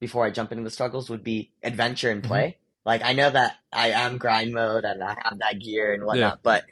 before 0.00 0.24
I 0.24 0.30
jump 0.30 0.52
into 0.52 0.64
the 0.64 0.70
struggles 0.70 1.08
would 1.10 1.24
be 1.24 1.52
adventure 1.62 2.10
and 2.10 2.22
play. 2.22 2.58
Like 2.84 3.02
I 3.04 3.12
know 3.12 3.30
that 3.30 3.56
I 3.72 3.90
am 3.90 4.18
grind 4.18 4.52
mode 4.52 4.84
and 4.84 5.02
I 5.02 5.16
have 5.22 5.38
that 5.38 5.60
gear 5.60 5.94
and 5.94 6.04
whatnot, 6.04 6.40
but 6.42 6.64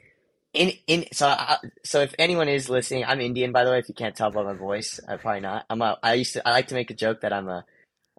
in 0.52 0.72
in 0.86 1.06
so 1.12 1.28
I, 1.28 1.58
so 1.84 2.00
if 2.00 2.14
anyone 2.18 2.48
is 2.48 2.68
listening, 2.68 3.04
I'm 3.04 3.20
Indian 3.20 3.52
by 3.52 3.64
the 3.64 3.70
way. 3.70 3.78
If 3.78 3.88
you 3.88 3.94
can't 3.94 4.14
tell 4.14 4.30
by 4.30 4.42
my 4.42 4.54
voice, 4.54 5.00
I 5.08 5.16
probably 5.16 5.40
not. 5.40 5.64
I'm 5.70 5.80
a. 5.82 5.98
I 6.02 6.14
used 6.14 6.34
to. 6.34 6.46
I 6.46 6.52
like 6.52 6.68
to 6.68 6.74
make 6.74 6.90
a 6.90 6.94
joke 6.94 7.22
that 7.22 7.32
I'm 7.32 7.48
a 7.48 7.64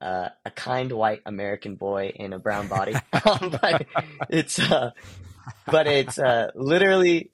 uh, 0.02 0.30
a 0.46 0.52
kind 0.52 0.92
white 0.92 1.22
American 1.26 1.76
boy 1.76 2.12
in 2.16 2.34
a 2.34 2.40
brown 2.40 2.68
body. 2.68 2.94
um, 3.26 3.52
but 3.62 3.86
it's 4.30 4.60
uh, 4.60 4.92
but 5.68 5.88
it's 5.88 6.18
uh, 6.18 6.52
literally. 6.56 7.32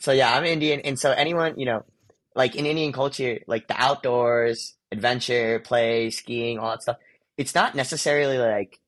So 0.00 0.12
yeah, 0.12 0.34
I'm 0.34 0.44
Indian, 0.44 0.80
and 0.80 0.98
so 0.98 1.10
anyone 1.10 1.58
you 1.58 1.66
know, 1.66 1.84
like 2.34 2.56
in 2.56 2.66
Indian 2.66 2.92
culture, 2.92 3.40
like 3.46 3.68
the 3.68 3.80
outdoors, 3.80 4.74
adventure, 4.90 5.58
play, 5.60 6.10
skiing, 6.10 6.58
all 6.58 6.70
that 6.70 6.82
stuff. 6.82 6.96
It's 7.36 7.54
not 7.54 7.74
necessarily 7.74 8.38
like 8.38 8.80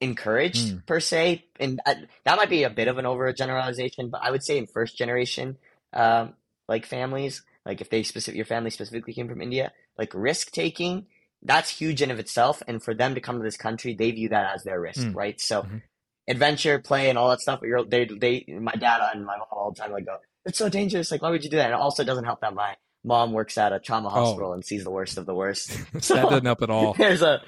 encouraged 0.00 0.68
Mm. 0.74 0.86
per 0.86 1.00
se, 1.00 1.44
and 1.58 1.80
uh, 1.86 1.94
that 2.24 2.36
might 2.36 2.50
be 2.50 2.62
a 2.64 2.70
bit 2.70 2.88
of 2.88 2.98
an 2.98 3.04
overgeneralization, 3.04 4.10
but 4.10 4.20
I 4.22 4.30
would 4.30 4.44
say 4.44 4.58
in 4.58 4.66
first 4.66 4.96
generation, 4.96 5.56
um, 5.92 6.34
like 6.68 6.86
families, 6.86 7.42
like 7.66 7.80
if 7.80 7.90
they 7.90 8.02
specific 8.02 8.36
your 8.36 8.44
family 8.46 8.70
specifically 8.70 9.14
came 9.14 9.28
from 9.28 9.40
India, 9.40 9.72
like 9.98 10.12
risk 10.14 10.52
taking, 10.52 11.06
that's 11.42 11.70
huge 11.70 12.02
in 12.02 12.10
of 12.10 12.18
itself, 12.18 12.62
and 12.68 12.82
for 12.82 12.94
them 12.94 13.14
to 13.14 13.20
come 13.20 13.38
to 13.38 13.42
this 13.44 13.56
country, 13.56 13.94
they 13.94 14.10
view 14.10 14.28
that 14.28 14.54
as 14.54 14.64
their 14.64 14.80
risk, 14.80 15.06
Mm. 15.08 15.14
right? 15.14 15.40
So 15.40 15.62
Mhm. 15.62 15.82
adventure, 16.28 16.78
play, 16.78 17.08
and 17.08 17.18
all 17.18 17.30
that 17.30 17.40
stuff. 17.40 17.60
You're, 17.62 17.84
they, 17.84 18.04
they, 18.04 18.44
my 18.48 18.72
dad 18.72 19.00
and 19.14 19.24
my 19.24 19.36
mom 19.38 19.46
all 19.50 19.72
the 19.72 19.80
time 19.80 19.92
like 19.92 20.04
go, 20.06 20.18
it's 20.44 20.58
so 20.58 20.68
dangerous. 20.68 21.10
Like, 21.10 21.22
why 21.22 21.30
would 21.30 21.42
you 21.44 21.50
do 21.50 21.56
that? 21.56 21.66
And 21.66 21.74
it 21.74 21.80
also 21.80 22.04
doesn't 22.04 22.24
help 22.24 22.40
that 22.42 22.54
my 22.54 22.76
mom 23.04 23.32
works 23.32 23.56
at 23.58 23.72
a 23.72 23.78
trauma 23.80 24.08
hospital 24.10 24.52
and 24.52 24.64
sees 24.64 24.84
the 24.84 24.90
worst 24.90 25.16
of 25.18 25.26
the 25.26 25.34
worst. 25.34 25.68
that 25.92 26.28
doesn't 26.28 26.44
help 26.44 26.62
at 26.62 26.70
all. 26.70 26.94
There's 26.98 27.22
a 27.22 27.40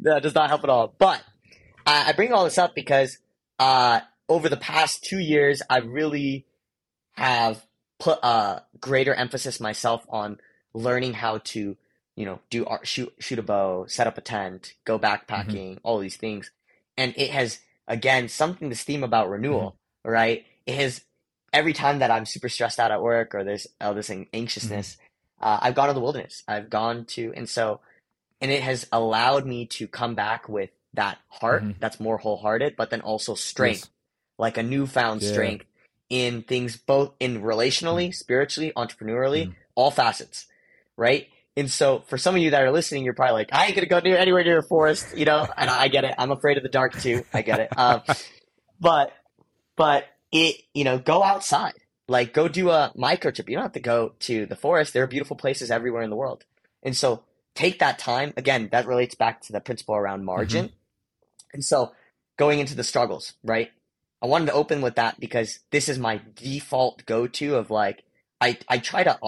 that 0.00 0.22
does 0.22 0.34
not 0.34 0.48
help 0.48 0.62
at 0.64 0.70
all. 0.70 0.94
But 0.98 1.22
I, 1.88 2.08
I 2.08 2.12
bring 2.12 2.32
all 2.32 2.44
this 2.44 2.58
up 2.58 2.74
because 2.74 3.18
uh, 3.58 4.00
over 4.28 4.48
the 4.48 4.56
past 4.56 5.02
two 5.02 5.18
years, 5.18 5.62
I 5.70 5.78
really 5.78 6.46
have 7.12 7.64
put 7.98 8.18
a 8.22 8.62
greater 8.78 9.14
emphasis 9.14 9.58
myself 9.58 10.04
on 10.10 10.38
learning 10.74 11.14
how 11.14 11.38
to, 11.38 11.76
you 12.14 12.24
know, 12.26 12.40
do 12.50 12.66
art, 12.66 12.86
shoot 12.86 13.12
shoot 13.18 13.38
a 13.38 13.42
bow, 13.42 13.86
set 13.88 14.06
up 14.06 14.18
a 14.18 14.20
tent, 14.20 14.74
go 14.84 14.98
backpacking, 14.98 15.78
all 15.82 15.98
these 15.98 16.16
things, 16.16 16.50
and 16.96 17.14
it 17.16 17.30
has 17.30 17.58
again 17.88 18.28
something 18.28 18.68
this 18.68 18.82
theme 18.82 19.02
about 19.02 19.30
renewal, 19.30 19.74
right? 20.04 20.44
It 20.66 20.74
has 20.74 21.00
every 21.54 21.72
time 21.72 22.00
that 22.00 22.10
I'm 22.10 22.26
super 22.26 22.50
stressed 22.50 22.78
out 22.78 22.90
at 22.90 23.02
work 23.02 23.34
or 23.34 23.44
there's 23.44 23.66
all 23.80 23.94
this 23.94 24.10
an- 24.10 24.26
anxiousness, 24.34 24.98
uh, 25.40 25.58
I've 25.62 25.74
gone 25.74 25.88
to 25.88 25.94
the 25.94 26.00
wilderness. 26.00 26.42
I've 26.46 26.68
gone 26.68 27.06
to, 27.06 27.32
and 27.34 27.48
so, 27.48 27.80
and 28.42 28.50
it 28.50 28.62
has 28.62 28.86
allowed 28.92 29.46
me 29.46 29.64
to 29.66 29.88
come 29.88 30.14
back 30.14 30.48
with 30.50 30.70
that 30.94 31.18
heart 31.28 31.62
Mhm. 31.64 31.74
that's 31.78 32.00
more 32.00 32.18
wholehearted, 32.18 32.76
but 32.76 32.90
then 32.90 33.00
also 33.02 33.34
strength, 33.34 33.80
Yes. 33.80 33.90
like 34.38 34.56
a 34.56 34.62
newfound 34.62 35.22
Yeah. 35.22 35.32
strength 35.32 35.66
in 36.08 36.42
things 36.42 36.76
both 36.76 37.14
in 37.20 37.42
relationally, 37.42 38.14
spiritually, 38.14 38.72
entrepreneurially, 38.76 39.48
Mhm. 39.48 39.54
all 39.74 39.90
facets, 39.90 40.46
right? 40.96 41.28
And 41.56 41.70
so, 41.70 42.00
for 42.06 42.16
some 42.16 42.34
of 42.36 42.40
you 42.40 42.50
that 42.50 42.62
are 42.62 42.70
listening, 42.70 43.04
you're 43.04 43.14
probably 43.14 43.34
like, 43.34 43.48
I 43.52 43.66
ain't 43.66 43.74
gonna 43.74 43.86
go 43.88 43.98
near 44.00 44.16
anywhere 44.16 44.44
near 44.44 44.58
a 44.60 44.62
forest, 44.62 45.16
you 45.16 45.24
know. 45.24 45.46
And 45.56 45.68
I 45.68 45.88
get 45.88 46.04
it. 46.04 46.14
I'm 46.16 46.30
afraid 46.30 46.56
of 46.56 46.62
the 46.62 46.68
dark 46.68 46.98
too. 47.00 47.24
I 47.34 47.42
get 47.42 47.58
it. 47.60 47.76
Um, 47.76 48.02
but, 48.80 49.12
but 49.76 50.06
it, 50.32 50.56
you 50.74 50.84
know, 50.84 50.98
go 50.98 51.22
outside. 51.22 51.74
Like, 52.06 52.32
go 52.32 52.48
do 52.48 52.70
a 52.70 52.90
micro 52.94 53.30
trip. 53.30 53.48
You 53.50 53.56
don't 53.56 53.64
have 53.64 53.72
to 53.72 53.80
go 53.80 54.14
to 54.20 54.46
the 54.46 54.56
forest. 54.56 54.94
There 54.94 55.02
are 55.02 55.06
beautiful 55.08 55.36
places 55.36 55.70
everywhere 55.70 56.02
in 56.02 56.10
the 56.10 56.16
world. 56.16 56.44
And 56.82 56.96
so, 56.96 57.22
take 57.54 57.80
that 57.80 57.98
time. 57.98 58.32
Again, 58.36 58.68
that 58.72 58.86
relates 58.86 59.14
back 59.16 59.42
to 59.42 59.52
the 59.52 59.60
principle 59.60 59.96
around 59.96 60.24
margin. 60.24 60.72
And 61.52 61.64
so, 61.64 61.92
going 62.38 62.60
into 62.60 62.74
the 62.74 62.84
struggles, 62.84 63.34
right? 63.42 63.70
I 64.22 64.26
wanted 64.26 64.46
to 64.46 64.52
open 64.52 64.80
with 64.80 64.96
that 64.96 65.18
because 65.20 65.60
this 65.70 65.88
is 65.88 65.98
my 65.98 66.20
default 66.34 67.04
go-to 67.06 67.56
of 67.56 67.70
like, 67.70 68.02
I, 68.40 68.58
I 68.68 68.78
try 68.78 69.04
to 69.04 69.18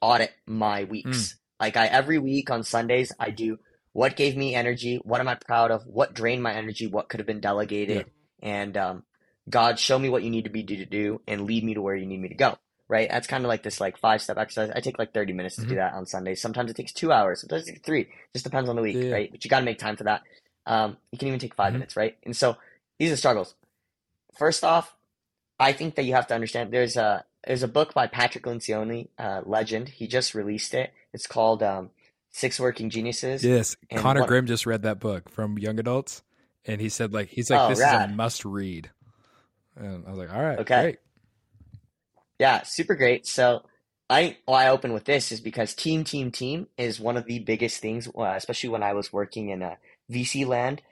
audit 0.00 0.32
my 0.46 0.84
weeks. 0.84 1.36
Like 1.60 1.76
I 1.76 1.86
every 1.86 2.18
week 2.18 2.50
on 2.50 2.64
Sundays 2.64 3.12
I 3.18 3.30
do 3.30 3.58
what 3.92 4.16
gave 4.16 4.36
me 4.36 4.54
energy, 4.54 5.00
what 5.04 5.20
am 5.20 5.28
I 5.28 5.34
proud 5.34 5.70
of, 5.70 5.82
what 5.86 6.14
drained 6.14 6.42
my 6.42 6.52
energy, 6.52 6.86
what 6.86 7.08
could 7.08 7.20
have 7.20 7.26
been 7.26 7.40
delegated, 7.40 8.06
and 8.42 8.76
um, 8.76 9.02
God 9.50 9.78
show 9.78 9.98
me 9.98 10.08
what 10.08 10.22
you 10.22 10.30
need 10.30 10.44
to 10.44 10.50
be 10.50 10.62
do 10.62 10.76
to 10.78 10.86
do 10.86 11.20
and 11.28 11.42
lead 11.42 11.62
me 11.62 11.74
to 11.74 11.82
where 11.82 11.94
you 11.94 12.06
need 12.06 12.20
me 12.20 12.28
to 12.28 12.34
go. 12.34 12.58
Right? 12.88 13.08
That's 13.10 13.26
kind 13.26 13.44
of 13.44 13.48
like 13.48 13.62
this 13.62 13.80
like 13.80 13.98
five 13.98 14.20
step 14.22 14.38
exercise. 14.38 14.70
I 14.74 14.80
take 14.80 14.98
like 14.98 15.14
thirty 15.14 15.32
minutes 15.32 15.56
to 15.56 15.66
do 15.66 15.74
Mhm. 15.74 15.78
that 15.78 15.94
on 15.94 16.06
Sundays. 16.06 16.42
Sometimes 16.42 16.70
it 16.70 16.76
takes 16.76 16.92
two 16.92 17.12
hours, 17.12 17.40
sometimes 17.42 17.68
it 17.68 17.72
takes 17.72 17.86
three. 17.86 18.08
Just 18.32 18.44
depends 18.44 18.68
on 18.68 18.76
the 18.76 18.82
week, 18.82 18.96
Yeah. 18.96 19.10
right? 19.12 19.30
But 19.30 19.44
you 19.44 19.50
got 19.50 19.60
to 19.60 19.64
make 19.64 19.78
time 19.78 19.96
for 19.96 20.04
that. 20.04 20.22
Um, 20.66 20.96
you 21.10 21.18
can 21.18 21.28
even 21.28 21.40
take 21.40 21.54
5 21.54 21.70
Mhm. 21.70 21.74
minutes, 21.74 21.96
right? 21.96 22.16
And 22.22 22.36
so 22.36 22.56
these 22.98 23.10
are 23.12 23.16
struggles. 23.16 23.54
First 24.38 24.64
off, 24.64 24.94
I 25.58 25.72
think 25.72 25.94
that 25.96 26.04
you 26.04 26.14
have 26.14 26.26
to 26.28 26.34
understand 26.34 26.72
there's 26.72 26.96
a 26.96 27.24
there's 27.46 27.62
a 27.64 27.68
book 27.68 27.92
by 27.92 28.06
Patrick 28.06 28.44
Lencioni, 28.44 29.08
uh, 29.18 29.42
legend. 29.44 29.88
He 29.88 30.06
just 30.06 30.34
released 30.34 30.74
it. 30.74 30.92
It's 31.12 31.26
called 31.26 31.62
um, 31.62 31.90
Six 32.30 32.60
Working 32.60 32.88
Geniuses. 32.88 33.42
Yes, 33.42 33.76
And 33.90 34.00
Connor 34.00 34.20
what- 34.20 34.28
Grimm 34.28 34.46
just 34.46 34.64
read 34.66 34.82
that 34.82 35.00
book 35.00 35.28
from 35.28 35.58
young 35.58 35.78
adults, 35.80 36.22
and 36.64 36.80
he 36.80 36.88
said 36.88 37.12
like 37.12 37.28
he's 37.28 37.50
like 37.50 37.60
Oh, 37.60 37.68
this 37.68 37.78
is 37.78 37.84
a 37.84 38.08
must 38.08 38.44
read, 38.44 38.90
and 39.76 40.06
I 40.06 40.10
was 40.10 40.18
like, 40.18 40.32
all 40.32 40.42
right, 40.42 40.58
Okay. 40.60 40.82
great. 40.82 40.98
Yeah, 42.38 42.62
super 42.62 42.94
great. 42.94 43.26
So 43.26 43.62
I 44.10 44.36
why 44.46 44.64
I 44.66 44.68
open 44.70 44.92
with 44.92 45.04
this 45.04 45.32
is 45.32 45.40
because 45.40 45.74
team, 45.74 46.04
team, 46.04 46.30
team 46.30 46.68
is 46.76 46.98
one 47.00 47.16
of 47.16 47.26
the 47.26 47.38
biggest 47.40 47.80
things, 47.80 48.08
uh, 48.08 48.34
especially 48.36 48.70
when 48.70 48.82
I 48.82 48.92
was 48.94 49.12
working 49.12 49.48
in 49.50 49.62
a 49.62 49.78
VC 50.12 50.46
land, 50.46 50.82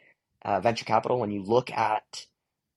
uh, 0.45 0.61
venture 0.61 0.85
capital. 0.85 1.21
When 1.21 1.31
you 1.31 1.43
look 1.43 1.71
at 1.73 2.27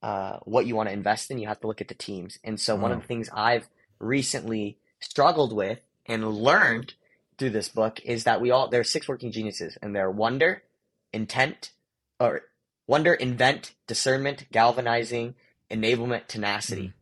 uh, 0.02 0.38
what 0.44 0.66
you 0.66 0.76
want 0.76 0.88
to 0.88 0.92
invest 0.92 1.30
in, 1.30 1.38
you 1.38 1.48
have 1.48 1.60
to 1.60 1.66
look 1.66 1.80
at 1.80 1.88
the 1.88 1.94
teams. 1.94 2.38
And 2.44 2.60
so 2.60 2.76
one 2.76 2.92
of 2.92 3.00
the 3.00 3.06
things 3.06 3.30
I've 3.32 3.68
recently 4.00 4.78
struggled 5.00 5.54
with 5.54 5.80
and 6.06 6.28
learned 6.28 6.94
through 7.38 7.50
this 7.50 7.68
book 7.68 8.00
is 8.04 8.24
that 8.24 8.40
we 8.40 8.50
all 8.50 8.68
there 8.68 8.80
are 8.80 8.84
six 8.84 9.08
working 9.08 9.32
geniuses, 9.32 9.78
and 9.82 9.94
they're 9.96 10.10
wonder, 10.10 10.62
intent, 11.12 11.72
or 12.20 12.42
wonder, 12.86 13.14
invent, 13.14 13.74
discernment, 13.86 14.46
galvanizing, 14.52 15.34
enablement, 15.70 16.26
tenacity. 16.28 16.92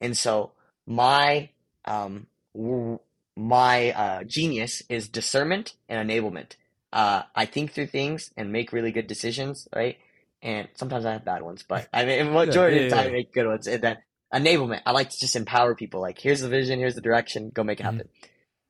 And 0.00 0.16
so 0.16 0.52
my 0.86 1.50
um 1.84 2.26
w- 2.54 3.00
my 3.36 3.92
uh, 3.92 4.24
genius 4.24 4.82
is 4.88 5.08
discernment 5.08 5.76
and 5.88 6.08
enablement. 6.10 6.52
Uh, 6.96 7.22
I 7.34 7.44
think 7.44 7.72
through 7.72 7.88
things 7.88 8.32
and 8.38 8.52
make 8.52 8.72
really 8.72 8.92
good 8.92 9.06
decisions, 9.06 9.68
right? 9.76 9.98
And 10.42 10.68
sometimes 10.74 11.04
I 11.04 11.12
have 11.12 11.26
bad 11.26 11.42
ones, 11.42 11.62
but 11.62 11.88
I 11.92 12.06
mean, 12.06 12.32
majority 12.32 12.78
yeah, 12.78 12.84
of 12.84 12.90
the 12.90 12.96
time, 12.96 13.06
yeah. 13.06 13.10
I 13.10 13.12
make 13.12 13.34
good 13.34 13.46
ones. 13.46 13.66
And 13.66 13.82
then 13.82 13.98
enablement, 14.32 14.82
I 14.86 14.92
like 14.92 15.10
to 15.10 15.20
just 15.20 15.36
empower 15.36 15.74
people. 15.74 16.00
Like, 16.00 16.18
here's 16.18 16.40
the 16.40 16.48
vision, 16.48 16.78
here's 16.78 16.94
the 16.94 17.02
direction, 17.02 17.50
go 17.54 17.64
make 17.64 17.80
it 17.80 17.84
Mhm. 17.84 17.86
happen. 17.92 18.08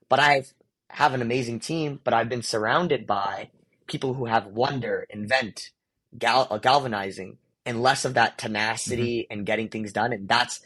But 0.08 0.20
I 0.20 0.44
have 0.90 1.14
an 1.14 1.22
amazing 1.22 1.60
team, 1.60 2.00
but 2.04 2.14
I've 2.14 2.28
been 2.28 2.42
surrounded 2.42 3.06
by 3.06 3.50
people 3.86 4.14
who 4.14 4.26
have 4.26 4.46
wonder, 4.46 5.06
invent, 5.10 5.70
gal- 6.18 6.48
uh, 6.50 6.58
galvanizing, 6.58 7.38
and 7.64 7.82
less 7.82 8.04
of 8.04 8.14
that 8.14 8.38
tenacity 8.38 9.26
and 9.30 9.46
getting 9.46 9.68
things 9.68 9.92
done. 9.92 10.12
And 10.12 10.28
that's 10.28 10.60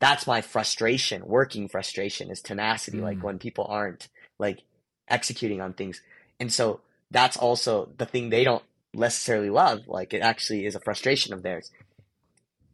that's 0.00 0.26
my 0.26 0.40
frustration, 0.40 1.26
working 1.26 1.68
frustration 1.68 2.30
is 2.30 2.40
tenacity, 2.42 3.00
like 3.02 3.20
Mm. 3.20 3.22
when 3.22 3.38
people 3.38 3.66
aren't 3.68 4.08
like 4.38 4.62
executing 5.08 5.60
on 5.60 5.74
things. 5.74 6.02
And 6.40 6.52
so 6.52 6.80
that's 7.12 7.36
also 7.36 7.90
the 7.98 8.06
thing 8.06 8.30
they 8.30 8.44
don't 8.44 8.64
necessarily 8.94 9.50
love. 9.50 9.86
Like 9.86 10.14
it 10.14 10.22
actually 10.22 10.66
is 10.66 10.74
a 10.74 10.80
frustration 10.80 11.32
of 11.32 11.42
theirs. 11.42 11.70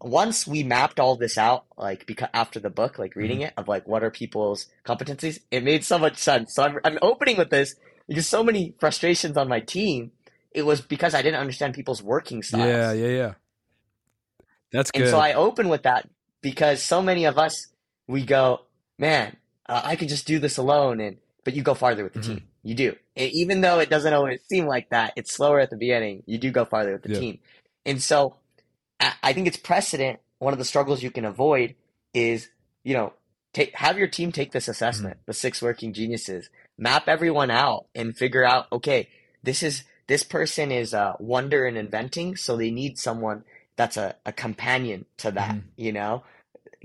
Once 0.01 0.47
we 0.47 0.63
mapped 0.63 1.01
all 1.01 1.17
this 1.17 1.37
out, 1.37 1.65
like 1.77 2.07
because 2.07 2.29
after 2.33 2.61
the 2.61 2.71
book, 2.71 2.99
like 2.99 3.17
reading 3.17 3.41
it, 3.41 3.53
of 3.57 3.67
like 3.67 3.87
what 3.89 4.05
are 4.05 4.11
people's 4.11 4.69
competencies, 4.85 5.41
it 5.51 5.65
made 5.65 5.85
so 5.85 5.99
much 5.99 6.17
sense. 6.19 6.55
So 6.55 6.63
I'm, 6.63 6.79
I'm 6.85 6.99
opening 7.03 7.37
with 7.37 7.51
this 7.51 7.75
because 8.07 8.29
so 8.29 8.45
many 8.45 8.75
frustrations 8.79 9.37
on 9.37 9.49
my 9.49 9.61
team. 9.61 10.13
It 10.53 10.63
was 10.63 10.81
because 10.81 11.15
I 11.15 11.23
didn't 11.23 11.41
understand 11.41 11.75
people's 11.75 12.03
working 12.03 12.43
styles. 12.43 12.67
Yeah, 12.67 12.93
yeah, 12.93 13.09
yeah. 13.09 13.35
That's 14.73 14.91
good. 14.91 15.03
And 15.03 15.11
so 15.11 15.19
I 15.19 15.35
open 15.35 15.69
with 15.69 15.83
that 15.83 16.09
because 16.41 16.83
so 16.83 17.03
many 17.03 17.25
of 17.27 17.39
us, 17.39 17.67
we 18.07 18.25
go, 18.25 18.61
man, 18.99 19.37
uh, 19.69 19.83
I 19.85 19.97
could 19.97 20.09
just 20.09 20.27
do 20.27 20.39
this 20.39 20.57
alone. 20.57 21.01
And, 21.01 21.19
but 21.49 21.57
you 21.57 21.63
go 21.63 21.73
farther 21.73 22.05
with 22.05 22.13
the 22.13 22.21
Mhm. 22.21 22.27
team. 22.27 22.43
You 22.63 22.75
do. 22.75 22.97
E- 23.19 23.31
even 23.33 23.63
though 23.63 23.79
it 23.79 23.89
doesn't 23.89 24.13
always 24.13 24.43
seem 24.45 24.67
like 24.67 24.91
that, 24.91 25.15
it's 25.17 25.33
slower 25.33 25.61
at 25.61 25.71
the 25.71 25.79
beginning. 25.79 26.23
You 26.27 26.37
do 26.37 26.51
go 26.51 26.67
farther 26.67 26.93
with 26.93 27.05
the 27.05 27.15
Yeah. 27.15 27.21
team. 27.21 27.39
And 27.87 28.03
so 28.03 28.37
I, 29.01 29.33
think 29.33 29.47
it's 29.47 29.57
precedent. 29.57 30.21
One 30.41 30.53
of 30.53 30.59
the 30.59 30.65
struggles 30.67 31.03
you 31.03 31.11
can 31.11 31.25
avoid 31.25 31.75
is, 32.13 32.51
you 32.85 32.93
know, 32.93 33.15
take, 33.55 33.75
have 33.77 33.97
your 33.97 34.09
team 34.09 34.31
take 34.31 34.53
this 34.53 34.69
assessment, 34.69 35.21
the 35.25 35.33
six 35.33 35.63
working 35.63 35.95
geniuses, 35.95 36.51
map 36.77 37.09
everyone 37.09 37.51
out 37.51 37.87
and 37.95 38.15
figure 38.15 38.45
out, 38.45 38.67
okay, 38.71 39.09
this 39.43 39.63
is, 39.63 39.85
this 40.07 40.23
person 40.23 40.71
is 40.71 40.93
a 40.93 41.17
wonder 41.19 41.65
and 41.65 41.79
inventing. 41.79 42.37
So 42.37 42.57
they 42.59 42.71
need 42.71 42.99
someone 42.99 43.45
that's 43.77 43.97
a, 43.97 44.17
a 44.27 44.33
companion 44.35 45.07
to 45.19 45.31
that, 45.31 45.55
Mhm. 45.55 45.63
you 45.77 45.93
know, 45.93 46.25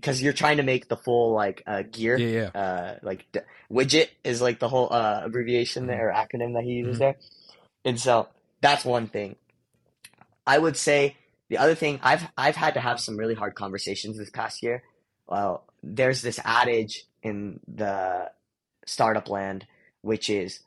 because 0.04 0.22
you're 0.22 0.34
trying 0.34 0.58
to 0.58 0.64
make 0.64 0.90
the 0.90 0.98
full 0.98 1.32
like 1.32 1.64
uh, 1.66 1.84
gear, 1.90 2.18
yeah, 2.18 2.50
yeah. 2.54 2.62
uh, 2.62 2.98
like 3.02 3.26
d- 3.32 3.40
widget 3.72 4.10
is 4.26 4.42
like 4.42 4.60
the 4.60 4.68
whole 4.68 4.92
uh, 4.92 5.22
abbreviation 5.24 5.88
there 5.88 6.10
or 6.10 6.14
acronym 6.14 6.56
that 6.56 6.64
he 6.66 6.72
uses 6.74 6.98
Mhm. 6.98 7.00
there, 7.00 7.16
and 7.86 7.98
so 8.00 8.28
that's 8.62 8.84
one 8.84 9.08
thing. 9.08 9.38
I 10.46 10.58
would 10.58 10.76
say 10.76 11.16
the 11.50 11.58
other 11.58 11.74
thing 11.76 12.00
I've 12.04 12.28
I've 12.38 12.58
had 12.58 12.74
to 12.74 12.82
have 12.82 13.00
some 13.00 13.16
really 13.16 13.34
hard 13.36 13.56
conversations 13.56 14.18
this 14.18 14.30
past 14.30 14.62
year. 14.62 14.84
Well, 15.28 15.64
there's 15.82 16.22
this 16.22 16.38
adage 16.44 17.06
in 17.22 17.62
the 17.68 18.30
startup 18.86 19.30
land, 19.30 19.66
which 20.02 20.30
is 20.30 20.60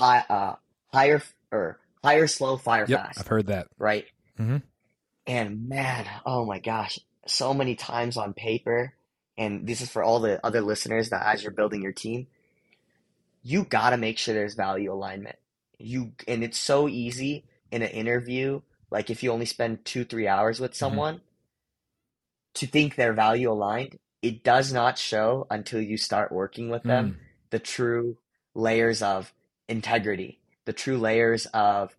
high, 0.00 0.24
uh, 0.28 0.54
hire 0.92 1.22
or 1.52 1.78
hire 2.02 2.26
slow, 2.26 2.56
fire 2.56 2.86
Yep, 2.88 2.98
fast 3.00 3.20
I've 3.20 3.26
heard 3.28 3.46
that. 3.46 3.68
right? 3.78 4.06
Mm-hmm. 4.38 4.56
And 5.28 5.68
man, 5.68 6.06
oh 6.26 6.44
my 6.44 6.58
gosh, 6.58 6.98
so 7.26 7.52
many 7.54 7.74
times 7.74 8.16
on 8.16 8.32
paper, 8.34 8.94
and 9.36 9.66
this 9.66 9.80
is 9.80 9.90
for 9.90 10.02
all 10.02 10.20
the 10.20 10.44
other 10.44 10.60
listeners 10.60 11.10
that 11.10 11.26
as 11.26 11.42
you're 11.42 11.52
building 11.52 11.82
your 11.82 11.92
team, 11.92 12.26
you 13.42 13.64
gotta 13.64 13.96
make 13.96 14.18
sure 14.18 14.34
there's 14.34 14.54
value 14.54 14.92
alignment. 14.92 15.36
You 15.78 16.12
and 16.28 16.44
it's 16.44 16.58
so 16.58 16.88
easy 16.88 17.44
in 17.70 17.82
an 17.82 17.88
interview, 17.90 18.60
like 18.90 19.10
if 19.10 19.22
you 19.22 19.32
only 19.32 19.46
spend 19.46 19.84
two, 19.84 20.04
three 20.04 20.28
hours 20.28 20.60
with 20.60 20.74
someone, 20.74 21.20
to 22.54 22.66
think 22.66 22.96
they're 22.96 23.12
value 23.12 23.50
aligned. 23.50 23.98
It 24.22 24.42
does 24.44 24.72
not 24.72 24.98
show 24.98 25.46
until 25.50 25.80
you 25.80 25.96
start 25.96 26.30
working 26.32 26.68
with 26.68 26.82
them 26.82 27.12
Mm. 27.12 27.16
the 27.50 27.58
true 27.58 28.18
layers 28.54 29.00
of 29.02 29.32
integrity, 29.68 30.40
the 30.66 30.72
true 30.74 30.98
layers 30.98 31.46
of, 31.46 31.96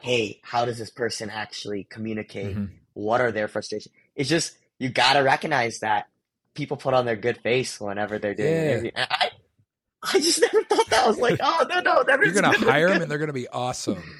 hey, 0.00 0.40
how 0.42 0.64
does 0.64 0.78
this 0.78 0.90
person 0.90 1.30
actually 1.30 1.84
communicate? 1.84 2.56
Mhm. 2.56 2.70
What 2.96 3.20
are 3.20 3.30
their 3.30 3.46
frustrations? 3.46 3.94
It's 4.14 4.28
just, 4.28 4.56
you 4.78 4.88
gotta 4.88 5.22
recognize 5.22 5.80
that 5.80 6.08
people 6.54 6.78
put 6.78 6.94
on 6.94 7.04
their 7.04 7.14
good 7.16 7.36
face 7.42 7.78
whenever 7.78 8.18
they're 8.18 8.34
doing 8.34 8.48
an 8.48 8.54
Yeah. 8.64 8.70
interview. 8.72 8.90
And 8.94 9.06
I, 9.10 9.30
I 10.02 10.18
just 10.20 10.40
never 10.52 10.62
thought 10.64 10.88
that. 10.88 11.04
I 11.04 11.06
was 11.06 11.18
like, 11.18 11.38
oh, 11.42 11.66
no, 11.68 11.80
no, 11.80 12.02
never. 12.02 12.24
You're 12.24 12.32
gonna 12.32 12.56
hire 12.56 12.88
them, 12.88 13.02
and 13.02 13.10
they're 13.10 13.18
gonna 13.18 13.32
be 13.34 13.48
awesome. 13.48 14.02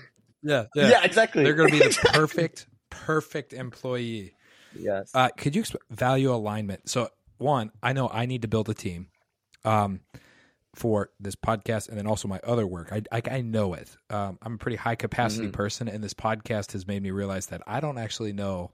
Yeah, 0.42 0.66
yeah. 0.76 0.90
Yeah, 0.90 1.04
exactly. 1.04 1.42
They're 1.42 1.54
gonna 1.54 1.70
be 1.72 1.78
the 1.78 2.08
perfect, 2.12 2.66
perfect 2.90 3.52
employee. 3.52 4.34
yes. 4.78 5.10
Uh, 5.12 5.30
could 5.36 5.56
you 5.56 5.62
exp- 5.62 5.74
value 5.90 6.32
alignment? 6.32 6.88
So, 6.88 7.08
one, 7.38 7.72
I 7.82 7.94
know 7.94 8.08
I 8.08 8.26
need 8.26 8.42
to 8.42 8.48
build 8.48 8.68
a 8.68 8.74
team 8.74 9.08
um, 9.64 10.00
for 10.76 11.10
this 11.18 11.34
podcast, 11.34 11.88
and 11.88 11.96
then 11.98 12.06
also 12.06 12.28
my 12.28 12.38
other 12.44 12.66
work. 12.66 12.92
I 12.92 13.02
I, 13.10 13.22
I 13.38 13.40
know 13.40 13.72
it. 13.74 13.96
Um, 14.10 14.38
I'm 14.42 14.54
a 14.54 14.58
pretty 14.58 14.76
high 14.76 14.94
capacity 14.94 15.48
Mhm. 15.48 15.52
person, 15.52 15.88
and 15.88 16.04
this 16.04 16.14
podcast 16.14 16.72
has 16.72 16.86
made 16.86 17.02
me 17.02 17.10
realize 17.10 17.46
that 17.46 17.62
I 17.66 17.80
don't 17.80 17.98
actually 17.98 18.32
know 18.34 18.70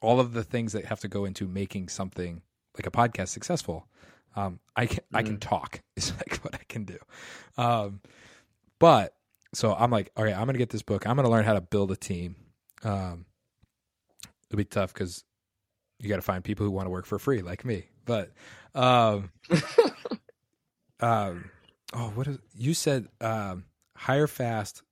all 0.00 0.18
of 0.18 0.32
the 0.32 0.42
things 0.42 0.72
that 0.72 0.86
have 0.86 1.00
to 1.00 1.08
go 1.08 1.24
into 1.26 1.46
making 1.46 1.88
something 1.88 2.42
like 2.76 2.86
a 2.86 2.90
podcast 2.90 3.28
successful. 3.28 3.86
Um, 4.34 4.60
I 4.74 4.86
can 4.86 5.04
I 5.12 5.22
can 5.22 5.38
talk 5.38 5.82
is 5.96 6.12
like 6.16 6.38
what 6.38 6.54
I 6.54 6.64
can 6.68 6.84
do, 6.84 6.98
um, 7.58 8.00
but 8.78 9.14
so 9.54 9.74
I'm 9.74 9.90
like, 9.90 10.10
all 10.16 10.24
right, 10.24 10.34
I'm 10.34 10.46
gonna 10.46 10.56
get 10.58 10.70
this 10.70 10.82
book. 10.82 11.06
I'm 11.06 11.16
gonna 11.16 11.28
learn 11.30 11.44
how 11.44 11.52
to 11.54 11.60
build 11.60 11.90
a 11.92 11.96
team. 11.96 12.36
Um, 12.82 13.26
it'll 14.48 14.56
be 14.56 14.64
tough 14.64 14.94
because 14.94 15.22
you 15.98 16.08
got 16.08 16.16
to 16.16 16.22
find 16.22 16.42
people 16.42 16.64
who 16.66 16.72
want 16.72 16.86
to 16.86 16.90
work 16.90 17.04
for 17.06 17.18
free 17.18 17.42
like 17.42 17.64
me. 17.64 17.84
But 18.06 18.32
um, 18.74 19.30
um, 21.02 21.50
oh, 21.92 22.10
what 22.14 22.26
is 22.28 22.38
you 22.56 22.74
said? 22.74 23.08
Um, 23.20 23.64
hire 23.96 24.26
fast 24.26 24.82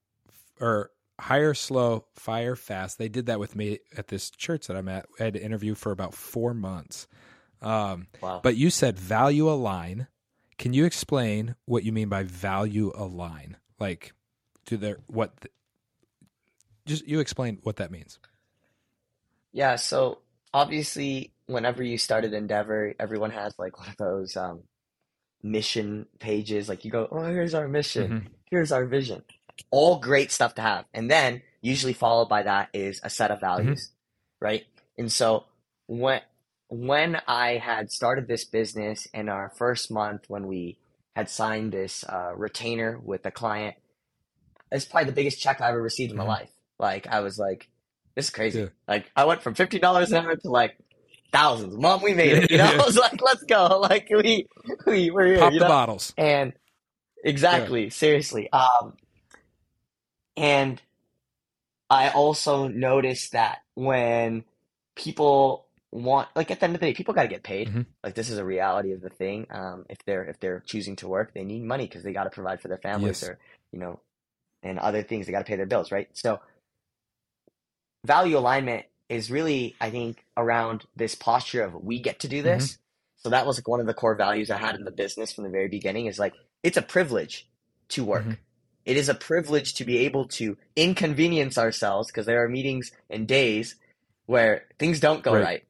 or 0.60 0.90
hire 1.18 1.54
slow, 1.54 2.06
fire 2.14 2.56
fast. 2.56 2.98
They 2.98 3.08
did 3.08 3.26
that 3.26 3.38
with 3.40 3.54
me 3.56 3.78
at 3.96 4.08
this 4.08 4.30
church 4.30 4.66
that 4.66 4.76
I'm 4.76 4.88
at. 4.88 5.06
I 5.18 5.24
had 5.24 5.34
to 5.34 5.42
interview 5.42 5.74
for 5.74 5.92
about 5.92 6.14
four 6.14 6.52
months. 6.54 7.06
Um, 7.62 8.08
Wow. 8.20 8.40
but 8.42 8.56
you 8.56 8.70
said 8.70 8.98
value 8.98 9.48
align. 9.48 10.08
Can 10.58 10.72
you 10.72 10.84
explain 10.84 11.54
what 11.64 11.84
you 11.84 11.92
mean 11.92 12.08
by 12.08 12.22
value 12.24 12.92
align? 12.94 13.56
Like, 13.78 14.12
do 14.66 14.76
there 14.76 14.98
what? 15.06 15.40
th- 15.40 15.52
just 16.86 17.06
you 17.06 17.20
explain 17.20 17.58
what 17.62 17.76
that 17.76 17.90
means. 17.90 18.18
Yeah, 19.52 19.76
so 19.76 20.18
obviously, 20.52 21.32
whenever 21.46 21.82
you 21.82 21.98
start 21.98 22.24
an 22.24 22.34
endeavor, 22.34 22.94
everyone 22.98 23.30
has 23.30 23.54
like 23.58 23.78
one 23.78 23.88
of 23.88 23.96
those 23.96 24.36
um, 24.36 24.62
mission 25.42 26.06
pages. 26.18 26.68
Like 26.68 26.84
you 26.84 26.90
go, 26.90 27.08
oh, 27.10 27.24
here's 27.24 27.54
our 27.54 27.68
mission, 27.68 28.10
Mhm. 28.10 28.26
here's 28.50 28.72
our 28.72 28.84
vision. 28.86 29.22
All 29.70 29.98
great 29.98 30.30
stuff 30.32 30.54
to 30.56 30.62
have. 30.62 30.84
And 30.94 31.10
then 31.10 31.42
usually 31.60 31.92
followed 31.92 32.28
by 32.28 32.42
that 32.42 32.70
is 32.72 33.00
a 33.02 33.10
set 33.10 33.30
of 33.30 33.40
values, 33.40 33.90
right? 34.40 34.64
And 34.98 35.10
so 35.12 35.44
when 35.86 36.20
when 36.68 37.20
I 37.26 37.56
had 37.56 37.90
started 37.90 38.28
this 38.28 38.44
business 38.44 39.06
in 39.12 39.28
our 39.28 39.50
first 39.56 39.90
month, 39.90 40.24
when 40.28 40.46
we 40.46 40.78
had 41.16 41.28
signed 41.28 41.72
this 41.72 42.04
uh, 42.04 42.32
retainer 42.36 42.96
with 42.98 43.26
a 43.26 43.30
client, 43.32 43.74
it's 44.70 44.84
probably 44.84 45.06
the 45.06 45.12
biggest 45.16 45.40
check 45.40 45.60
I 45.60 45.70
ever 45.70 45.82
received 45.82 46.12
in 46.12 46.16
my 46.16 46.24
Mhm. 46.24 46.28
life. 46.28 46.50
Like 46.78 47.06
I 47.08 47.20
was 47.20 47.38
like, 47.38 47.68
this 48.14 48.26
is 48.26 48.30
crazy. 48.30 48.60
Yeah. 48.60 48.66
Like 48.86 49.10
I 49.16 49.24
went 49.24 49.42
from 49.42 49.54
fifty 49.54 49.78
dollars 49.78 50.12
an 50.12 50.24
hour 50.24 50.36
to 50.36 50.48
like 50.50 50.76
thousands. 51.32 51.76
Mom, 51.76 52.02
we 52.02 52.14
made 52.14 52.32
it. 52.38 52.50
You 52.50 52.58
know, 52.58 52.64
Yeah. 52.72 52.78
I 52.82 52.84
was 52.86 52.96
like, 52.96 53.20
let's 53.22 53.42
go. 53.44 53.80
Like 53.90 54.08
we 54.10 54.46
we 54.86 55.10
we're 55.10 55.26
here. 55.26 55.38
Pop 55.38 55.52
you 55.52 55.58
the 55.60 55.66
bottles. 55.66 56.12
And 56.16 56.52
exactly, 57.24 57.90
seriously. 57.90 58.50
Um, 58.52 58.94
and 60.36 60.80
I 61.88 62.10
also 62.10 62.68
noticed 62.68 63.32
that 63.32 63.58
when 63.74 64.44
people 64.96 65.66
want, 65.92 66.28
like 66.36 66.50
at 66.52 66.60
the 66.60 66.64
end 66.66 66.74
of 66.76 66.80
the 66.80 66.86
day, 66.86 66.94
people 66.94 67.14
got 67.14 67.22
to 67.22 67.28
get 67.28 67.42
paid. 67.42 67.68
Mhm. 67.68 67.86
Like 68.04 68.14
this 68.14 68.30
is 68.30 68.38
a 68.38 68.44
reality 68.44 68.92
of 68.92 69.00
the 69.00 69.10
thing. 69.10 69.46
Um, 69.50 69.86
if 69.88 69.98
they're 70.06 70.24
if 70.24 70.38
they're 70.40 70.60
choosing 70.60 70.96
to 70.96 71.08
work, 71.08 71.34
they 71.34 71.44
need 71.44 71.64
money 71.64 71.86
because 71.86 72.02
they 72.04 72.12
got 72.12 72.24
to 72.24 72.30
provide 72.30 72.60
for 72.60 72.68
their 72.68 72.78
families 72.78 73.22
Yes. 73.22 73.30
or 73.30 73.38
you 73.72 73.78
know, 73.80 74.00
and 74.62 74.78
other 74.78 75.02
things. 75.02 75.26
They 75.26 75.32
got 75.32 75.40
to 75.40 75.44
pay 75.50 75.56
their 75.56 75.66
bills, 75.66 75.90
right? 75.90 76.08
So 76.12 76.40
value 78.06 78.38
alignment 78.38 78.86
is 79.10 79.30
really, 79.30 79.74
I 79.80 79.90
think, 79.90 80.24
around 80.36 80.86
this 80.96 81.14
posture 81.14 81.62
of 81.62 81.74
we 81.74 81.98
get 82.00 82.20
to 82.20 82.28
do 82.28 82.40
this. 82.42 82.78
So 83.16 83.28
that 83.28 83.44
was 83.44 83.58
like 83.58 83.68
one 83.68 83.80
of 83.80 83.86
the 83.86 83.92
core 83.92 84.14
values 84.14 84.50
I 84.50 84.56
had 84.56 84.76
in 84.76 84.84
the 84.84 84.90
business 84.90 85.32
from 85.32 85.44
the 85.44 85.50
very 85.50 85.68
beginning 85.68 86.06
is 86.06 86.18
like 86.18 86.32
it's 86.62 86.78
a 86.78 86.82
privilege 86.82 87.46
to 87.88 88.04
work. 88.04 88.24
Mhm. 88.24 88.38
It 88.86 88.96
is 88.96 89.10
a 89.10 89.14
privilege 89.14 89.74
to 89.74 89.84
be 89.84 89.98
able 89.98 90.26
to 90.28 90.56
inconvenience 90.74 91.58
ourselves 91.58 92.08
because 92.08 92.24
there 92.24 92.42
are 92.42 92.48
meetings 92.48 92.92
and 93.10 93.28
days 93.28 93.76
where 94.26 94.64
things 94.78 95.00
don't 95.00 95.22
go 95.22 95.34
Right. 95.34 95.44
right. 95.44 95.64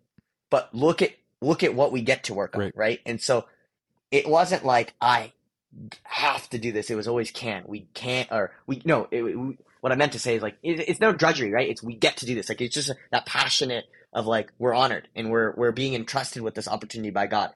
But 0.51 0.73
look 0.75 1.03
at 1.03 1.13
look 1.41 1.65
at 1.65 1.75
what 1.75 1.91
we 1.91 2.03
get 2.03 2.25
to 2.25 2.35
work 2.35 2.55
on, 2.55 2.61
Right. 2.63 2.77
right? 2.77 3.01
And 3.07 3.21
so 3.21 3.47
it 4.11 4.29
wasn't 4.29 4.65
like 4.65 4.95
I 5.01 5.33
have 6.05 6.49
to 6.51 6.59
do 6.59 6.73
this. 6.73 6.91
It 6.91 6.95
was 6.97 7.09
always 7.09 7.31
can. 7.31 7.65
We 7.67 7.89
can't 7.95 8.31
or 8.31 8.53
we 8.67 8.83
no, 8.85 9.09
it, 9.11 9.23
we, 9.23 9.57
what 9.81 9.93
I 9.93 9.97
meant 9.97 10.13
to 10.13 10.19
say 10.19 10.37
is 10.37 10.43
like 10.43 10.57
it, 10.63 10.81
it's 10.89 11.01
no 11.01 11.13
drudgery, 11.13 11.51
right? 11.51 11.69
It's 11.69 11.83
we 11.83 11.95
get 11.95 12.19
to 12.19 12.27
do 12.27 12.35
this. 12.35 12.49
Like 12.49 12.61
it's 12.61 12.75
just 12.75 12.93
that 13.13 13.27
passionate 13.27 13.85
of 14.13 14.27
like 14.27 14.53
we're 14.59 14.75
honored 14.75 15.09
and 15.15 15.31
we're 15.31 15.55
we're 15.57 15.73
being 15.73 15.95
entrusted 15.95 16.43
with 16.43 16.55
this 16.55 16.69
opportunity 16.69 17.11
by 17.11 17.27
God. 17.27 17.53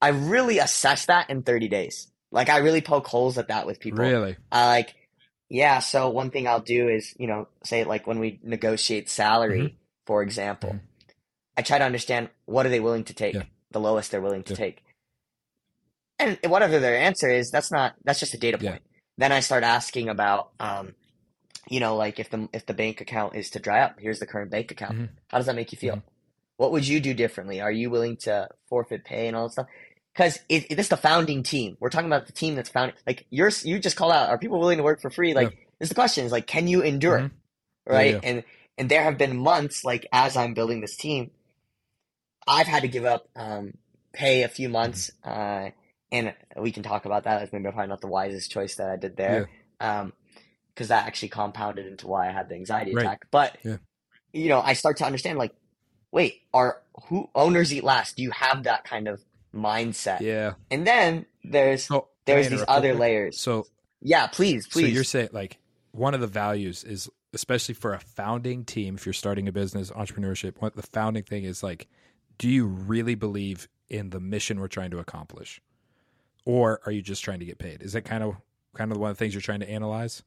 I 0.00 0.08
really 0.08 0.58
assess 0.58 1.06
that 1.06 1.30
in 1.30 1.42
30 1.42 1.68
days. 1.68 2.08
Like 2.30 2.48
I 2.48 2.58
really 2.58 2.80
poke 2.80 3.06
holes 3.06 3.38
at 3.38 3.48
that 3.48 3.66
with 3.66 3.80
people. 3.80 4.00
Really? 4.00 4.36
I 4.52 4.66
like, 4.66 4.94
yeah. 5.48 5.78
So 5.78 6.10
one 6.10 6.30
thing 6.30 6.46
I'll 6.46 6.60
do 6.60 6.88
is, 6.88 7.14
you 7.18 7.26
know, 7.26 7.48
say 7.64 7.84
like 7.84 8.06
when 8.06 8.18
we 8.18 8.38
negotiate 8.42 9.08
salary, 9.08 9.60
Mm-hmm. 9.60 9.76
for 10.06 10.22
example, 10.22 10.70
Mhm. 10.70 10.80
I 11.56 11.62
try 11.62 11.78
to 11.78 11.84
understand 11.84 12.28
what 12.46 12.66
are 12.66 12.70
they 12.70 12.80
willing 12.80 13.04
to 13.04 13.14
take, 13.14 13.34
Yeah. 13.34 13.44
the 13.70 13.80
lowest 13.80 14.10
they're 14.10 14.20
willing 14.20 14.42
to 14.44 14.52
Yeah. 14.54 14.58
take, 14.58 14.82
and 16.18 16.38
whatever 16.46 16.78
their 16.80 16.96
answer 16.96 17.28
is, 17.30 17.50
that's 17.50 17.70
not 17.72 17.94
that's 18.04 18.20
just 18.20 18.34
a 18.34 18.38
data 18.38 18.58
Yeah. 18.60 18.72
point. 18.72 18.82
Then 19.16 19.32
I 19.32 19.40
start 19.40 19.62
asking 19.62 20.08
about, 20.08 20.50
um, 20.58 20.94
you 21.68 21.80
know, 21.80 21.96
like 21.96 22.18
if 22.20 22.30
the 22.30 22.48
if 22.52 22.66
the 22.66 22.74
bank 22.74 23.00
account 23.00 23.34
is 23.36 23.50
to 23.50 23.58
dry 23.58 23.80
up, 23.80 23.98
here's 23.98 24.18
the 24.20 24.26
current 24.26 24.50
bank 24.50 24.70
account. 24.70 24.96
Mhm. 24.98 25.08
How 25.28 25.38
does 25.38 25.46
that 25.46 25.56
make 25.56 25.72
you 25.72 25.78
feel? 25.78 25.96
Mhm. 25.96 26.02
What 26.56 26.72
would 26.72 26.86
you 26.86 27.00
do 27.00 27.14
differently? 27.14 27.60
Are 27.60 27.72
you 27.72 27.90
willing 27.90 28.16
to 28.18 28.48
forfeit 28.68 29.04
pay 29.04 29.26
and 29.26 29.36
all 29.36 29.46
that 29.48 29.52
stuff? 29.52 29.66
Because 30.14 30.38
it, 30.48 30.70
it, 30.70 30.76
this 30.76 30.86
is 30.86 30.90
the 30.90 30.96
founding 30.96 31.42
team. 31.42 31.76
We're 31.80 31.90
talking 31.90 32.06
about 32.06 32.26
the 32.26 32.32
team 32.32 32.54
that's 32.54 32.68
founding. 32.68 32.94
Like 33.06 33.26
you're, 33.30 33.50
you 33.64 33.80
just 33.80 33.96
called 33.96 34.12
out. 34.12 34.28
Are 34.30 34.38
people 34.38 34.60
willing 34.60 34.76
to 34.78 34.84
work 34.84 35.00
for 35.00 35.10
free? 35.10 35.34
Like, 35.34 35.50
this 35.50 35.86
is 35.86 35.88
the 35.88 35.94
question. 35.96 36.24
Is 36.24 36.30
like, 36.30 36.46
can 36.46 36.68
you 36.68 36.82
endure 36.82 37.18
it? 37.18 37.22
Mhm. 37.24 37.30
Right? 37.86 38.14
yeah. 38.14 38.20
And 38.22 38.44
and 38.78 38.88
there 38.88 39.02
have 39.02 39.18
been 39.18 39.36
months, 39.36 39.84
like 39.84 40.06
as 40.12 40.36
I'm 40.36 40.54
building 40.54 40.80
this 40.80 40.96
team, 40.96 41.30
I've 42.46 42.66
had 42.66 42.82
to 42.82 42.88
give 42.88 43.04
up 43.04 43.28
um, 43.36 43.74
pay 44.12 44.42
a 44.42 44.48
few 44.48 44.68
months, 44.68 45.10
uh, 45.24 45.70
and 46.12 46.34
we 46.56 46.72
can 46.72 46.82
talk 46.82 47.04
about 47.04 47.24
that. 47.24 47.38
That's 47.40 47.52
maybe 47.52 47.64
probably 47.64 47.86
not 47.88 48.00
the 48.00 48.06
wisest 48.06 48.50
choice 48.50 48.76
that 48.76 48.90
I 48.90 48.96
did 48.96 49.16
there, 49.16 49.48
um, 49.80 50.12
because 50.74 50.88
that 50.88 51.06
actually 51.06 51.28
compounded 51.28 51.86
into 51.86 52.06
why 52.06 52.28
I 52.28 52.32
had 52.32 52.48
the 52.48 52.54
anxiety 52.56 52.94
Right. 52.94 53.04
attack. 53.04 53.26
But 53.30 53.58
Yeah. 53.62 53.76
you 54.32 54.48
know, 54.48 54.60
I 54.60 54.72
start 54.72 54.96
to 54.98 55.04
understand 55.06 55.38
like, 55.38 55.54
wait, 56.10 56.42
are 56.52 56.82
who 57.08 57.28
owners 57.34 57.72
eat 57.72 57.84
last? 57.84 58.16
Do 58.16 58.22
you 58.22 58.30
have 58.32 58.64
that 58.64 58.84
kind 58.84 59.08
of 59.08 59.22
mindset? 59.54 60.20
Yeah. 60.20 60.54
And 60.70 60.86
then 60.86 61.26
there's 61.44 61.90
I 61.90 62.00
there's 62.26 62.48
these 62.48 62.64
other 62.66 62.90
quick? 62.92 63.00
layers. 63.00 63.40
So 63.40 63.66
Yeah, 64.00 64.26
please, 64.26 64.66
please. 64.66 64.82
So 64.82 64.88
you're 64.88 65.04
saying 65.04 65.28
like 65.32 65.58
one 65.92 66.14
of 66.14 66.20
the 66.20 66.26
values 66.26 66.82
is 66.84 67.08
especially 67.32 67.74
for 67.74 67.94
a 67.94 68.00
founding 68.00 68.64
team, 68.64 68.94
if 68.94 69.06
you're 69.06 69.12
starting 69.12 69.48
a 69.48 69.52
business, 69.52 69.90
entrepreneurship, 69.90 70.54
what 70.60 70.76
the 70.76 70.82
founding 70.82 71.22
thing 71.24 71.44
is 71.44 71.62
like, 71.64 71.88
do 72.38 72.48
you 72.48 72.66
really 72.66 73.14
believe 73.16 73.68
in 73.88 74.10
the 74.10 74.20
mission 74.20 74.60
we're 74.60 74.68
trying 74.68 74.90
to 74.90 74.98
accomplish? 74.98 75.60
Or 76.44 76.80
are 76.86 76.92
you 76.92 77.02
just 77.02 77.24
trying 77.24 77.38
to 77.40 77.44
get 77.44 77.58
paid? 77.58 77.82
Is 77.82 77.92
that 77.94 78.04
kind 78.04 78.22
of 78.22 78.36
kind 78.74 78.92
of 78.92 78.98
one 78.98 79.10
of 79.10 79.16
the 79.16 79.24
things 79.24 79.34
you're 79.34 79.40
trying 79.40 79.60
to 79.60 79.70
analyze? 79.70 80.22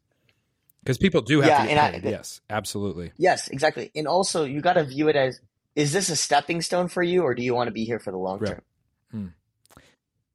Because 0.83 0.97
people 0.97 1.21
do 1.21 1.41
have 1.41 1.49
Yeah, 1.49 1.57
to 1.61 1.63
get 1.67 1.71
and 1.71 1.79
I- 1.79 1.99
paid. 1.99 2.09
yes, 2.11 2.41
absolutely. 2.49 3.11
Yes, 3.17 3.47
exactly. 3.49 3.91
And 3.95 4.07
also, 4.07 4.45
you 4.45 4.61
got 4.61 4.73
to 4.73 4.83
view 4.83 5.09
it 5.09 5.15
as 5.15 5.39
is 5.75 5.93
this 5.93 6.09
a 6.09 6.15
stepping 6.15 6.61
stone 6.61 6.87
for 6.87 7.03
you, 7.03 7.21
or 7.23 7.35
do 7.35 7.43
you 7.43 7.53
want 7.53 7.67
to 7.67 7.71
be 7.71 7.85
here 7.85 7.99
for 7.99 8.11
the 8.11 8.17
long 8.17 8.39
Right. 8.39 8.49
term? 8.51 8.61
Hmm. 9.11 9.27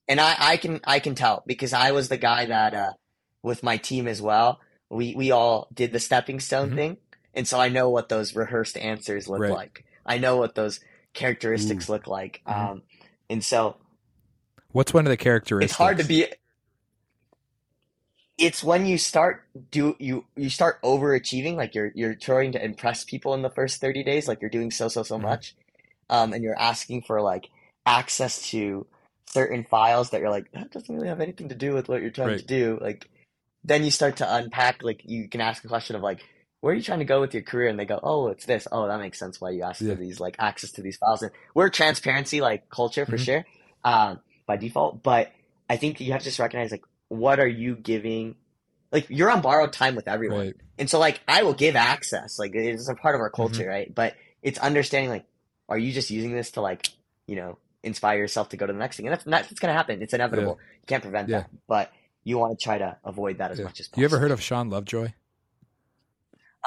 And 0.08 0.20
I, 0.20 0.34
I 0.38 0.56
can, 0.56 0.80
I 0.84 0.98
can 1.00 1.14
tell 1.14 1.42
because 1.46 1.72
I 1.72 1.92
was 1.92 2.08
the 2.08 2.16
guy 2.16 2.46
that, 2.46 2.74
uh, 2.74 2.92
with 3.42 3.62
my 3.62 3.76
team 3.76 4.06
as 4.06 4.20
well, 4.22 4.60
we, 4.90 5.14
we 5.16 5.30
all 5.30 5.68
did 5.72 5.92
the 5.92 5.98
stepping 6.00 6.38
stone 6.38 6.70
Mhm. 6.70 6.74
thing. 6.76 6.96
And 7.34 7.48
so 7.48 7.58
I 7.58 7.70
know 7.70 7.88
what 7.90 8.08
those 8.08 8.36
rehearsed 8.36 8.76
answers 8.76 9.26
look 9.28 9.40
Right. 9.40 9.50
like. 9.52 9.84
I 10.04 10.18
know 10.18 10.36
what 10.36 10.54
those 10.54 10.80
characteristics 11.14 11.88
look 11.88 12.06
like. 12.06 12.40
Mhm. 12.46 12.70
Um, 12.70 12.82
and 13.30 13.42
so 13.44 13.76
What's 14.72 14.92
one 14.94 15.06
of 15.06 15.10
the 15.10 15.16
characteristics? 15.16 15.72
it's 15.72 15.76
hard 15.78 15.98
to 15.98 16.04
be 16.04 16.26
it's 18.38 18.64
when 18.64 18.86
you 18.86 18.98
start 18.98 19.44
do 19.70 19.94
you 19.98 20.24
you 20.36 20.48
start 20.50 20.80
overachieving 20.82 21.54
like 21.56 21.74
you're 21.74 21.92
you're 21.94 22.14
trying 22.14 22.52
to 22.52 22.64
impress 22.64 23.04
people 23.04 23.34
in 23.34 23.42
the 23.42 23.50
first 23.50 23.80
30 23.80 24.02
days 24.04 24.26
like 24.26 24.40
you're 24.40 24.50
doing 24.50 24.70
so 24.70 24.88
so 24.88 25.02
so 25.02 25.18
Mhm. 25.18 25.22
much 25.22 25.54
um 26.10 26.32
and 26.32 26.42
you're 26.42 26.58
asking 26.58 27.02
for 27.02 27.20
like 27.20 27.48
access 27.86 28.48
to 28.50 28.86
certain 29.26 29.64
files 29.64 30.10
that 30.10 30.20
you're 30.20 30.30
like 30.30 30.50
that 30.52 30.70
doesn't 30.70 30.94
really 30.94 31.08
have 31.08 31.20
anything 31.20 31.48
to 31.48 31.54
do 31.54 31.72
with 31.74 31.88
what 31.88 32.00
you're 32.00 32.10
trying 32.10 32.28
Right. 32.28 32.38
to 32.38 32.46
do 32.46 32.78
like 32.80 33.08
then 33.64 33.84
you 33.84 33.90
start 33.90 34.16
to 34.16 34.34
unpack 34.34 34.82
like 34.82 35.02
you 35.04 35.28
can 35.28 35.40
ask 35.40 35.64
a 35.64 35.68
question 35.68 35.94
of 35.96 36.02
like 36.02 36.20
where 36.60 36.72
are 36.72 36.76
you 36.76 36.82
trying 36.82 37.00
to 37.00 37.04
go 37.04 37.20
with 37.20 37.34
your 37.34 37.42
career 37.42 37.68
and 37.68 37.78
they 37.78 37.84
go 37.84 38.00
oh 38.02 38.28
it's 38.28 38.46
this 38.46 38.66
oh 38.72 38.86
that 38.88 38.98
makes 39.00 39.18
sense 39.18 39.40
why 39.40 39.50
you 39.50 39.62
asked 39.62 39.82
Yeah. 39.82 39.94
for 39.94 40.00
these 40.00 40.20
like 40.20 40.36
access 40.38 40.72
to 40.72 40.82
these 40.82 40.96
files 40.96 41.22
and 41.22 41.32
we're 41.54 41.68
transparency 41.70 42.40
like 42.40 42.68
culture 42.70 43.04
for 43.06 43.16
Mhm. 43.16 43.24
sure 43.24 43.44
um 43.84 44.20
by 44.46 44.56
default 44.56 45.02
but 45.02 45.32
i 45.68 45.76
think 45.76 46.00
you 46.00 46.12
have 46.12 46.20
to 46.22 46.26
just 46.26 46.38
recognize 46.38 46.70
like 46.70 46.84
what 47.12 47.38
are 47.40 47.46
you 47.46 47.76
giving 47.76 48.34
like 48.90 49.06
you're 49.10 49.30
on 49.30 49.40
borrowed 49.40 49.72
time 49.72 49.94
with 49.94 50.08
everyone 50.08 50.38
Right. 50.46 50.56
and 50.78 50.88
so 50.90 50.98
like 50.98 51.20
i 51.28 51.42
will 51.42 51.54
give 51.54 51.76
access 51.76 52.38
like 52.38 52.54
it's 52.54 52.88
a 52.88 52.94
part 52.94 53.14
of 53.14 53.20
our 53.20 53.30
Mm-hmm. 53.30 53.36
culture 53.42 53.68
right 53.68 53.94
but 53.94 54.14
it's 54.42 54.58
understanding 54.58 55.10
like 55.10 55.24
are 55.68 55.78
you 55.78 55.92
just 55.92 56.10
using 56.10 56.32
this 56.32 56.52
to 56.52 56.60
like 56.60 56.88
you 57.26 57.36
know 57.36 57.58
inspire 57.82 58.18
yourself 58.18 58.48
to 58.50 58.56
go 58.56 58.66
to 58.66 58.72
the 58.72 58.78
next 58.78 58.96
thing 58.96 59.06
and 59.06 59.12
that's 59.12 59.24
that's 59.24 59.60
going 59.60 59.72
to 59.72 59.76
happen 59.76 60.00
it's 60.02 60.14
inevitable 60.14 60.58
you 60.80 60.86
can't 60.86 61.02
prevent 61.02 61.28
Yeah. 61.28 61.40
that 61.40 61.50
but 61.68 61.92
you 62.24 62.38
want 62.38 62.58
to 62.58 62.62
try 62.62 62.78
to 62.78 62.96
avoid 63.04 63.38
that 63.38 63.50
as 63.50 63.58
Yeah. 63.58 63.64
much 63.64 63.80
as 63.80 63.88
possible 63.88 64.00
You 64.00 64.04
ever 64.06 64.18
heard 64.18 64.30
of 64.30 64.40
Sean 64.40 64.70
Lovejoy? 64.70 65.12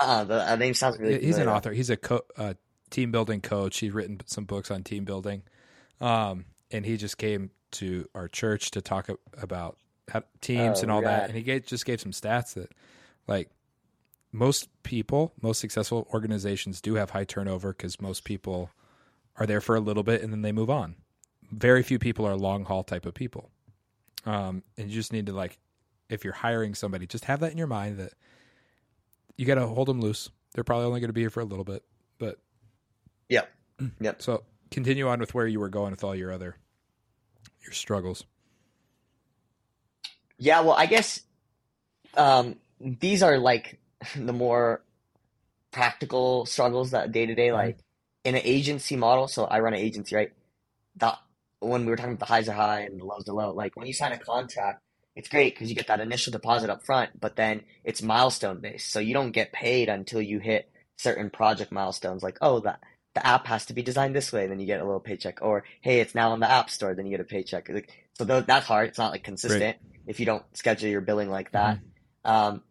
uh 0.01 0.23
the 0.25 0.51
uh, 0.51 0.55
name 0.57 0.73
sounds 0.73 0.99
really 0.99 1.23
he's 1.23 1.37
an 1.37 1.47
author. 1.47 1.71
He's 1.71 1.89
a 1.89 1.97
co- 1.97 2.25
uh, 2.37 2.53
team 2.89 3.11
building 3.11 3.41
coach. 3.41 3.77
He's 3.79 3.91
written 3.93 4.19
some 4.25 4.43
books 4.45 4.69
on 4.71 4.83
team 4.83 5.05
building, 5.05 5.43
um, 6.01 6.45
and 6.71 6.85
he 6.85 6.97
just 6.97 7.17
came 7.17 7.51
to 7.71 8.05
our 8.13 8.27
church 8.27 8.71
to 8.71 8.81
talk 8.81 9.09
about 9.41 9.77
teams 10.41 10.79
Oh, 10.79 10.81
and 10.83 10.91
all 10.91 11.01
that. 11.01 11.27
And 11.27 11.35
he 11.35 11.41
gave, 11.43 11.65
just 11.65 11.85
gave 11.85 11.99
some 11.99 12.11
stats 12.11 12.53
that, 12.53 12.71
like, 13.27 13.49
most 14.31 14.69
people, 14.83 15.33
most 15.41 15.59
successful 15.59 16.07
organizations 16.13 16.81
do 16.81 16.95
have 16.95 17.11
high 17.11 17.23
turnover 17.23 17.71
because 17.71 18.01
most 18.01 18.23
people 18.23 18.69
are 19.37 19.45
there 19.45 19.61
for 19.61 19.75
a 19.75 19.79
little 19.79 20.03
bit 20.03 20.21
and 20.21 20.31
then 20.31 20.41
they 20.41 20.51
move 20.51 20.69
on. 20.69 20.95
Very 21.51 21.83
few 21.83 21.99
people 21.99 22.25
are 22.25 22.35
long 22.35 22.65
haul 22.65 22.83
type 22.83 23.05
of 23.05 23.13
people, 23.13 23.49
um, 24.25 24.63
and 24.77 24.89
you 24.89 24.95
just 24.95 25.13
need 25.13 25.27
to 25.27 25.33
like, 25.33 25.57
if 26.09 26.23
you're 26.23 26.33
hiring 26.33 26.75
somebody, 26.75 27.07
just 27.07 27.25
have 27.25 27.39
that 27.39 27.51
in 27.51 27.57
your 27.57 27.67
mind 27.67 27.97
that 27.97 28.13
you 29.37 29.45
got 29.45 29.55
to 29.55 29.67
hold 29.67 29.87
them 29.87 30.01
loose. 30.01 30.29
They're 30.53 30.63
probably 30.63 30.85
only 30.85 30.99
going 30.99 31.09
to 31.09 31.13
be 31.13 31.21
here 31.21 31.29
for 31.29 31.41
a 31.41 31.45
little 31.45 31.65
bit, 31.65 31.83
but 32.17 32.39
Yep. 33.29 33.51
Yep. 33.99 34.21
So 34.21 34.43
continue 34.71 35.07
on 35.07 35.19
with 35.19 35.33
where 35.33 35.47
you 35.47 35.59
were 35.59 35.69
going 35.69 35.91
with 35.91 36.03
all 36.03 36.15
your 36.15 36.31
other 36.31 36.55
your 37.63 37.73
struggles. 37.73 38.25
Yeah, 40.37 40.61
well, 40.61 40.73
I 40.73 40.85
guess 40.85 41.21
um, 42.15 42.55
these 42.79 43.23
are 43.23 43.37
like 43.37 43.79
the 44.15 44.33
more 44.33 44.81
practical 45.71 46.45
struggles 46.45 46.91
that 46.91 47.11
day 47.11 47.25
to 47.25 47.35
day, 47.35 47.51
like 47.51 47.77
in 48.23 48.35
an 48.35 48.41
agency 48.43 48.95
model. 48.95 49.27
So 49.27 49.45
I 49.45 49.59
run 49.59 49.73
an 49.73 49.79
agency, 49.79 50.15
right? 50.15 50.31
That 50.97 51.19
when 51.59 51.85
we 51.85 51.87
were 51.87 51.95
talking 51.95 52.13
about 52.13 52.27
the 52.27 52.33
highs 52.33 52.49
are 52.49 52.53
high 52.53 52.81
and 52.81 52.99
the 52.99 53.05
lows 53.05 53.27
are 53.27 53.33
low, 53.33 53.53
like 53.53 53.75
when 53.75 53.87
you 53.87 53.93
sign 53.93 54.11
a 54.11 54.17
contract, 54.17 54.81
it's 55.15 55.29
great 55.29 55.53
because 55.53 55.69
you 55.69 55.75
get 55.75 55.87
that 55.87 56.01
initial 56.01 56.31
deposit 56.31 56.69
up 56.69 56.85
front, 56.85 57.19
but 57.19 57.35
then 57.35 57.63
it's 57.83 58.01
milestone 58.01 58.59
based. 58.59 58.91
So 58.91 58.99
you 58.99 59.13
don't 59.13 59.31
get 59.31 59.53
paid 59.53 59.89
until 59.89 60.21
you 60.21 60.39
hit 60.39 60.69
certain 60.97 61.29
project 61.29 61.71
milestones, 61.71 62.23
like 62.23 62.37
oh 62.41 62.59
that 62.61 62.79
the 63.13 63.25
app 63.25 63.47
has 63.47 63.65
to 63.67 63.73
be 63.73 63.81
designed 63.81 64.13
this 64.13 64.33
way, 64.33 64.45
then 64.47 64.59
you 64.59 64.65
get 64.65 64.81
a 64.81 64.85
little 64.85 64.99
paycheck, 64.99 65.39
or 65.41 65.63
hey, 65.79 66.01
it's 66.01 66.15
now 66.15 66.31
on 66.31 66.41
the 66.41 66.51
app 66.51 66.69
store, 66.69 66.93
then 66.93 67.05
you 67.05 67.11
get 67.11 67.21
a 67.21 67.23
paycheck. 67.23 67.69
Like, 67.69 67.89
so 68.13 68.25
tho- 68.25 68.41
that's 68.41 68.65
hard. 68.65 68.89
It's 68.89 68.97
not 68.97 69.11
like 69.11 69.23
consistent 69.23 69.77
if 70.07 70.19
you 70.19 70.25
don't 70.25 70.43
schedule 70.53 70.89
your 70.89 71.01
billing 71.01 71.29
like 71.29 71.51
that. 71.51 71.79
Um, 72.23 72.63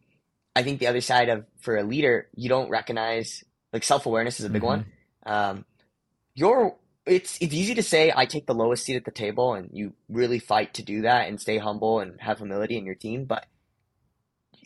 I 0.57 0.63
think 0.63 0.79
the 0.81 0.87
other 0.87 1.01
side 1.01 1.29
of 1.29 1.45
for 1.61 1.77
a 1.77 1.83
leader, 1.83 2.29
you 2.35 2.49
don't 2.49 2.71
recognize 2.71 3.45
like 3.73 3.83
self 3.85 4.07
awareness 4.07 4.39
is 4.41 4.47
a 4.47 4.51
big 4.51 4.63
Mhm. 4.63 4.67
one. 4.67 4.87
Um, 5.27 5.65
you're 6.35 6.77
it's 7.07 7.37
it's 7.41 7.53
easy 7.55 7.75
to 7.75 7.83
say 7.83 8.13
I 8.15 8.25
take 8.25 8.47
the 8.47 8.55
lowest 8.55 8.85
seat 8.85 8.97
at 8.97 9.05
the 9.05 9.11
table, 9.11 9.55
and 9.55 9.69
you 9.73 9.93
really 10.09 10.39
fight 10.39 10.75
to 10.75 10.83
do 10.83 11.03
that 11.03 11.29
and 11.29 11.41
stay 11.41 11.59
humble 11.59 12.01
and 12.01 12.21
have 12.21 12.39
humility 12.39 12.79
in 12.79 12.87
your 12.87 12.95
team, 12.95 13.25
but 13.25 13.47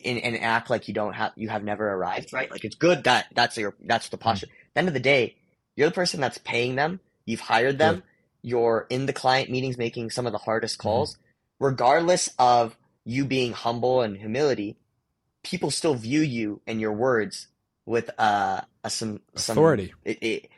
and, 0.05 0.19
and 0.19 0.39
act 0.39 0.71
like 0.71 0.87
you 0.89 0.95
don't 0.95 1.15
have 1.15 1.33
you 1.37 1.49
have 1.49 1.65
never 1.65 1.89
arrived, 1.91 2.33
right? 2.33 2.51
Like 2.51 2.65
it's 2.65 2.77
good 2.77 3.05
that 3.05 3.27
that's 3.35 3.57
your 3.57 3.75
that's 3.85 4.09
the 4.11 4.19
posture. 4.19 4.47
At 4.47 4.75
the 4.75 4.79
end 4.79 4.89
of 4.89 4.95
the 4.95 5.01
day, 5.01 5.37
you're 5.75 5.89
the 5.89 5.95
person 5.95 6.21
that's 6.21 6.39
paying 6.39 6.77
them. 6.77 7.01
You've 7.25 7.41
hired 7.41 7.79
them. 7.79 8.03
You're 8.43 8.87
in 8.89 9.07
the 9.07 9.13
client 9.13 9.51
meetings 9.51 9.77
making 9.77 10.11
some 10.11 10.27
of 10.27 10.33
the 10.33 10.39
hardest 10.39 10.79
calls. 10.79 11.19
Regardless 11.61 12.31
of 12.39 12.77
you 13.05 13.25
being 13.25 13.53
humble 13.53 14.03
and 14.03 14.17
humility, 14.17 14.77
people 15.45 15.71
still 15.71 15.95
view 15.95 16.21
you 16.21 16.61
and 16.67 16.81
your 16.81 16.93
words 16.93 17.49
with 17.87 18.11
uh, 18.19 18.63
a, 18.85 18.91
some 18.91 19.21
some 19.37 19.59
Authority. 19.59 19.95
it, 20.05 20.19
it, 20.23 20.51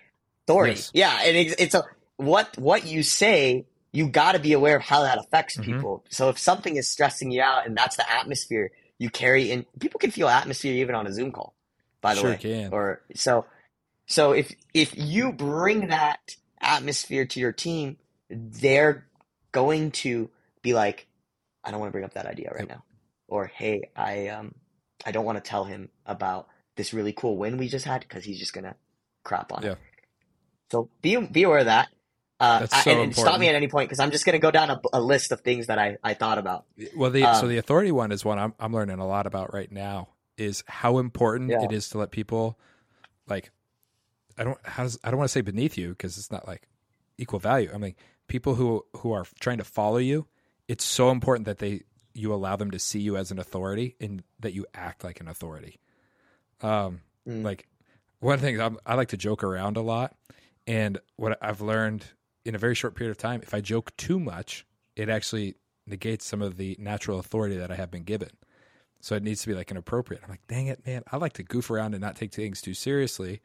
authority. 0.46 0.72
Yes. 0.72 0.90
Yeah, 0.94 1.20
and 1.24 1.36
it's, 1.36 1.54
it's 1.58 1.74
a 1.74 1.84
what 2.16 2.56
what 2.58 2.86
you 2.86 3.02
say. 3.02 3.66
You 3.92 4.08
got 4.08 4.32
to 4.32 4.38
be 4.38 4.52
aware 4.54 4.76
of 4.76 4.82
how 4.82 5.02
that 5.02 5.18
affects 5.18 5.58
Mhm. 5.58 5.64
people. 5.64 6.04
So 6.10 6.28
if 6.30 6.38
something 6.38 6.76
is 6.76 6.88
stressing 6.90 7.30
you 7.32 7.42
out 7.42 7.66
and 7.66 7.76
that's 7.76 7.96
the 7.96 8.10
atmosphere 8.10 8.70
you 8.98 9.10
carry 9.10 9.50
in 9.50 9.66
people 9.80 9.98
can 9.98 10.10
feel 10.12 10.28
atmosphere 10.28 10.74
even 10.74 10.94
on 10.94 11.06
a 11.06 11.12
Zoom 11.12 11.32
call, 11.32 11.54
by 12.00 12.14
the 12.14 12.20
Sure 12.20 12.30
way. 12.30 12.38
can. 12.38 12.72
Or 12.72 13.02
so 13.14 13.46
so 14.06 14.32
if 14.32 14.54
if 14.74 14.96
you 14.96 15.32
bring 15.32 15.88
that 15.88 16.36
atmosphere 16.60 17.26
to 17.26 17.40
your 17.40 17.52
team, 17.52 17.98
they're 18.30 19.06
going 19.52 19.90
to 19.92 20.30
be 20.62 20.74
like, 20.74 21.06
I 21.64 21.70
don't 21.70 21.80
want 21.80 21.90
to 21.90 21.92
bring 21.92 22.04
up 22.04 22.14
that 22.14 22.26
idea 22.26 22.50
right 22.50 22.60
Yep. 22.60 22.68
now. 22.68 22.84
Or 23.28 23.46
hey, 23.46 23.90
I 23.96 24.28
um 24.28 24.54
I 25.04 25.12
don't 25.12 25.24
want 25.24 25.42
to 25.42 25.48
tell 25.48 25.64
him 25.64 25.88
about 26.06 26.48
this 26.76 26.92
really 26.92 27.12
cool 27.12 27.36
win 27.36 27.56
we 27.58 27.68
just 27.68 27.84
had 27.84 28.00
because 28.02 28.24
he's 28.24 28.38
just 28.38 28.52
gonna 28.52 28.76
crap 29.24 29.52
on 29.52 29.62
Yeah. 29.62 29.72
it. 29.72 29.78
So 30.70 30.88
be 31.02 31.16
be 31.16 31.42
aware 31.44 31.60
of 31.60 31.66
that. 31.66 31.88
Uh, 32.38 32.60
That's 32.60 32.74
I- 32.74 32.82
so 32.82 33.02
and, 33.02 33.14
stop 33.14 33.38
me 33.38 33.48
at 33.48 33.54
any 33.54 33.68
point 33.68 33.88
because 33.88 34.00
I'm 34.00 34.10
just 34.10 34.24
gonna 34.24 34.38
go 34.38 34.50
down 34.50 34.70
a, 34.70 34.80
a 34.94 35.00
list 35.00 35.30
of 35.32 35.42
things 35.42 35.66
that 35.66 35.78
I, 35.78 35.98
I 36.02 36.14
thought 36.14 36.38
about. 36.38 36.64
Well, 36.96 37.10
the 37.10 37.22
so 37.34 37.42
Um, 37.42 37.48
the 37.48 37.58
authority 37.58 37.92
one 37.92 38.12
is 38.12 38.24
one 38.24 38.38
I'm 38.38 38.54
I'm 38.58 38.72
learning 38.72 38.98
a 38.98 39.06
lot 39.06 39.26
about 39.26 39.52
right 39.52 39.70
now. 39.70 40.08
Is 40.38 40.64
how 40.66 40.98
important 40.98 41.50
Yeah. 41.50 41.62
it 41.64 41.72
is 41.72 41.90
to 41.90 41.98
let 41.98 42.10
people 42.10 42.58
like 43.28 43.50
I 44.38 44.44
don't 44.44 44.58
how 44.64 44.84
does, 44.84 44.98
I 45.04 45.10
don't 45.10 45.18
want 45.18 45.28
to 45.28 45.32
say 45.32 45.42
beneath 45.42 45.76
you 45.76 45.90
because 45.90 46.16
it's 46.16 46.32
not 46.32 46.46
like 46.48 46.66
equal 47.18 47.38
value. 47.40 47.70
I 47.74 47.78
mean 47.78 47.94
people 48.26 48.54
who 48.54 48.84
who 48.96 49.12
are 49.12 49.26
trying 49.40 49.58
to 49.58 49.64
follow 49.64 49.98
you. 49.98 50.26
It's 50.70 50.84
so 50.84 51.10
important 51.10 51.46
that 51.46 51.58
they 51.58 51.82
you 52.14 52.32
allow 52.32 52.54
them 52.56 52.70
to 52.70 52.78
see 52.78 53.00
you 53.00 53.16
as 53.16 53.30
an 53.32 53.38
authority 53.38 53.96
and 54.00 54.22
that 54.38 54.52
you 54.52 54.66
act 54.72 55.02
like 55.02 55.20
an 55.20 55.28
authority. 55.28 55.80
Um, 56.60 57.00
Mm. 57.26 57.44
like 57.44 57.66
one 58.20 58.38
things 58.38 58.60
I'm, 58.60 58.78
I 58.86 58.94
like 58.94 59.08
to 59.08 59.16
joke 59.16 59.42
around 59.44 59.76
a 59.76 59.82
lot, 59.82 60.14
and 60.66 60.98
what 61.16 61.36
I've 61.42 61.60
learned 61.60 62.04
in 62.44 62.54
a 62.54 62.58
very 62.58 62.74
short 62.74 62.94
period 62.94 63.10
of 63.10 63.18
time, 63.18 63.40
if 63.42 63.52
I 63.52 63.60
joke 63.60 63.94
too 63.96 64.18
much, 64.18 64.64
it 64.96 65.08
actually 65.08 65.56
negates 65.86 66.24
some 66.24 66.40
of 66.40 66.56
the 66.56 66.76
natural 66.78 67.18
authority 67.18 67.56
that 67.56 67.70
I 67.70 67.74
have 67.74 67.90
been 67.90 68.04
given. 68.04 68.30
So 69.00 69.16
it 69.16 69.22
needs 69.22 69.42
to 69.42 69.48
be 69.48 69.54
like 69.54 69.70
inappropriate. 69.70 70.22
I'm 70.22 70.30
like, 70.30 70.46
dang 70.46 70.68
it, 70.68 70.86
man, 70.86 71.02
I 71.10 71.16
like 71.16 71.32
to 71.34 71.42
goof 71.42 71.70
around 71.70 71.94
and 71.94 72.00
not 72.00 72.16
take 72.16 72.32
things 72.32 72.60
too 72.62 72.74
seriously. 72.74 73.40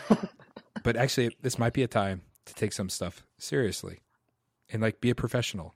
but 0.82 0.96
actually, 0.96 1.36
this 1.42 1.58
might 1.58 1.72
be 1.72 1.82
a 1.82 1.88
time 1.88 2.22
to 2.46 2.54
take 2.54 2.72
some 2.72 2.88
stuff 2.88 3.24
seriously 3.38 4.00
and 4.70 4.80
like 4.82 5.00
be 5.00 5.10
a 5.10 5.14
professional. 5.14 5.74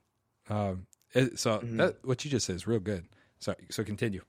Um, 0.49 0.87
so 1.35 1.59
Mhm. 1.59 1.77
that 1.77 2.05
what 2.05 2.23
you 2.25 2.31
just 2.31 2.45
said 2.45 2.55
is 2.55 2.67
real 2.67 2.79
good. 2.79 3.05
So 3.39 3.55
so 3.69 3.83
continue. 3.83 4.21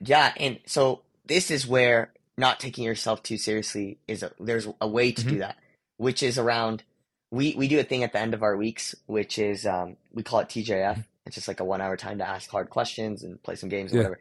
Yeah, 0.00 0.32
and 0.36 0.60
so 0.66 1.02
this 1.26 1.50
is 1.50 1.66
where 1.66 2.12
not 2.36 2.60
taking 2.60 2.84
yourself 2.84 3.22
too 3.22 3.38
seriously 3.38 3.98
is 4.08 4.22
a, 4.22 4.32
there's 4.40 4.66
a 4.80 4.88
way 4.88 5.12
to 5.12 5.24
do 5.24 5.36
Mhm. 5.36 5.38
that, 5.38 5.56
which 5.96 6.22
is 6.22 6.38
around 6.38 6.82
we 7.30 7.54
we 7.56 7.68
do 7.68 7.80
a 7.80 7.84
thing 7.84 8.04
at 8.04 8.12
the 8.12 8.18
end 8.20 8.34
of 8.34 8.42
our 8.42 8.56
weeks, 8.56 8.94
which 9.06 9.38
is 9.38 9.66
um, 9.66 9.96
we 10.12 10.22
call 10.22 10.40
it 10.40 10.48
TJF. 10.48 11.04
It's 11.26 11.34
just 11.34 11.48
like 11.48 11.60
a 11.60 11.64
one 11.64 11.80
hour 11.80 11.96
time 11.96 12.18
to 12.18 12.28
ask 12.28 12.50
hard 12.50 12.70
questions 12.70 13.22
and 13.22 13.42
play 13.42 13.56
some 13.56 13.68
games 13.68 13.92
or 13.92 13.96
Yeah. 13.96 14.00
whatever. 14.00 14.20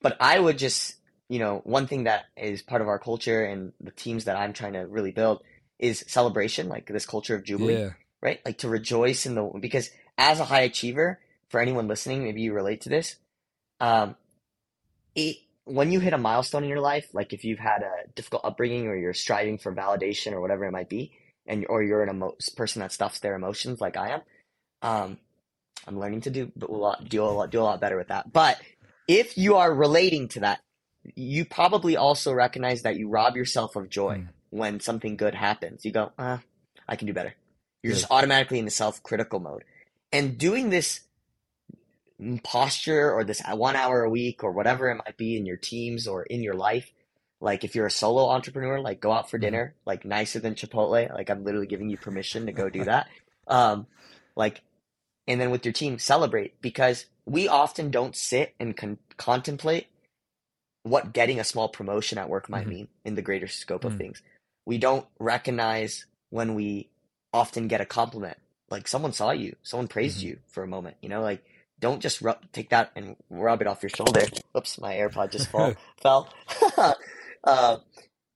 But 0.00 0.16
I 0.20 0.38
would 0.38 0.58
just 0.58 0.96
you 1.28 1.38
know 1.38 1.60
one 1.64 1.86
thing 1.86 2.04
that 2.04 2.26
is 2.36 2.62
part 2.62 2.80
of 2.82 2.88
our 2.88 2.98
culture 2.98 3.44
and 3.44 3.72
the 3.80 3.90
teams 3.90 4.24
that 4.24 4.36
I'm 4.36 4.52
trying 4.52 4.74
to 4.74 4.86
really 4.86 5.10
build 5.12 5.42
is 5.78 6.04
celebration, 6.06 6.68
like 6.68 6.86
this 6.86 7.06
culture 7.06 7.34
of 7.34 7.44
jubilee 7.44 7.74
Yeah. 7.74 7.90
Right? 8.22 8.40
Like 8.44 8.58
to 8.58 8.68
rejoice 8.68 9.26
in 9.26 9.34
the 9.34 9.50
because 9.60 9.90
as 10.16 10.40
a 10.40 10.44
high 10.44 10.62
achiever, 10.62 11.20
for 11.48 11.60
anyone 11.60 11.88
listening, 11.88 12.24
maybe 12.24 12.42
you 12.42 12.52
relate 12.52 12.82
to 12.82 12.88
this. 12.88 13.16
Um, 13.80 14.16
it 15.14 15.36
when 15.64 15.92
you 15.92 16.00
hit 16.00 16.14
a 16.14 16.18
milestone 16.18 16.62
in 16.62 16.68
your 16.70 16.80
life, 16.80 17.08
like 17.12 17.32
if 17.32 17.44
you've 17.44 17.58
had 17.58 17.82
a 17.82 18.08
difficult 18.14 18.44
upbringing 18.44 18.86
or 18.86 18.96
you're 18.96 19.12
striving 19.12 19.58
for 19.58 19.74
validation 19.74 20.32
or 20.32 20.40
whatever 20.40 20.64
it 20.64 20.72
might 20.72 20.88
be, 20.88 21.12
and 21.46 21.66
or 21.68 21.82
you're 21.82 22.02
an 22.02 22.08
emo- 22.10 22.36
person 22.56 22.80
that 22.80 22.92
stuffs 22.92 23.20
their 23.20 23.34
emotions 23.34 23.80
like 23.80 23.96
I 23.96 24.10
am, 24.10 24.20
um, 24.82 25.18
I'm 25.86 25.98
learning 25.98 26.22
to 26.22 26.30
do 26.30 26.52
a 26.60 26.72
lot, 26.72 27.08
do 27.08 27.22
a 27.22 27.26
lot, 27.26 27.50
do 27.50 27.60
a 27.60 27.62
lot 27.62 27.80
better 27.80 27.98
with 27.98 28.08
that. 28.08 28.32
But 28.32 28.58
if 29.06 29.36
you 29.36 29.56
are 29.56 29.72
relating 29.72 30.28
to 30.28 30.40
that, 30.40 30.60
you 31.14 31.44
probably 31.44 31.96
also 31.96 32.32
recognize 32.32 32.82
that 32.82 32.96
you 32.96 33.08
rob 33.08 33.36
yourself 33.36 33.76
of 33.76 33.88
joy 33.88 34.18
Mm. 34.18 34.28
when 34.50 34.80
something 34.80 35.16
good 35.16 35.34
happens. 35.34 35.84
You 35.84 35.92
go, 35.92 36.12
uh, 36.18 36.38
I 36.86 36.96
can 36.96 37.06
do 37.06 37.12
better. 37.14 37.34
You're 37.82 37.92
Yeah. 37.92 38.00
just 38.00 38.10
automatically 38.10 38.58
in 38.58 38.64
the 38.64 38.70
self-critical 38.70 39.40
mode. 39.40 39.64
And 40.12 40.38
doing 40.38 40.70
this 40.70 41.00
posture 42.42 43.12
or 43.12 43.24
this 43.24 43.40
one 43.46 43.76
hour 43.76 44.02
a 44.02 44.10
week 44.10 44.42
or 44.42 44.50
whatever 44.52 44.90
it 44.90 44.96
might 44.96 45.16
be 45.16 45.36
in 45.36 45.46
your 45.46 45.56
teams 45.56 46.08
or 46.08 46.24
in 46.24 46.42
your 46.42 46.54
life, 46.54 46.92
like 47.40 47.62
if 47.62 47.74
you're 47.76 47.86
a 47.86 47.90
solo 47.90 48.28
entrepreneur, 48.28 48.80
like 48.80 49.00
go 49.00 49.12
out 49.12 49.30
for 49.30 49.38
Mhm. 49.38 49.42
dinner, 49.42 49.74
like 49.86 50.04
nicer 50.04 50.40
than 50.40 50.54
Chipotle, 50.56 51.12
like 51.14 51.30
I'm 51.30 51.44
literally 51.44 51.68
giving 51.68 51.88
you 51.88 51.96
permission 51.96 52.46
to 52.46 52.52
go 52.52 52.68
do 52.68 52.84
that. 52.84 53.08
Um, 53.50 53.86
like, 54.36 54.60
and 55.26 55.40
then 55.40 55.50
with 55.50 55.64
your 55.64 55.72
team, 55.72 55.98
celebrate 55.98 56.60
because 56.60 57.06
we 57.24 57.48
often 57.48 57.90
don't 57.90 58.14
sit 58.14 58.54
and 58.60 58.76
con- 58.76 58.98
contemplate 59.16 59.86
what 60.82 61.14
getting 61.14 61.40
a 61.40 61.44
small 61.44 61.70
promotion 61.70 62.18
at 62.18 62.28
work 62.28 62.50
might 62.50 62.66
Mhm. 62.66 62.70
mean 62.70 62.88
in 63.06 63.14
the 63.14 63.22
greater 63.22 63.46
scope 63.48 63.84
of 63.86 63.94
Mm. 63.94 63.98
things. 63.98 64.22
We 64.66 64.76
don't 64.76 65.06
recognize 65.18 66.04
when 66.28 66.54
we 66.54 66.90
often 67.38 67.68
get 67.68 67.80
a 67.80 67.86
compliment, 67.86 68.36
like 68.70 68.88
someone 68.88 69.12
saw 69.12 69.30
you, 69.30 69.56
someone 69.62 69.88
praised 69.88 70.18
Mhm. 70.18 70.24
you 70.24 70.38
for 70.48 70.62
a 70.62 70.66
moment, 70.68 70.96
you 71.00 71.08
know, 71.08 71.22
like 71.22 71.44
don't 71.80 72.00
just 72.02 72.20
rub, 72.20 72.38
take 72.52 72.70
that 72.70 72.90
and 72.96 73.16
rub 73.30 73.60
it 73.62 73.68
off 73.68 73.82
your 73.82 73.90
shoulder. 73.90 74.22
Oops, 74.56 74.80
my 74.80 74.94
AirPod 74.94 75.30
just 75.30 75.48
fall, 75.50 75.74
fell. 76.02 76.28
uh, 77.44 77.76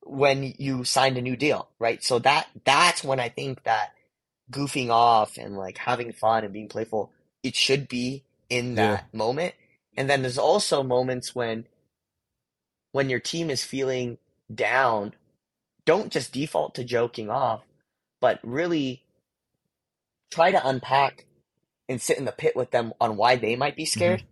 when 0.05 0.55
you 0.59 0.85
signed 0.85 1.19
a 1.19 1.23
new 1.23 1.37
deal, 1.37 1.69
right? 1.79 2.03
So 2.03 2.19
that 2.21 2.49
that's 2.65 3.03
when 3.05 3.21
I 3.21 3.29
think 3.29 3.65
that 3.65 3.93
goofing 4.51 4.91
off 4.91 5.39
and 5.39 5.57
like 5.57 5.79
having 5.79 6.13
fun 6.13 6.45
and 6.45 6.53
being 6.53 6.69
playful, 6.69 7.11
it 7.43 7.55
should 7.57 7.89
be 7.89 8.23
in 8.49 8.75
Yeah. 8.77 9.01
that 9.01 9.15
moment. 9.15 9.55
And 9.97 10.09
then 10.09 10.23
there's 10.23 10.39
also 10.39 10.83
moments 10.83 11.35
when 11.35 11.67
when 12.93 13.09
your 13.11 13.21
team 13.21 13.51
is 13.51 13.65
feeling 13.65 14.19
down, 14.55 15.15
don't 15.85 16.13
just 16.13 16.33
default 16.33 16.75
to 16.77 16.85
joking 16.85 17.31
off, 17.31 17.63
but 18.23 18.39
really 18.43 19.03
try 20.31 20.51
to 20.53 20.67
unpack 20.67 21.27
and 21.89 22.01
sit 22.01 22.17
in 22.17 22.25
the 22.25 22.33
pit 22.33 22.57
with 22.57 22.71
them 22.71 22.95
on 23.01 23.17
why 23.17 23.37
they 23.37 23.57
might 23.57 23.77
be 23.77 23.85
scared. 23.85 24.23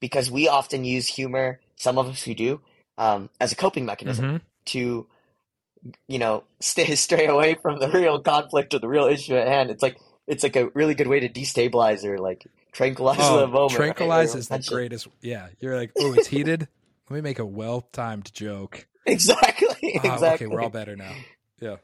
Because 0.00 0.30
we 0.30 0.48
often 0.48 0.84
use 0.84 1.06
humor, 1.08 1.60
some 1.76 1.96
of 1.98 2.08
us 2.08 2.22
who 2.24 2.34
do, 2.34 2.60
um, 2.98 3.30
as 3.40 3.52
a 3.52 3.56
coping 3.56 3.86
mechanism 3.86 4.24
Mhm. 4.24 4.40
to, 4.66 5.06
you 6.08 6.18
know, 6.18 6.44
stay 6.60 6.94
stray 6.96 7.26
away 7.26 7.54
from 7.54 7.78
the 7.78 7.88
real 7.90 8.20
conflict 8.20 8.74
or 8.74 8.78
the 8.80 8.88
real 8.88 9.06
issue 9.06 9.34
at 9.36 9.46
hand. 9.48 9.70
It's 9.70 9.82
like 9.82 9.98
it's 10.26 10.42
like 10.42 10.56
a 10.56 10.68
really 10.74 10.94
good 10.94 11.06
way 11.08 11.20
to 11.20 11.28
destabilize 11.28 12.04
or 12.04 12.18
like 12.18 12.46
tranquilize 12.72 13.18
Oh, 13.20 13.38
the 13.40 13.46
moment. 13.48 13.74
tranquilize 13.74 14.34
Or 14.34 14.38
is 14.38 14.48
the 14.48 14.58
greatest. 14.60 15.08
Yeah, 15.22 15.48
you're 15.58 15.76
like, 15.76 15.92
oh, 15.98 16.12
it's 16.12 16.26
heated. 16.36 16.68
Let 17.08 17.16
me 17.16 17.20
make 17.22 17.38
a 17.40 17.46
well-timed 17.46 18.32
joke. 18.34 18.86
Exactly. 19.06 19.66
Ah, 19.98 20.14
Exactly. 20.14 20.46
Okay, 20.46 20.54
we're 20.54 20.60
all 20.60 20.70
better 20.70 20.94
now. 20.96 21.16
Yeah. 21.60 21.76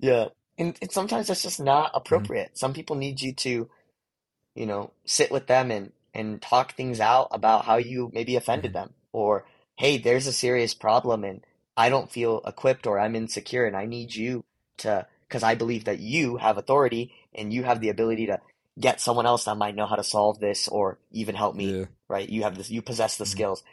Yeah. 0.00 0.26
And, 0.58 0.76
and 0.82 0.92
sometimes 0.92 1.28
that's 1.28 1.42
just 1.42 1.60
not 1.60 1.92
appropriate. 1.94 2.56
Some 2.58 2.74
people 2.74 2.96
need 2.96 3.20
you 3.22 3.34
to, 3.34 3.70
you 4.54 4.66
know, 4.66 4.92
sit 5.06 5.30
with 5.30 5.46
them 5.46 5.70
and, 5.70 5.92
and 6.14 6.42
talk 6.42 6.74
things 6.74 7.00
out 7.00 7.28
about 7.32 7.64
how 7.66 7.76
you 7.76 8.10
maybe 8.14 8.36
offended 8.36 8.72
them. 8.72 8.94
Or, 9.12 9.46
hey, 9.76 9.98
there's 9.98 10.26
a 10.26 10.32
serious 10.32 10.74
problem 10.74 11.24
and 11.24 11.44
I 11.76 11.90
don't 11.90 12.10
feel 12.10 12.42
equipped 12.46 12.86
or 12.86 12.98
I'm 12.98 13.16
insecure 13.16 13.66
and 13.66 13.76
I 13.76 13.86
need 13.86 14.14
you 14.14 14.44
to, 14.78 15.06
because 15.28 15.42
I 15.42 15.54
believe 15.56 15.84
that 15.86 16.00
you 16.00 16.36
have 16.38 16.58
authority 16.58 17.12
and 17.34 17.52
you 17.52 17.64
have 17.64 17.80
the 17.80 17.90
ability 17.90 18.26
to 18.26 18.40
get 18.80 19.00
someone 19.00 19.26
else 19.26 19.44
that 19.44 19.56
might 19.56 19.76
know 19.76 19.86
how 19.86 19.96
to 19.96 20.04
solve 20.04 20.40
this 20.40 20.68
or 20.68 20.98
even 21.12 21.34
help 21.34 21.54
me 21.56 21.78
Yeah. 21.80 21.86
right? 22.08 22.28
You 22.28 22.44
have 22.44 22.56
this, 22.56 22.70
you 22.70 22.82
possess 22.82 23.16
the 23.18 23.24
Mhm. 23.24 23.28
skills. 23.28 23.64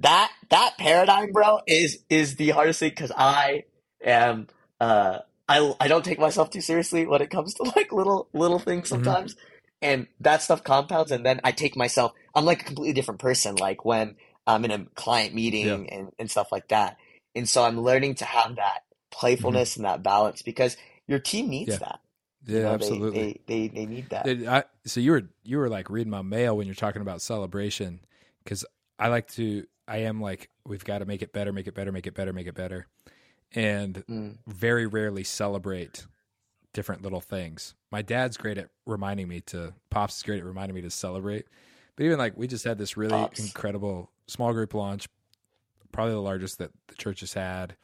That 0.00 0.32
that 0.50 0.78
paradigm, 0.78 1.32
bro, 1.32 1.60
is 1.66 2.00
is 2.10 2.36
the 2.36 2.50
hardest 2.50 2.80
thing 2.80 2.90
because 2.90 3.12
I 3.16 3.64
am 4.04 4.48
uh 4.80 5.20
I 5.48 5.74
I 5.80 5.88
don't 5.88 6.04
take 6.04 6.18
myself 6.18 6.50
too 6.50 6.60
seriously 6.60 7.06
when 7.06 7.22
it 7.22 7.30
comes 7.30 7.54
to 7.54 7.62
like 7.76 7.92
little 7.92 8.28
little 8.32 8.58
things 8.58 8.88
Mhm. 8.90 8.90
sometimes, 8.90 9.36
and 9.82 10.06
that 10.20 10.42
stuff 10.42 10.64
compounds, 10.64 11.10
and 11.12 11.24
then 11.26 11.40
I 11.44 11.52
take 11.52 11.76
myself. 11.76 12.12
I'm 12.34 12.44
like 12.44 12.62
a 12.62 12.66
completely 12.66 12.94
different 12.94 13.20
person, 13.20 13.56
like 13.56 13.84
when 13.84 14.16
I'm 14.46 14.64
in 14.64 14.70
a 14.70 14.86
client 14.96 15.34
meeting 15.34 15.90
and 15.90 16.10
and 16.18 16.30
stuff 16.30 16.48
like 16.52 16.68
that, 16.68 16.96
and 17.34 17.48
so 17.48 17.64
I'm 17.64 17.80
learning 17.80 18.16
to 18.16 18.24
have 18.24 18.56
that 18.56 18.80
playfulness 19.10 19.76
and 19.76 19.84
that 19.84 20.02
balance 20.02 20.42
because 20.42 20.76
your 21.06 21.18
team 21.18 21.48
needs 21.48 21.72
Yeah. 21.72 21.78
that. 21.78 22.00
Yeah, 22.46 22.58
You 22.58 22.62
know, 22.64 22.74
absolutely. 22.74 23.40
They, 23.46 23.68
they 23.68 23.68
they 23.68 23.86
need 23.86 24.10
that. 24.10 24.26
I, 24.26 24.64
so 24.84 25.00
you 25.00 25.12
were 25.12 25.22
you 25.44 25.58
were 25.58 25.68
like 25.68 25.90
reading 25.90 26.10
my 26.10 26.22
mail 26.22 26.56
when 26.56 26.66
you're 26.66 26.74
talking 26.74 27.02
about 27.02 27.22
celebration 27.22 28.00
because 28.44 28.64
I 28.98 29.08
like 29.08 29.28
to 29.32 29.66
I 29.86 29.98
am 29.98 30.20
like 30.20 30.48
we've 30.66 30.84
got 30.84 30.98
to 30.98 31.06
make 31.06 31.22
it 31.22 31.32
better, 31.32 31.52
make 31.52 31.66
it 31.66 31.74
better, 31.74 31.92
make 31.92 32.06
it 32.06 32.14
better, 32.14 32.32
make 32.32 32.46
it 32.46 32.54
better, 32.54 32.86
and 33.54 34.04
Mm. 34.06 34.38
very 34.46 34.86
rarely 34.86 35.24
celebrate 35.24 36.06
different 36.72 37.02
little 37.02 37.20
things. 37.20 37.74
My 37.90 38.00
dad's 38.02 38.36
great 38.36 38.56
at 38.58 38.70
reminding 38.86 39.28
me 39.28 39.40
to. 39.42 39.74
Pops 39.90 40.16
is 40.18 40.22
great 40.22 40.38
at 40.40 40.44
reminding 40.44 40.74
me 40.74 40.80
to 40.82 40.90
celebrate. 40.90 41.46
But 41.96 42.04
even 42.04 42.18
like 42.18 42.36
we 42.36 42.46
just 42.46 42.64
had 42.64 42.78
this 42.78 42.96
really 42.96 43.10
Pops. 43.12 43.38
incredible 43.40 44.10
small 44.26 44.52
group 44.52 44.72
launch, 44.72 45.08
probably 45.92 46.14
the 46.14 46.20
largest 46.22 46.58
that 46.58 46.70
the 46.88 46.94
church 46.94 47.20
has 47.20 47.34
had, 47.34 47.76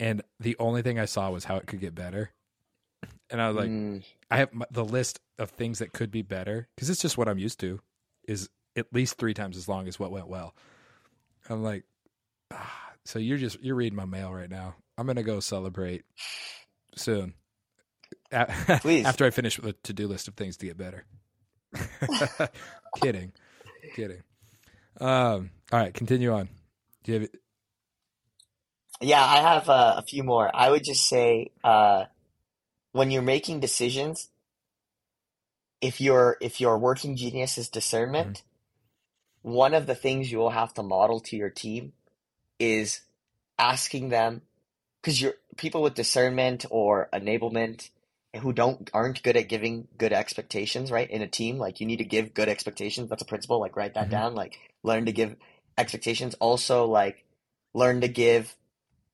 and 0.00 0.22
the 0.40 0.56
only 0.58 0.80
thing 0.82 0.98
I 0.98 1.04
saw 1.04 1.30
was 1.30 1.44
how 1.44 1.56
it 1.56 1.66
could 1.66 1.80
get 1.80 1.94
better. 1.94 2.30
And 3.28 3.42
I 3.42 3.48
was 3.48 3.56
like, 3.56 3.70
Mm. 3.70 4.02
I 4.30 4.38
have 4.38 4.52
my, 4.54 4.66
the 4.70 4.84
list 4.84 5.20
of 5.38 5.50
things 5.50 5.80
that 5.80 5.92
could 5.92 6.10
be 6.10 6.22
better 6.22 6.68
because 6.74 6.88
it's 6.88 7.02
just 7.02 7.18
what 7.18 7.28
I'm 7.28 7.38
used 7.38 7.60
to. 7.60 7.80
Is 8.26 8.48
at 8.74 8.92
least 8.92 9.18
three 9.18 9.34
times 9.34 9.56
as 9.56 9.68
long 9.68 9.86
as 9.88 9.98
what 10.00 10.10
went 10.10 10.28
well. 10.28 10.54
I'm 11.48 11.62
like, 11.62 11.84
ah, 12.52 12.92
so 13.04 13.18
you're 13.18 13.36
just 13.38 13.60
you're 13.62 13.74
reading 13.76 13.96
my 13.96 14.04
mail 14.06 14.32
right 14.32 14.50
now. 14.50 14.74
I'm 14.98 15.06
gonna 15.06 15.22
go 15.22 15.40
celebrate 15.40 16.04
soon. 16.96 17.34
Please. 18.80 19.06
After 19.06 19.24
I 19.24 19.30
finish 19.30 19.58
with 19.58 19.68
a 19.68 19.72
to 19.84 19.92
do 19.92 20.08
list 20.08 20.28
of 20.28 20.34
things 20.34 20.56
to 20.58 20.66
get 20.66 20.78
better. 20.78 21.04
kidding, 23.00 23.32
kidding. 23.94 24.22
Um, 25.00 25.50
all 25.72 25.78
right, 25.78 25.92
continue 25.92 26.32
on. 26.32 26.48
Do 27.04 27.12
you 27.12 27.20
have 27.20 27.28
Yeah, 29.00 29.24
I 29.24 29.36
have 29.36 29.68
uh, 29.68 29.94
a 29.98 30.02
few 30.02 30.22
more. 30.22 30.50
I 30.54 30.70
would 30.70 30.84
just 30.84 31.06
say 31.06 31.50
uh, 31.62 32.04
when 32.92 33.10
you're 33.10 33.22
making 33.22 33.60
decisions, 33.60 34.28
if 35.80 36.00
your 36.00 36.36
if 36.40 36.60
your 36.60 36.78
working 36.78 37.16
genius 37.16 37.58
is 37.58 37.68
discernment, 37.68 38.42
one 39.42 39.74
of 39.74 39.86
the 39.86 39.94
things 39.94 40.32
you 40.32 40.38
will 40.38 40.50
have 40.50 40.72
to 40.74 40.82
model 40.82 41.20
to 41.20 41.36
your 41.36 41.50
team 41.50 41.92
is 42.58 43.00
asking 43.58 44.08
them 44.08 44.42
because 45.06 45.22
you're 45.22 45.34
people 45.56 45.82
with 45.82 45.94
discernment 45.94 46.66
or 46.68 47.08
enablement 47.12 47.90
who 48.34 48.52
don't 48.52 48.90
aren't 48.92 49.22
good 49.22 49.36
at 49.36 49.48
giving 49.48 49.86
good 49.96 50.12
expectations, 50.12 50.90
right? 50.90 51.08
In 51.08 51.22
a 51.22 51.28
team, 51.28 51.58
like 51.58 51.78
you 51.80 51.86
need 51.86 51.98
to 51.98 52.04
give 52.04 52.34
good 52.34 52.48
expectations. 52.48 53.08
That's 53.08 53.22
a 53.22 53.26
principle. 53.26 53.60
Like 53.60 53.76
write 53.76 53.94
that 53.94 54.08
Mhm. 54.08 54.10
down. 54.10 54.34
Like 54.34 54.58
learn 54.82 55.06
to 55.06 55.12
give 55.12 55.36
expectations. 55.78 56.34
Also, 56.40 56.86
like 56.86 57.24
learn 57.72 58.00
to 58.00 58.08
give 58.08 58.52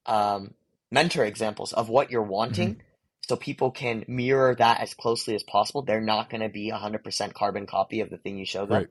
um, 0.06 0.54
mentor 0.90 1.26
examples 1.26 1.74
of 1.74 1.90
what 1.90 2.10
you're 2.10 2.22
wanting, 2.22 2.80
so 3.28 3.36
people 3.36 3.70
can 3.70 4.06
mirror 4.08 4.54
that 4.54 4.80
as 4.80 4.94
closely 4.94 5.34
as 5.34 5.42
possible. 5.42 5.82
They're 5.82 6.00
not 6.00 6.30
going 6.30 6.40
to 6.40 6.48
be 6.48 6.70
a 6.70 6.76
hundred 6.76 7.04
percent 7.04 7.34
carbon 7.34 7.66
copy 7.66 8.00
of 8.00 8.08
the 8.08 8.16
thing 8.16 8.38
you 8.38 8.46
show 8.46 8.64
them, 8.64 8.78
Right. 8.78 8.88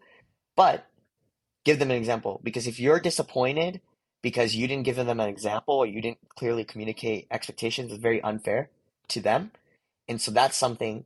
but 0.55 0.85
give 1.65 1.79
them 1.79 1.89
an 1.89 1.97
example. 1.97 2.39
Because 2.43 2.67
if 2.67 2.79
you're 2.79 2.99
disappointed 2.99 3.81
because 4.21 4.55
you 4.55 4.67
didn't 4.67 4.83
give 4.83 4.95
them 4.95 5.19
an 5.19 5.27
example 5.27 5.75
or 5.75 5.85
you 5.85 6.01
didn't 6.01 6.19
clearly 6.35 6.63
communicate 6.63 7.27
expectations, 7.31 7.91
it's 7.91 8.01
very 8.01 8.21
unfair 8.21 8.69
to 9.09 9.19
them. 9.19 9.51
And 10.07 10.21
so 10.21 10.31
that's 10.31 10.57
something 10.57 11.05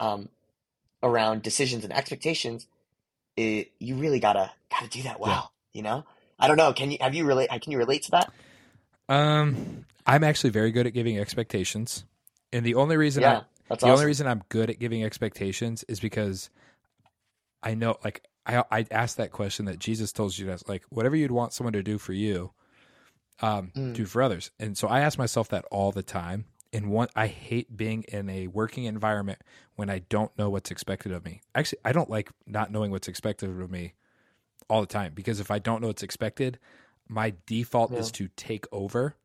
um, 0.00 0.28
around 1.02 1.42
decisions 1.42 1.84
and 1.84 1.92
expectations. 1.92 2.66
It, 3.36 3.72
you 3.78 3.96
really 3.96 4.20
gotta 4.20 4.52
gotta 4.70 4.88
do 4.88 5.02
that 5.02 5.20
well. 5.20 5.52
You 5.72 5.82
know, 5.82 6.04
I 6.38 6.48
don't 6.48 6.56
know. 6.56 6.72
Can 6.72 6.90
you 6.90 6.98
have 7.00 7.14
you 7.14 7.26
relate? 7.26 7.50
Can 7.50 7.72
you 7.72 7.78
relate 7.78 8.02
to 8.04 8.10
that? 8.12 8.32
Um, 9.08 9.84
I'm 10.06 10.24
actually 10.24 10.50
very 10.50 10.70
good 10.70 10.86
at 10.86 10.94
giving 10.94 11.18
expectations, 11.18 12.04
and 12.52 12.64
the 12.64 12.76
only 12.76 12.96
reason 12.96 13.22
Yeah, 13.22 13.42
I, 13.70 13.74
the 13.74 13.88
only 13.88 14.06
reason 14.06 14.26
I'm 14.26 14.42
good 14.48 14.70
at 14.70 14.78
giving 14.78 15.04
expectations 15.04 15.84
is 15.86 16.00
because 16.00 16.48
I 17.62 17.74
know, 17.74 17.96
like, 18.04 18.22
I 18.46 18.64
I 18.70 18.86
asked 18.90 19.16
that 19.16 19.32
question 19.32 19.66
that 19.66 19.78
Jesus 19.78 20.12
told 20.12 20.36
you 20.38 20.46
to 20.46 20.52
ask, 20.52 20.68
like, 20.68 20.84
whatever 20.88 21.16
you'd 21.16 21.30
want 21.30 21.52
someone 21.52 21.72
to 21.74 21.82
do 21.82 21.98
for 21.98 22.12
you, 22.12 22.52
um, 23.40 23.72
Mm. 23.74 23.94
do 23.94 24.06
for 24.06 24.22
others. 24.22 24.50
And 24.58 24.78
so 24.78 24.88
I 24.88 25.00
ask 25.00 25.18
myself 25.18 25.48
that 25.48 25.64
all 25.70 25.92
the 25.92 26.02
time. 26.02 26.46
And 26.72 26.90
one, 26.90 27.08
I 27.14 27.26
hate 27.28 27.76
being 27.76 28.02
in 28.04 28.28
a 28.28 28.48
working 28.48 28.84
environment 28.84 29.40
when 29.76 29.88
I 29.88 30.00
don't 30.00 30.36
know 30.38 30.50
what's 30.50 30.70
expected 30.70 31.12
of 31.12 31.24
me. 31.24 31.40
Actually, 31.54 31.78
I 31.84 31.92
don't 31.92 32.10
like 32.10 32.30
not 32.46 32.70
knowing 32.70 32.90
what's 32.90 33.08
expected 33.08 33.48
of 33.50 33.70
me 33.70 33.94
all 34.68 34.80
the 34.80 34.86
time 34.86 35.12
because 35.14 35.38
if 35.40 35.50
I 35.50 35.58
don't 35.58 35.80
know 35.80 35.86
what's 35.88 36.02
expected, 36.02 36.58
my 37.08 37.34
default 37.46 37.92
is 37.92 38.10
to 38.12 38.28
take 38.36 38.66
over 38.72 39.16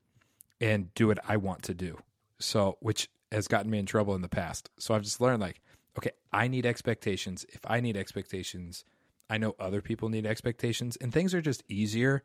and 0.59 0.93
do 0.93 1.07
what 1.07 1.19
I 1.27 1.37
want 1.37 1.63
to 1.63 1.73
do. 1.73 1.97
So, 2.39 2.77
which 2.79 3.09
has 3.31 3.47
gotten 3.47 3.71
me 3.71 3.79
in 3.79 3.85
trouble 3.85 4.13
in 4.13 4.21
the 4.21 4.29
past. 4.29 4.69
So 4.77 4.93
I've 4.93 5.03
just 5.03 5.19
learned 5.21 5.41
like, 5.41 5.61
okay, 5.97 6.11
I 6.31 6.47
need 6.47 6.65
expectations. 6.65 7.45
If 7.49 7.61
I 7.65 7.79
need 7.79 7.97
expectations, 7.97 8.83
I 9.31 9.37
know 9.37 9.55
other 9.57 9.81
people 9.81 10.09
need 10.09 10.25
expectations, 10.25 10.97
and 10.97 11.13
things 11.13 11.33
are 11.33 11.41
just 11.41 11.63
easier 11.69 12.21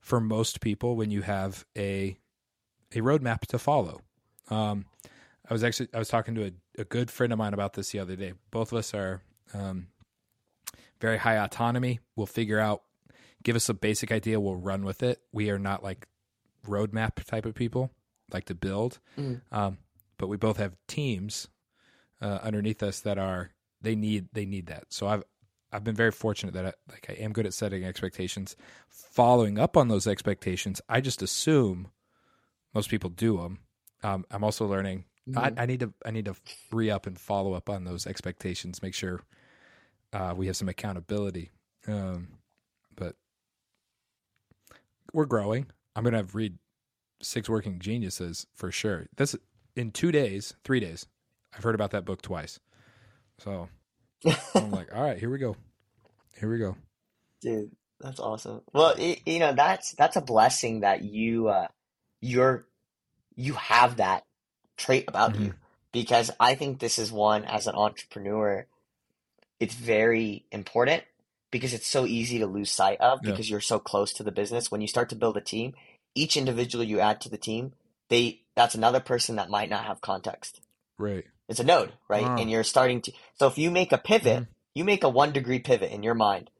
for 0.00 0.20
most 0.20 0.60
people 0.60 0.96
when 0.96 1.12
you 1.12 1.22
have 1.22 1.64
a 1.76 2.18
a 2.92 2.98
roadmap 2.98 3.42
to 3.42 3.58
follow. 3.58 4.00
Um, 4.50 4.86
I 5.48 5.54
was 5.54 5.62
actually 5.62 5.88
I 5.94 5.98
was 5.98 6.08
talking 6.08 6.34
to 6.34 6.46
a, 6.46 6.80
a 6.80 6.84
good 6.84 7.12
friend 7.12 7.32
of 7.32 7.38
mine 7.38 7.54
about 7.54 7.74
this 7.74 7.92
the 7.92 8.00
other 8.00 8.16
day. 8.16 8.32
Both 8.50 8.72
of 8.72 8.78
us 8.78 8.92
are 8.92 9.22
um, 9.54 9.86
very 11.00 11.16
high 11.16 11.36
autonomy. 11.36 12.00
We'll 12.16 12.26
figure 12.26 12.58
out, 12.58 12.82
give 13.44 13.54
us 13.54 13.68
a 13.68 13.74
basic 13.74 14.10
idea, 14.10 14.40
we'll 14.40 14.56
run 14.56 14.84
with 14.84 15.04
it. 15.04 15.20
We 15.32 15.50
are 15.50 15.60
not 15.60 15.84
like 15.84 16.08
roadmap 16.66 17.22
type 17.24 17.46
of 17.46 17.54
people, 17.54 17.92
like 18.32 18.46
to 18.46 18.54
build. 18.56 18.98
Mm. 19.16 19.42
Um, 19.52 19.78
but 20.16 20.26
we 20.26 20.36
both 20.36 20.56
have 20.56 20.74
teams 20.88 21.46
uh, 22.20 22.40
underneath 22.42 22.82
us 22.82 23.00
that 23.00 23.16
are 23.16 23.52
they 23.80 23.94
need 23.94 24.28
they 24.32 24.44
need 24.44 24.66
that. 24.66 24.86
So 24.88 25.06
I've 25.06 25.22
I've 25.72 25.84
been 25.84 25.94
very 25.94 26.12
fortunate 26.12 26.54
that 26.54 26.66
I, 26.66 26.72
like 26.90 27.06
I 27.10 27.12
am 27.14 27.32
good 27.32 27.46
at 27.46 27.54
setting 27.54 27.84
expectations, 27.84 28.56
following 28.88 29.58
up 29.58 29.76
on 29.76 29.88
those 29.88 30.06
expectations. 30.06 30.80
I 30.88 31.00
just 31.00 31.20
assume 31.22 31.88
most 32.74 32.88
people 32.90 33.10
do 33.10 33.36
them. 33.38 33.58
Um, 34.02 34.24
I'm 34.30 34.44
also 34.44 34.66
learning. 34.66 35.04
I, 35.36 35.50
Mhm. 35.50 35.60
I 35.60 35.66
need 35.66 35.80
to 35.80 35.92
I 36.06 36.10
need 36.10 36.24
to 36.24 36.34
re 36.72 36.90
up 36.90 37.06
and 37.06 37.18
follow 37.20 37.52
up 37.52 37.68
on 37.68 37.84
those 37.84 38.06
expectations. 38.06 38.82
Make 38.82 38.94
sure 38.94 39.20
uh, 40.12 40.32
we 40.34 40.46
have 40.46 40.56
some 40.56 40.70
accountability. 40.70 41.50
Um, 41.86 42.28
but 42.96 43.14
we're 45.12 45.26
growing. 45.26 45.66
I'm 45.94 46.04
gonna 46.04 46.16
have 46.18 46.34
read 46.34 46.58
Six 47.20 47.48
Working 47.48 47.78
Geniuses 47.78 48.46
for 48.54 48.70
sure. 48.72 49.06
This 49.16 49.36
in 49.76 49.90
two 49.90 50.12
days, 50.12 50.54
three 50.64 50.80
days. 50.80 51.06
I've 51.54 51.64
heard 51.64 51.74
about 51.74 51.90
that 51.90 52.04
book 52.04 52.22
twice. 52.22 52.58
So 53.38 53.68
I'm 54.54 54.70
like, 54.70 54.94
all 54.94 55.02
right, 55.02 55.18
here 55.18 55.30
we 55.30 55.38
go. 55.38 55.56
Here 56.38 56.50
we 56.50 56.58
go. 56.58 56.76
Dude, 57.40 57.70
that's 58.00 58.20
awesome. 58.20 58.62
Well, 58.72 58.94
y 58.98 59.20
you 59.26 59.38
know, 59.38 59.52
that's 59.52 59.92
that's 59.92 60.16
a 60.16 60.20
blessing 60.20 60.80
that 60.80 61.02
you 61.04 61.48
uh 61.48 61.68
you're 62.20 62.66
you 63.36 63.54
have 63.54 63.96
that 63.98 64.24
trait 64.76 65.04
about 65.08 65.34
Mm-hmm. 65.34 65.44
you 65.44 65.54
because 65.92 66.30
I 66.38 66.54
think 66.54 66.78
this 66.80 66.98
is 66.98 67.10
one 67.12 67.44
as 67.44 67.66
an 67.66 67.74
entrepreneur, 67.74 68.66
it's 69.60 69.74
very 69.74 70.44
important 70.52 71.04
because 71.50 71.72
it's 71.72 71.86
so 71.86 72.04
easy 72.06 72.38
to 72.40 72.46
lose 72.46 72.70
sight 72.70 73.00
of 73.00 73.20
Yeah. 73.22 73.30
because 73.30 73.48
you're 73.50 73.60
so 73.60 73.78
close 73.78 74.12
to 74.14 74.22
the 74.22 74.32
business. 74.32 74.70
When 74.70 74.80
you 74.80 74.86
start 74.88 75.08
to 75.10 75.16
build 75.16 75.36
a 75.36 75.40
team, 75.40 75.74
each 76.14 76.36
individual 76.36 76.84
you 76.84 77.00
add 77.00 77.20
to 77.22 77.28
the 77.28 77.38
team, 77.38 77.72
they 78.08 78.42
that's 78.54 78.74
another 78.74 79.00
person 79.00 79.36
that 79.36 79.48
might 79.50 79.70
not 79.70 79.84
have 79.84 80.00
context. 80.00 80.60
Right. 80.98 81.24
It's 81.48 81.60
a 81.60 81.64
node, 81.64 81.92
right? 82.08 82.24
Wow. 82.24 82.36
And 82.36 82.50
you're 82.50 82.64
starting 82.64 83.00
to, 83.02 83.12
so 83.36 83.46
if 83.46 83.58
you 83.58 83.70
make 83.70 83.92
a 83.92 83.98
pivot, 83.98 84.44
Mhm. 84.44 84.48
you 84.74 84.84
make 84.84 85.04
a 85.04 85.08
one 85.08 85.32
degree 85.32 85.58
pivot 85.60 85.92
in 85.92 86.02
your 86.02 86.14
mind, 86.14 86.50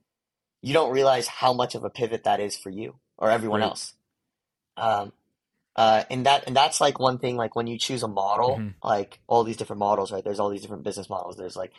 you 0.63 0.75
don't 0.75 0.93
realize 0.93 1.29
how 1.29 1.53
much 1.53 1.75
of 1.75 1.85
a 1.85 1.91
pivot 1.91 2.25
that 2.25 2.41
is 2.41 2.57
for 2.57 2.71
you 2.71 2.97
or 3.19 3.31
everyone 3.31 3.63
Right. 3.63 3.71
else. 3.71 3.95
Um, 4.77 5.13
uh, 5.77 6.05
and 6.11 6.27
that, 6.27 6.45
and 6.47 6.57
that's 6.57 6.81
like 6.81 6.99
one 6.99 7.19
thing, 7.19 7.37
like 7.37 7.57
when 7.57 7.67
you 7.67 7.79
choose 7.79 8.03
a 8.03 8.09
model, 8.09 8.59
Mhm. 8.59 8.75
like 8.83 9.21
all 9.29 9.45
these 9.45 9.57
different 9.59 9.81
models, 9.81 10.13
right? 10.13 10.25
There's 10.25 10.41
all 10.41 10.51
these 10.51 10.63
different 10.63 10.85
business 10.85 11.11
models. 11.11 11.37
There's 11.37 11.57
like, 11.57 11.73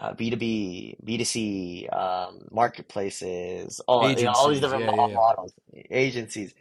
uh, 0.00 0.14
B2B, 0.14 0.96
B2C, 1.04 1.88
um, 1.88 2.48
marketplaces, 2.50 3.80
all, 3.88 4.10
you 4.10 4.24
know, 4.24 4.32
all 4.32 4.50
these 4.50 4.60
different 4.60 4.84
Yeah, 4.84 4.92
yeah, 4.94 5.14
models, 5.14 5.52
agencies 5.90 6.54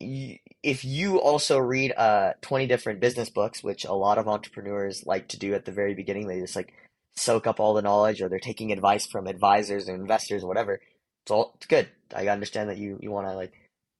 if 0.00 0.84
you 0.84 1.20
also 1.20 1.58
read 1.58 1.92
uh 1.96 2.32
20 2.42 2.66
different 2.66 3.00
business 3.00 3.30
books, 3.30 3.62
which 3.64 3.84
a 3.84 3.92
lot 3.92 4.18
of 4.18 4.28
entrepreneurs 4.28 5.04
like 5.06 5.28
to 5.28 5.38
do 5.38 5.54
at 5.54 5.64
the 5.64 5.72
very 5.72 5.94
beginning, 5.94 6.26
they 6.26 6.40
just 6.40 6.56
like 6.56 6.72
soak 7.16 7.46
up 7.46 7.60
all 7.60 7.74
the 7.74 7.82
knowledge 7.82 8.20
or 8.20 8.28
they're 8.28 8.38
taking 8.38 8.72
advice 8.72 9.06
from 9.06 9.26
advisors 9.26 9.88
and 9.88 10.00
investors 10.00 10.44
or 10.44 10.48
whatever. 10.48 10.80
It's 11.24 11.30
all 11.30 11.52
it's 11.56 11.66
good. 11.66 11.88
I 12.14 12.28
understand 12.28 12.70
that 12.70 12.78
you 12.78 12.98
you 13.00 13.10
want 13.10 13.26
to 13.28 13.34
like 13.34 13.52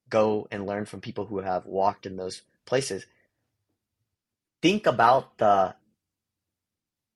go 0.09 0.47
and 0.51 0.65
learn 0.65 0.85
from 0.85 1.01
people 1.01 1.25
who 1.25 1.39
have 1.39 1.65
walked 1.65 2.05
in 2.05 2.15
those 2.17 2.43
places. 2.65 3.05
Think 4.61 4.87
about 4.87 5.37
the 5.37 5.75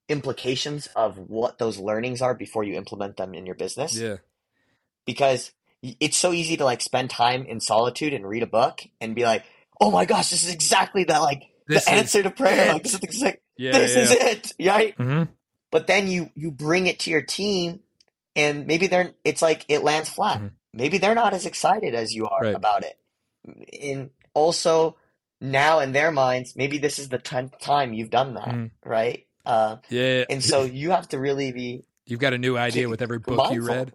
implications 0.09 0.87
of 0.95 1.17
what 1.17 1.57
those 1.57 1.77
learnings 1.79 2.21
are 2.21 2.33
before 2.35 2.63
you 2.63 2.75
implement 2.75 3.17
them 3.17 3.33
in 3.33 3.45
your 3.45 3.55
business 3.55 3.97
Yeah. 3.97 4.17
because 5.05 5.51
it's 5.83 6.17
so 6.17 6.31
easy 6.33 6.57
to 6.57 6.65
like 6.65 6.81
spend 6.81 7.09
time 7.09 7.45
in 7.45 7.59
solitude 7.59 8.13
and 8.13 8.27
read 8.27 8.43
a 8.43 8.47
book 8.47 8.81
and 8.99 9.15
be 9.15 9.23
like, 9.23 9.43
"Oh 9.79 9.91
my 9.91 10.05
gosh, 10.05 10.29
this 10.29 10.43
is 10.43 10.53
exactly 10.53 11.03
that 11.05 11.19
like 11.19 11.43
This 11.67 11.85
the 11.85 11.93
is 11.93 11.99
answer 11.99 12.23
to 12.23 12.31
prayer. 12.31 12.73
Like 12.73 12.83
this 12.83 12.93
is 12.93 12.99
exact, 13.01 13.39
Yeah. 13.57 13.71
this 13.73 13.95
yeah. 13.95 14.01
is 14.01 14.11
it, 14.11 14.67
right?" 14.67 14.95
hmm 14.95 15.23
But 15.71 15.87
then 15.87 16.07
you 16.07 16.29
you 16.35 16.51
bring 16.51 16.87
it 16.87 16.99
to 16.99 17.09
your 17.11 17.21
team, 17.21 17.79
and 18.35 18.67
maybe 18.67 18.87
they're 18.87 19.13
it's 19.23 19.41
like 19.41 19.65
it 19.69 19.83
lands 19.83 20.09
flat. 20.09 20.41
Mhm. 20.41 20.51
Maybe 20.73 20.97
they're 20.99 21.15
not 21.15 21.33
as 21.33 21.45
excited 21.45 21.95
as 21.95 22.13
you 22.13 22.27
are 22.27 22.41
Right. 22.43 22.55
about 22.55 22.83
it. 22.83 22.97
And 23.81 24.11
also 24.33 24.97
now 25.41 25.79
in 25.79 25.91
their 25.91 26.11
minds, 26.11 26.55
maybe 26.55 26.77
this 26.77 26.99
is 26.99 27.09
the 27.09 27.17
tenth 27.17 27.57
time 27.59 27.93
you've 27.93 28.09
done 28.11 28.35
that, 28.35 28.47
Mhm. 28.49 28.71
right? 28.85 29.25
Uh, 29.45 29.77
Yeah. 29.89 30.25
and 30.29 30.43
so 30.43 30.63
you 30.63 30.91
have 30.91 31.09
to 31.09 31.19
really 31.19 31.51
be 31.51 31.83
You've 32.05 32.19
got 32.19 32.33
a 32.33 32.37
new 32.37 32.57
idea 32.57 32.87
with 32.89 33.01
every 33.01 33.19
book 33.19 33.51
you 33.51 33.65
read. 33.65 33.93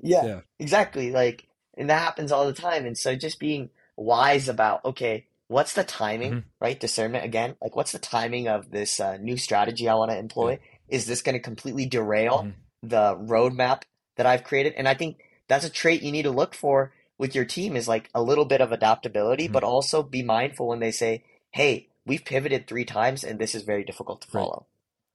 Yeah, 0.00 0.24
Yeah. 0.24 0.40
exactly. 0.58 1.10
Like, 1.10 1.46
and 1.76 1.90
that 1.90 2.02
happens 2.02 2.32
all 2.32 2.46
the 2.46 2.52
time. 2.52 2.86
And 2.86 2.96
so 2.96 3.14
just 3.16 3.38
being 3.38 3.70
wise 3.96 4.48
about, 4.48 4.84
okay, 4.84 5.26
what's 5.48 5.74
the 5.74 5.84
timing, 5.84 6.32
Mhm. 6.32 6.44
right? 6.60 6.78
Discernment 6.78 7.24
again. 7.24 7.56
Like, 7.60 7.76
what's 7.76 7.92
the 7.92 7.98
timing 7.98 8.48
of 8.48 8.70
this 8.70 9.00
uh, 9.00 9.16
new 9.18 9.36
strategy 9.36 9.88
I 9.88 9.94
want 9.94 10.10
to 10.10 10.18
employ? 10.18 10.58
Is 10.88 11.06
this 11.06 11.22
going 11.22 11.34
to 11.34 11.40
completely 11.40 11.86
derail 11.86 12.42
Mhm. 12.44 12.54
the 12.82 13.16
roadmap 13.16 13.82
that 14.16 14.26
I've 14.26 14.44
created. 14.44 14.74
And 14.76 14.86
I 14.88 14.94
think 14.94 15.18
that's 15.48 15.64
a 15.64 15.70
trait 15.70 16.02
you 16.02 16.12
need 16.12 16.22
to 16.22 16.30
look 16.30 16.54
for 16.54 16.92
with 17.18 17.34
your 17.34 17.44
team 17.44 17.76
is 17.76 17.88
like 17.88 18.10
a 18.14 18.22
little 18.22 18.44
bit 18.44 18.60
of 18.60 18.72
adaptability, 18.72 19.48
Mhm. 19.48 19.52
but 19.52 19.64
also 19.64 20.02
be 20.02 20.22
mindful 20.22 20.68
when 20.68 20.80
they 20.80 20.90
say, 20.92 21.22
"Hey, 21.50 21.88
we've 22.06 22.24
pivoted 22.24 22.66
three 22.66 22.84
times 22.84 23.24
and 23.24 23.38
this 23.38 23.54
is 23.54 23.62
very 23.62 23.82
difficult 23.84 24.20
to 24.22 24.28
Right. 24.32 24.42
follow," 24.42 24.66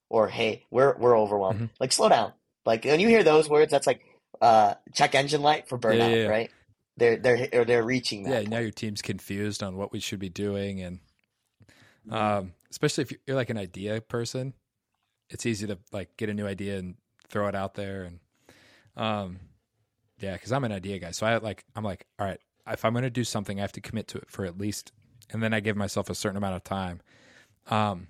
or 0.10 0.30
"Hey, 0.30 0.66
we're 0.72 0.98
we're 0.98 1.18
overwhelmed." 1.18 1.60
Mhm. 1.62 1.70
Like, 1.80 1.92
slow 1.92 2.10
down. 2.10 2.34
Like 2.66 2.84
when 2.86 3.00
you 3.00 3.08
hear 3.08 3.24
those 3.24 3.50
words, 3.50 3.72
that's 3.72 3.88
like 3.88 4.02
uh, 4.42 4.76
check 4.94 5.16
engine 5.16 5.42
light 5.42 5.68
for 5.68 5.80
Yeah, 5.84 5.92
yeah, 5.94 6.06
burnout, 6.08 6.24
yeah. 6.24 6.28
right? 6.30 6.52
They're 6.98 7.18
they're 7.18 7.50
or 7.54 7.66
they're 7.66 7.84
reaching 7.84 8.24
that. 8.24 8.30
Yeah, 8.30 8.38
point. 8.40 8.50
now 8.50 8.60
your 8.60 8.72
team's 8.72 9.02
confused 9.02 9.64
on 9.64 9.78
what 9.78 9.92
we 9.92 10.00
should 10.00 10.20
be 10.20 10.30
doing, 10.30 10.82
and 10.82 11.00
Mm-hmm. 12.08 12.16
um, 12.16 12.54
especially 12.72 13.04
if 13.04 13.14
you're 13.28 13.36
like 13.36 13.50
an 13.50 13.58
idea 13.58 14.00
person, 14.02 14.54
it's 15.30 15.46
easy 15.46 15.68
to 15.68 15.78
like 15.92 16.16
get 16.18 16.30
a 16.30 16.34
new 16.34 16.48
idea 16.48 16.78
and 16.78 16.96
throw 17.28 17.48
it 17.48 17.56
out 17.56 17.76
there, 17.76 18.04
and 18.04 18.20
um, 18.96 19.40
yeah, 20.20 20.34
because 20.34 20.52
I'm 20.52 20.64
an 20.64 20.72
idea 20.72 20.98
guy, 21.00 21.12
so 21.12 21.28
I 21.28 21.38
like 21.38 21.66
I'm 21.76 21.84
like, 21.84 22.06
all 22.18 22.26
right, 22.26 22.40
if 22.68 22.86
I'm 22.86 22.94
going 22.94 23.04
to 23.04 23.10
do 23.10 23.24
something, 23.26 23.60
I 23.60 23.62
have 23.62 23.74
to 23.74 23.82
commit 23.82 24.08
to 24.10 24.18
it 24.18 24.30
for 24.30 24.46
at 24.46 24.58
least, 24.58 24.92
and 25.30 25.44
then 25.44 25.54
I 25.54 25.60
give 25.60 25.76
myself 25.78 26.10
a 26.10 26.16
certain 26.16 26.38
amount 26.38 26.56
of 26.56 26.64
time. 26.64 27.02
Um, 27.68 28.08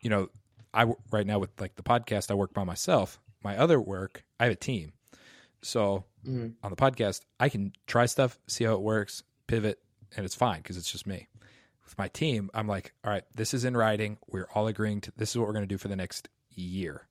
you 0.00 0.08
know, 0.08 0.28
I 0.72 0.86
right 1.10 1.26
now 1.26 1.38
with 1.40 1.50
like 1.60 1.74
the 1.74 1.82
podcast, 1.82 2.30
I 2.30 2.34
work 2.34 2.54
by 2.54 2.64
myself. 2.64 3.20
My 3.44 3.58
other 3.58 3.80
work, 3.80 4.24
I 4.38 4.44
have 4.44 4.52
a 4.52 4.56
team, 4.56 4.92
so 5.62 6.04
Mhm. 6.24 6.54
on 6.62 6.70
the 6.70 6.76
podcast, 6.76 7.22
I 7.40 7.48
can 7.48 7.72
try 7.86 8.06
stuff, 8.06 8.38
see 8.46 8.64
how 8.64 8.74
it 8.74 8.82
works, 8.82 9.22
pivot, 9.46 9.80
and 10.16 10.24
it's 10.24 10.34
fine 10.34 10.58
because 10.58 10.76
it's 10.76 10.90
just 10.90 11.06
me. 11.06 11.28
With 11.84 11.96
my 11.98 12.08
team, 12.08 12.50
I'm 12.54 12.66
like, 12.68 12.92
all 13.04 13.10
right, 13.10 13.24
this 13.34 13.52
is 13.54 13.64
in 13.64 13.76
writing. 13.76 14.18
We're 14.28 14.48
all 14.54 14.66
agreeing 14.66 15.00
to 15.02 15.12
this 15.16 15.30
is 15.30 15.38
what 15.38 15.46
we're 15.46 15.52
going 15.54 15.64
to 15.64 15.74
do 15.74 15.78
for 15.78 15.88
the 15.88 15.96
next 15.96 16.28
year. 16.50 17.08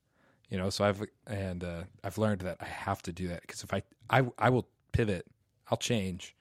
You 0.49 0.57
know, 0.57 0.69
so 0.69 0.83
I've 0.85 1.03
and 1.27 1.63
uh, 1.63 1.83
I've 2.03 2.17
learned 2.17 2.41
that 2.41 2.57
I 2.59 2.65
have 2.65 3.01
to 3.03 3.13
do 3.13 3.27
that 3.29 3.41
because 3.41 3.63
if 3.63 3.73
I, 3.73 3.83
I 4.09 4.23
I 4.37 4.49
will 4.49 4.67
pivot, 4.91 5.25
I'll 5.69 5.77
change 5.77 6.35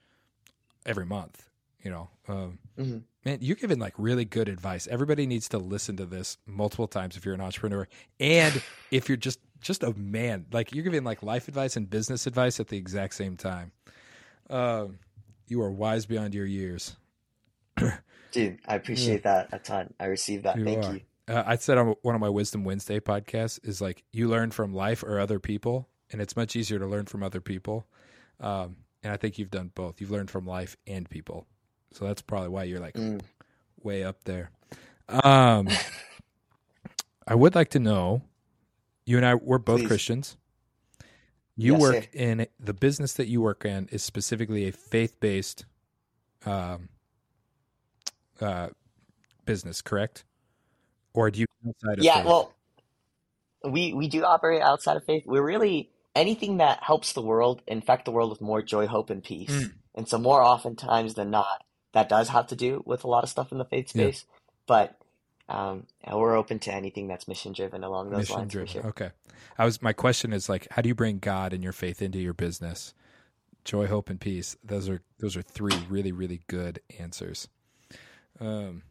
every 0.85 1.05
month. 1.05 1.47
You 1.83 1.91
know, 1.91 2.09
um, 2.27 2.59
Mhm. 2.77 3.03
man, 3.25 3.39
you're 3.41 3.55
giving 3.55 3.79
like 3.79 3.93
really 3.97 4.25
good 4.25 4.47
advice. 4.49 4.85
Everybody 4.87 5.25
needs 5.25 5.47
to 5.49 5.57
listen 5.57 5.97
to 5.97 6.05
this 6.05 6.37
multiple 6.45 6.87
times 6.87 7.15
if 7.17 7.25
you're 7.25 7.33
an 7.33 7.41
entrepreneur 7.41 7.87
and 8.19 8.61
if 8.91 9.07
you're 9.09 9.17
just 9.17 9.39
just 9.61 9.83
a 9.83 9.93
man. 9.93 10.45
Like 10.51 10.73
you're 10.73 10.83
giving 10.83 11.03
like 11.03 11.23
life 11.23 11.47
advice 11.47 11.75
and 11.77 11.89
business 11.89 12.27
advice 12.27 12.59
at 12.59 12.67
the 12.67 12.77
exact 12.77 13.15
same 13.15 13.37
time. 13.37 13.71
Um, 14.49 14.99
you 15.47 15.61
are 15.61 15.71
wise 15.71 16.05
beyond 16.05 16.33
your 16.33 16.45
years. 16.45 16.95
Dude, 18.31 18.59
I 18.65 18.75
appreciate 18.75 19.23
that 19.23 19.49
a 19.51 19.59
ton. 19.59 19.93
I 19.99 20.05
received 20.05 20.43
that. 20.43 20.57
You 20.57 20.65
Thank 20.65 20.85
are. 20.85 20.93
you. 20.93 21.01
Uh, 21.27 21.43
I 21.45 21.55
said 21.57 21.77
on 21.77 21.95
one 22.01 22.15
of 22.15 22.21
my 22.21 22.29
Wisdom 22.29 22.63
Wednesday 22.63 22.99
podcasts 22.99 23.59
is 23.65 23.81
like 23.81 24.03
you 24.11 24.27
learn 24.27 24.51
from 24.51 24.73
life 24.73 25.03
or 25.03 25.19
other 25.19 25.39
people, 25.39 25.87
and 26.11 26.21
it's 26.21 26.35
much 26.35 26.55
easier 26.55 26.79
to 26.79 26.87
learn 26.87 27.05
from 27.05 27.23
other 27.23 27.41
people. 27.41 27.85
Um, 28.39 28.77
and 29.03 29.13
I 29.13 29.17
think 29.17 29.37
you've 29.37 29.51
done 29.51 29.71
both. 29.75 30.01
You've 30.01 30.11
learned 30.11 30.29
from 30.31 30.45
life 30.45 30.77
and 30.87 31.09
people, 31.09 31.45
so 31.91 32.05
that's 32.05 32.21
probably 32.21 32.49
why 32.49 32.63
you're 32.63 32.79
like 32.79 32.95
Mm. 32.95 33.21
way 33.83 34.03
up 34.03 34.23
there. 34.23 34.51
Um, 35.09 35.67
I 37.27 37.35
would 37.35 37.55
like 37.55 37.69
to 37.71 37.79
know. 37.79 38.23
You 39.11 39.17
and 39.17 39.25
I, 39.25 39.35
we're 39.35 39.57
both 39.57 39.79
Please. 39.81 39.87
Christians. 39.87 40.37
You 41.57 41.73
Yes, 41.73 41.81
work 41.81 41.95
sir. 41.95 42.07
in 42.13 42.47
the 42.61 42.73
business 42.73 43.11
that 43.15 43.27
you 43.27 43.41
work 43.41 43.65
in 43.65 43.89
is 43.91 44.03
specifically 44.03 44.69
a 44.69 44.71
faith-based 44.71 45.65
um, 46.45 46.87
uh, 48.39 48.69
business, 49.43 49.81
correct? 49.81 50.23
Or 51.13 51.29
do 51.29 51.41
you 51.41 51.45
outside 51.67 51.99
of 51.99 52.05
Yeah, 52.05 52.15
faith? 52.19 52.25
well, 52.25 52.53
we 53.65 53.91
we 53.91 54.07
do 54.07 54.23
operate 54.23 54.61
outside 54.61 54.95
of 54.95 55.03
faith. 55.03 55.23
We're 55.25 55.43
really 55.43 55.89
anything 56.15 56.57
that 56.57 56.81
helps 56.81 57.11
the 57.11 57.21
world, 57.21 57.61
infect 57.67 58.05
the 58.05 58.11
world 58.11 58.29
with 58.29 58.39
more 58.39 58.61
joy, 58.61 58.87
hope, 58.87 59.09
and 59.09 59.21
peace. 59.21 59.51
Mm. 59.51 59.71
And 59.93 60.07
so 60.07 60.19
more 60.19 60.41
oftentimes 60.41 61.15
than 61.15 61.31
not, 61.31 61.65
that 61.91 62.07
does 62.07 62.29
have 62.29 62.47
to 62.47 62.55
do 62.55 62.81
with 62.85 63.03
a 63.03 63.09
lot 63.09 63.25
of 63.25 63.29
stuff 63.29 63.51
in 63.51 63.57
the 63.57 63.65
faith 63.65 63.93
Yeah. 63.93 64.03
space. 64.05 64.25
But 64.67 64.95
um, 65.51 65.85
we're 66.09 66.35
open 66.35 66.59
to 66.59 66.73
anything 66.73 67.07
that's 67.07 67.27
mission 67.27 67.51
driven 67.51 67.83
along 67.83 68.09
those 68.09 68.19
mission 68.19 68.35
lines 68.35 68.51
driven. 68.51 68.67
sure. 68.67 68.85
Okay. 68.87 69.11
I 69.57 69.65
was 69.65 69.81
my 69.81 69.93
question 69.93 70.33
is 70.33 70.47
like 70.47 70.67
how 70.71 70.81
do 70.81 70.89
you 70.89 70.95
bring 70.95 71.19
God 71.19 71.53
and 71.53 71.63
your 71.63 71.73
faith 71.73 72.01
into 72.01 72.19
your 72.19 72.33
business? 72.33 72.93
Joy, 73.65 73.85
hope, 73.85 74.09
and 74.09 74.19
peace. 74.19 74.55
Those 74.63 74.89
are 74.89 75.01
those 75.19 75.35
are 75.35 75.41
three 75.41 75.75
really, 75.89 76.11
really 76.11 76.41
good 76.47 76.79
answers. 76.99 77.47
Um 78.39 78.83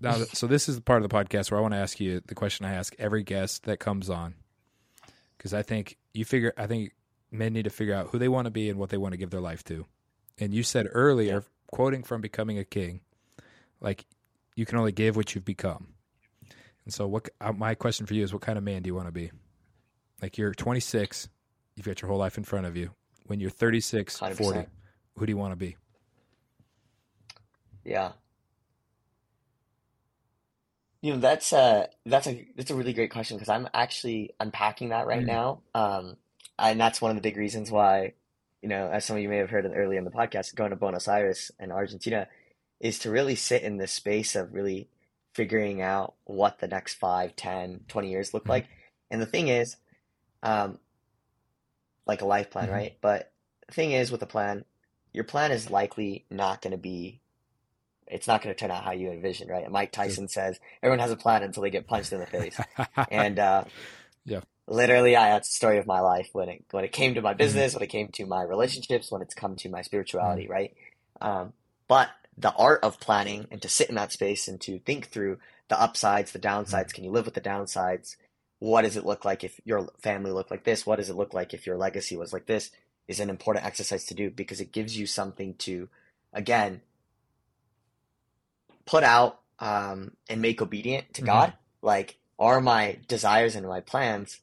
now 0.00 0.12
so 0.32 0.46
this 0.46 0.68
is 0.68 0.76
the 0.76 0.82
part 0.82 1.02
of 1.02 1.08
the 1.08 1.14
podcast 1.14 1.50
where 1.50 1.58
I 1.58 1.62
want 1.62 1.74
to 1.74 1.78
ask 1.78 1.98
you 1.98 2.20
the 2.26 2.34
question 2.34 2.66
I 2.66 2.74
ask 2.74 2.94
every 2.98 3.22
guest 3.22 3.64
that 3.64 3.80
comes 3.80 4.10
on. 4.10 4.34
Because 5.36 5.54
I 5.54 5.62
think 5.62 5.96
you 6.12 6.24
figure 6.24 6.52
I 6.56 6.66
think 6.66 6.92
men 7.30 7.54
need 7.54 7.64
to 7.64 7.70
figure 7.70 7.94
out 7.94 8.08
who 8.08 8.18
they 8.18 8.28
want 8.28 8.44
to 8.44 8.50
be 8.50 8.68
and 8.68 8.78
what 8.78 8.90
they 8.90 8.98
want 8.98 9.12
to 9.12 9.18
give 9.18 9.30
their 9.30 9.40
life 9.40 9.64
to. 9.64 9.86
And 10.38 10.52
you 10.52 10.62
said 10.62 10.88
earlier, 10.92 11.44
quoting 11.72 12.02
from 12.02 12.20
Becoming 12.20 12.58
a 12.58 12.64
King, 12.64 13.00
like 13.80 14.04
you 14.54 14.66
can 14.66 14.78
only 14.78 14.92
give 14.92 15.16
what 15.16 15.34
you've 15.34 15.44
become. 15.44 15.91
And 16.84 16.92
so, 16.92 17.06
what 17.06 17.28
uh, 17.40 17.52
my 17.52 17.74
question 17.74 18.06
for 18.06 18.14
you 18.14 18.24
is, 18.24 18.32
what 18.32 18.42
kind 18.42 18.58
of 18.58 18.64
man 18.64 18.82
do 18.82 18.88
you 18.88 18.94
want 18.94 19.08
to 19.08 19.12
be? 19.12 19.30
Like 20.20 20.38
you're 20.38 20.52
26, 20.52 21.28
you've 21.76 21.86
got 21.86 22.00
your 22.00 22.08
whole 22.08 22.18
life 22.18 22.38
in 22.38 22.44
front 22.44 22.66
of 22.66 22.76
you. 22.76 22.90
When 23.26 23.40
you're 23.40 23.50
36, 23.50 24.18
40, 24.18 24.34
100%. 24.34 24.66
who 25.16 25.26
do 25.26 25.30
you 25.30 25.36
want 25.36 25.52
to 25.52 25.56
be? 25.56 25.76
Yeah. 27.84 28.12
You 31.00 31.14
know, 31.14 31.18
that's 31.20 31.52
a 31.52 31.88
that's 32.06 32.26
a 32.28 32.46
that's 32.56 32.70
a 32.70 32.74
really 32.76 32.92
great 32.92 33.10
question 33.10 33.36
because 33.36 33.48
I'm 33.48 33.68
actually 33.74 34.34
unpacking 34.38 34.90
that 34.90 35.06
right 35.06 35.22
Mm. 35.22 35.26
now. 35.26 35.60
Um, 35.74 36.16
and 36.58 36.80
that's 36.80 37.00
one 37.00 37.10
of 37.10 37.16
the 37.16 37.22
big 37.22 37.36
reasons 37.36 37.70
why, 37.72 38.12
you 38.60 38.68
know, 38.68 38.88
as 38.88 39.04
some 39.04 39.16
of 39.16 39.22
you 39.22 39.28
may 39.28 39.38
have 39.38 39.50
heard 39.50 39.66
early 39.66 39.96
in 39.96 40.04
the 40.04 40.10
podcast, 40.12 40.54
going 40.54 40.70
to 40.70 40.76
Buenos 40.76 41.08
Aires 41.08 41.50
and 41.58 41.72
Argentina 41.72 42.28
is 42.78 43.00
to 43.00 43.10
really 43.10 43.34
sit 43.34 43.62
in 43.62 43.78
this 43.78 43.90
space 43.92 44.36
of 44.36 44.52
really 44.54 44.88
figuring 45.34 45.80
out 45.80 46.14
what 46.24 46.58
the 46.58 46.68
next 46.68 46.94
5, 46.94 47.36
10, 47.36 47.80
20 47.88 48.10
years 48.10 48.34
look 48.34 48.48
Mhm. 48.48 48.50
like. 48.50 48.68
And 49.10 49.20
the 49.20 49.26
thing 49.26 49.48
is, 49.48 49.76
um, 50.42 50.78
like 52.06 52.22
a 52.22 52.26
life 52.26 52.50
plan, 52.50 52.68
Mhm. 52.68 52.70
right? 52.70 52.96
But 53.00 53.32
the 53.68 53.74
thing 53.74 53.92
is 53.92 54.10
with 54.10 54.22
a 54.22 54.26
plan, 54.26 54.64
your 55.12 55.24
plan 55.24 55.52
is 55.52 55.70
likely 55.70 56.24
not 56.30 56.62
going 56.62 56.72
to 56.72 56.78
be 56.78 57.20
it's 58.06 58.26
not 58.26 58.42
going 58.42 58.54
to 58.54 58.58
turn 58.58 58.70
out 58.70 58.84
how 58.84 58.92
you 58.92 59.10
envision, 59.10 59.48
right? 59.48 59.70
Mike 59.70 59.92
Tyson 59.92 60.28
says 60.28 60.58
everyone 60.82 60.98
has 60.98 61.10
a 61.10 61.16
plan 61.16 61.42
until 61.42 61.62
they 61.62 61.70
get 61.70 61.86
punched 61.86 62.12
in 62.12 62.20
the 62.20 62.26
face. 62.26 62.60
And 63.08 63.38
uh, 63.38 63.64
Yeah. 64.24 64.40
literally, 64.66 65.16
I 65.16 65.30
that's 65.30 65.48
the 65.48 65.54
story 65.54 65.78
of 65.78 65.86
my 65.86 66.00
life 66.00 66.28
when 66.32 66.48
it 66.48 66.64
when 66.70 66.84
it 66.84 66.92
came 66.92 67.14
to 67.14 67.22
Mm-hmm. 67.22 67.22
my 67.22 67.34
business, 67.34 67.74
when 67.74 67.82
it 67.82 67.88
came 67.88 68.08
to 68.08 68.26
my 68.26 68.42
relationships, 68.42 69.10
when 69.10 69.22
it's 69.22 69.34
come 69.34 69.56
to 69.56 69.68
my 69.70 69.82
spirituality, 69.82 70.48
right? 70.48 70.74
Um, 71.20 71.52
but 71.88 72.08
the 72.36 72.52
art 72.54 72.82
of 72.82 73.00
planning 73.00 73.46
and 73.50 73.60
to 73.62 73.68
sit 73.68 73.88
in 73.88 73.94
that 73.96 74.12
space 74.12 74.48
and 74.48 74.60
to 74.62 74.78
think 74.80 75.08
through 75.08 75.38
the 75.68 75.80
upsides, 75.80 76.32
the 76.32 76.38
downsides. 76.38 76.92
Can 76.92 77.04
you 77.04 77.10
live 77.10 77.24
with 77.24 77.34
the 77.34 77.40
downsides? 77.40 78.16
What 78.58 78.82
does 78.82 78.96
it 78.96 79.04
look 79.04 79.24
like 79.24 79.44
if 79.44 79.60
your 79.64 79.88
family 80.02 80.30
looked 80.30 80.50
like 80.50 80.64
this? 80.64 80.86
What 80.86 80.96
does 80.96 81.10
it 81.10 81.16
look 81.16 81.34
like 81.34 81.52
if 81.52 81.66
your 81.66 81.76
legacy 81.76 82.16
was 82.16 82.32
like 82.32 82.46
this? 82.46 82.70
Is 83.08 83.20
an 83.20 83.30
important 83.30 83.66
exercise 83.66 84.04
to 84.06 84.14
do 84.14 84.30
because 84.30 84.60
it 84.60 84.72
gives 84.72 84.96
you 84.96 85.06
something 85.06 85.54
to, 85.54 85.88
again, 86.32 86.80
put 88.86 89.02
out 89.02 89.40
um, 89.58 90.12
and 90.28 90.40
make 90.40 90.62
obedient 90.62 91.12
to 91.14 91.22
Mhm. 91.22 91.26
God. 91.26 91.52
Like, 91.82 92.18
are 92.38 92.60
my 92.60 92.98
desires 93.08 93.56
and 93.56 93.66
my 93.66 93.80
plans 93.80 94.40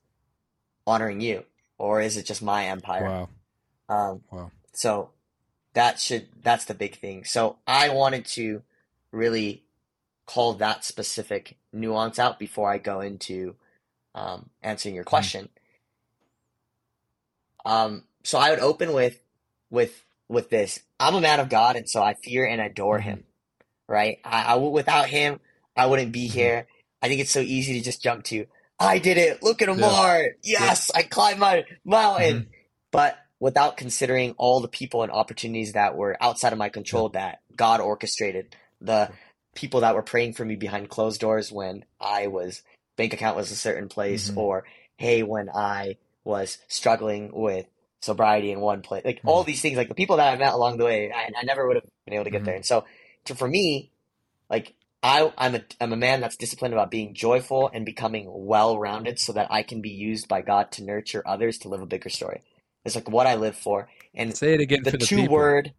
honoring 0.85 1.21
you, 1.21 1.45
or 1.77 2.01
is 2.01 2.17
it 2.17 2.25
just 2.25 2.41
my 2.41 2.65
empire? 2.67 3.05
wow. 3.05 3.29
Um, 3.87 4.21
Wow. 4.31 4.51
so 4.73 5.11
that 5.74 5.99
should 5.99 6.28
that's 6.43 6.65
the 6.65 6.74
big 6.74 6.97
thing. 6.97 7.24
So 7.26 7.57
I 7.67 7.89
wanted 7.89 8.26
to 8.28 8.63
really 9.11 9.63
call 10.26 10.53
that 10.55 10.86
specific 10.86 11.57
nuance 11.74 12.20
out 12.20 12.39
before 12.39 12.72
I 12.72 12.78
go 12.78 13.01
into 13.01 13.55
um, 14.15 14.49
answering 14.61 14.95
your 14.95 15.03
question. 15.03 15.49
Um, 17.65 18.03
so 18.24 18.38
I 18.39 18.49
would 18.51 18.59
open 18.59 18.93
with 18.93 19.20
with 19.70 20.03
with 20.28 20.49
this. 20.49 20.80
I'm 20.99 21.15
a 21.15 21.22
man 21.22 21.39
of 21.39 21.49
God, 21.49 21.76
and 21.76 21.89
so 21.89 22.01
I 22.01 22.13
fear 22.15 22.45
and 22.45 22.61
adore 22.61 22.99
Mhm. 22.99 23.03
Him. 23.03 23.24
Right? 23.88 24.20
I, 24.24 24.53
I 24.53 24.55
without 24.57 25.07
Him, 25.07 25.39
I 25.76 25.86
wouldn't 25.88 26.11
be 26.11 26.28
Mhm. 26.28 26.34
here. 26.34 26.67
I 27.01 27.07
think 27.07 27.22
it's 27.22 27.32
so 27.32 27.39
easy 27.41 27.74
to 27.74 27.82
just 27.82 28.03
jump 28.03 28.24
to. 28.26 28.45
I 28.80 28.99
did 28.99 29.17
it. 29.17 29.43
Look 29.43 29.61
at 29.61 29.67
Yeah. 29.70 29.76
Amar. 29.76 30.26
Yes, 30.43 30.91
I 30.93 31.03
climbed 31.03 31.39
my 31.39 31.65
mountain 31.86 32.41
Mm-hmm. 32.41 32.49
but 32.91 33.17
without 33.39 33.77
considering 33.77 34.33
all 34.37 34.59
the 34.59 34.67
people 34.67 35.03
and 35.03 35.11
opportunities 35.11 35.73
that 35.73 35.95
were 35.95 36.17
outside 36.21 36.51
of 36.53 36.59
my 36.59 36.69
control 36.69 37.09
that 37.09 37.41
God 37.55 37.79
orchestrated, 37.79 38.55
the 38.81 39.09
people 39.55 39.81
that 39.81 39.95
were 39.95 40.01
praying 40.01 40.33
for 40.33 40.45
me 40.45 40.55
behind 40.55 40.89
closed 40.89 41.21
doors 41.21 41.51
when 41.51 41.85
I 41.99 42.27
was 42.27 42.61
bank 42.97 43.13
account 43.13 43.37
was 43.37 43.51
a 43.51 43.55
certain 43.55 43.87
place, 43.87 44.29
Mhm. 44.29 44.37
or 44.37 44.65
hey, 44.97 45.23
when 45.23 45.49
I 45.49 45.97
was 46.25 46.57
struggling 46.67 47.31
with 47.33 47.65
sobriety 48.01 48.51
in 48.51 48.59
one 48.59 48.81
place, 48.81 49.05
like 49.05 49.21
all 49.25 49.43
these 49.43 49.61
things, 49.61 49.77
like 49.77 49.87
the 49.87 49.95
people 49.95 50.17
that 50.17 50.33
I 50.33 50.37
met 50.37 50.53
along 50.53 50.77
the 50.77 50.85
way, 50.85 51.11
I, 51.11 51.29
I 51.35 51.43
never 51.43 51.65
would 51.65 51.77
have 51.77 51.85
been 52.05 52.13
able 52.15 52.25
to 52.25 52.29
get 52.29 52.41
Mhm. 52.41 52.45
there. 52.45 52.55
And 52.55 52.65
so, 52.65 52.85
to, 53.25 53.35
for 53.35 53.47
me, 53.47 53.91
like 54.49 54.73
I, 55.01 55.31
I'm 55.37 55.55
a, 55.55 55.61
I'm 55.79 55.93
a 55.93 55.97
man 55.97 56.19
that's 56.19 56.35
disciplined 56.35 56.73
about 56.73 56.91
being 56.91 57.13
joyful 57.13 57.69
and 57.73 57.85
becoming 57.85 58.25
well-rounded 58.29 59.17
so 59.17 59.31
that 59.33 59.47
I 59.49 59.63
can 59.63 59.81
be 59.81 59.91
used 59.91 60.27
by 60.27 60.41
God 60.41 60.73
to 60.73 60.83
nurture 60.83 61.23
others 61.25 61.57
to 61.59 61.69
live 61.69 61.81
a 61.81 61.85
bigger 61.85 62.09
story. 62.09 62.41
Is 62.89 62.95
like 62.95 63.09
what 63.09 63.27
I 63.27 63.35
live 63.35 63.55
for. 63.55 63.89
And 64.13 64.35
Say 64.35 64.53
it 64.53 64.61
again 64.61 64.83
the 64.83 64.91
for 64.91 64.97
the 64.97 65.05
two 65.05 65.17
people. 65.17 65.35
word, 65.35 65.73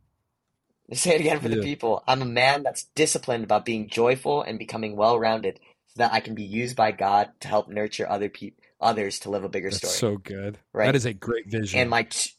say 0.92 1.14
it 1.14 1.20
again 1.20 1.40
for 1.40 1.48
the 1.48 1.62
people. 1.62 2.02
I'm 2.06 2.22
a 2.22 2.26
man 2.26 2.62
that's 2.62 2.84
disciplined 2.94 3.44
about 3.44 3.64
being 3.64 3.88
joyful 3.88 4.42
and 4.42 4.58
becoming 4.58 4.96
well 4.96 5.18
rounded 5.18 5.60
so 5.88 5.94
that 5.98 6.12
I 6.12 6.20
can 6.20 6.34
be 6.34 6.44
used 6.44 6.76
by 6.76 6.92
God 6.92 7.30
to 7.40 7.48
help 7.48 7.68
nurture 7.68 8.08
other 8.08 8.28
people, 8.28 8.62
others 8.80 9.18
to 9.20 9.30
live 9.30 9.44
a 9.44 9.48
bigger 9.48 9.70
That's 9.70 9.78
story. 9.88 9.94
so 9.94 10.16
good. 10.18 10.58
Right. 10.72 10.86
That 10.86 10.96
is 10.96 11.06
a 11.06 11.12
great 11.14 11.48
vision. 11.50 11.80
And 11.80 11.90
my 11.90 12.04
t- 12.04 12.30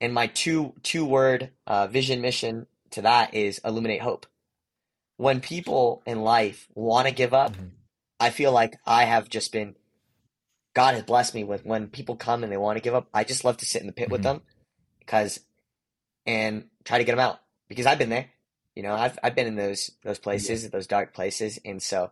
and 0.00 0.12
my 0.14 0.26
two 0.28 0.74
two 0.82 1.04
word 1.04 1.50
uh, 1.66 1.86
vision 1.88 2.20
mission 2.20 2.66
to 2.90 3.02
that 3.02 3.34
is 3.34 3.60
illuminate 3.64 4.02
hope. 4.02 4.26
When 5.16 5.40
people 5.40 6.02
in 6.06 6.22
life 6.22 6.68
want 6.74 7.08
to 7.08 7.14
give 7.14 7.34
up, 7.34 7.56
Mhm. 7.56 7.70
I 8.20 8.30
feel 8.30 8.52
like 8.52 8.76
I 8.86 9.04
have 9.04 9.28
just 9.28 9.52
been 9.52 9.74
God 10.78 10.94
has 10.94 11.02
blessed 11.02 11.34
me 11.34 11.42
with 11.42 11.64
when 11.66 11.88
people 11.88 12.14
come 12.14 12.44
and 12.44 12.52
they 12.52 12.56
want 12.56 12.76
to 12.76 12.82
give 12.82 12.94
up, 12.94 13.08
I 13.12 13.24
just 13.24 13.44
love 13.44 13.56
to 13.58 13.66
sit 13.66 13.80
in 13.80 13.88
the 13.88 13.92
pit 13.92 14.10
with 14.10 14.20
Mhm. 14.20 14.24
them 14.30 14.42
because 15.00 15.40
and 16.24 16.68
try 16.84 16.98
to 16.98 17.04
get 17.04 17.12
them 17.12 17.20
out 17.28 17.40
because 17.68 17.84
I've 17.86 17.98
been 17.98 18.10
there. 18.10 18.26
You 18.76 18.84
know, 18.84 18.94
I've 18.94 19.18
I've 19.24 19.34
been 19.34 19.48
in 19.48 19.56
those 19.56 19.90
those 20.04 20.20
places, 20.20 20.70
those 20.70 20.86
dark 20.86 21.14
places, 21.14 21.58
and 21.64 21.82
so 21.82 22.10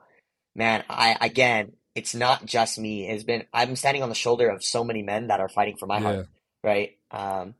man, 0.56 0.82
I 0.90 1.16
again, 1.20 1.74
it's 1.94 2.14
not 2.14 2.44
just 2.44 2.76
me. 2.78 3.08
It's 3.08 3.22
been 3.22 3.44
I'm 3.52 3.76
standing 3.76 4.02
on 4.02 4.08
the 4.08 4.14
shoulder 4.24 4.48
of 4.48 4.64
so 4.64 4.82
many 4.82 5.02
men 5.02 5.28
that 5.28 5.38
are 5.38 5.48
fighting 5.48 5.76
for 5.76 5.86
my 5.86 5.98
yeah. 5.98 6.02
heart, 6.02 6.28
right? 6.64 6.98
Um, 7.12 7.54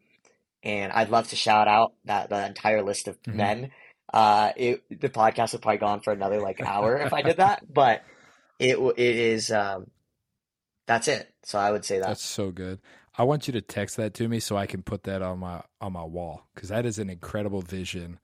and 0.64 0.90
I'd 0.92 1.10
love 1.10 1.28
to 1.28 1.36
shout 1.36 1.68
out 1.68 1.92
that 2.06 2.30
the 2.30 2.44
entire 2.46 2.82
list 2.82 3.06
of 3.06 3.22
Mhm. 3.22 3.34
men. 3.34 3.70
Uh, 4.12 4.52
it 4.56 4.82
the 4.90 5.08
podcast 5.08 5.52
would 5.52 5.62
probably 5.62 5.78
go 5.78 5.86
on 5.86 6.00
for 6.00 6.12
another 6.12 6.40
like 6.40 6.60
hour 6.60 6.96
if 6.96 7.12
I 7.12 7.22
did 7.22 7.36
that, 7.36 7.62
but 7.72 8.02
it 8.58 8.76
it 8.96 9.16
is 9.34 9.52
um, 9.52 9.86
that's 10.86 11.08
it. 11.08 11.32
So 11.42 11.58
I 11.58 11.70
would 11.70 11.84
say 11.84 11.98
that. 11.98 12.08
That's 12.08 12.24
so 12.24 12.50
good. 12.50 12.80
I 13.18 13.24
want 13.24 13.46
you 13.46 13.52
to 13.52 13.60
text 13.60 13.96
that 13.96 14.14
to 14.14 14.28
me 14.28 14.40
so 14.40 14.56
I 14.56 14.66
can 14.66 14.82
put 14.82 15.04
that 15.04 15.22
on 15.22 15.38
my 15.38 15.62
on 15.80 15.92
my 15.92 16.04
wall 16.04 16.46
because 16.54 16.68
that 16.68 16.86
is 16.86 16.98
an 16.98 17.10
incredible 17.10 17.62
vision. 17.62 18.18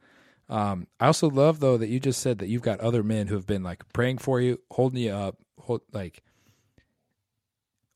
Um, 0.49 0.87
I 1.01 1.07
also 1.07 1.31
love 1.31 1.61
though 1.61 1.79
that 1.79 1.89
you 1.89 1.99
just 1.99 2.21
said 2.21 2.39
that 2.39 2.49
you've 2.49 2.63
got 2.63 2.81
other 2.81 3.03
men 3.03 3.27
who 3.27 3.35
have 3.35 3.47
been 3.47 3.63
like 3.63 3.91
praying 3.93 4.19
for 4.19 4.41
you, 4.41 4.61
holding 4.71 5.03
you 5.03 5.13
up, 5.13 5.39
hold, 5.59 5.81
like 5.93 6.23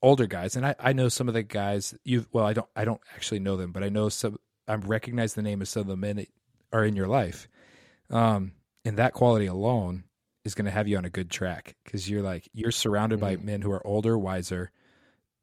older 0.01 0.27
guys. 0.27 0.57
And 0.57 0.65
I, 0.65 0.75
I 0.79 0.93
know 0.95 1.09
some 1.09 1.29
of 1.29 1.35
the 1.35 1.43
guys 1.43 1.95
you 2.05 2.27
well 2.33 2.47
I 2.47 2.55
don't 2.55 2.69
I 2.75 2.85
don't 2.85 3.01
actually 3.15 3.41
know 3.41 3.57
them, 3.57 3.73
but 3.73 3.83
I 3.83 3.89
know 3.91 4.09
some 4.09 4.39
I 4.67 4.75
recognize 4.75 5.35
the 5.35 5.43
name 5.43 5.61
of 5.61 5.69
some 5.69 5.83
of 5.83 5.89
the 5.89 5.97
men 5.97 6.17
that 6.17 6.29
are 6.73 6.85
in 6.85 6.97
your 6.97 7.09
life. 7.09 7.47
Um, 8.11 8.53
and 8.85 8.97
that 8.97 9.13
quality 9.13 9.47
alone 9.47 10.05
is 10.47 10.55
going 10.55 10.65
to 10.65 10.71
have 10.71 10.89
you 10.89 10.97
on 10.97 11.05
a 11.05 11.11
good 11.11 11.31
track 11.31 11.77
because 11.85 12.09
you're 12.09 12.23
like 12.23 12.49
you're 12.55 12.71
surrounded 12.71 13.21
by 13.21 13.37
Mhm. 13.37 13.45
men 13.45 13.63
who 13.63 13.71
are 13.73 13.87
older, 13.87 14.17
wiser, 14.17 14.71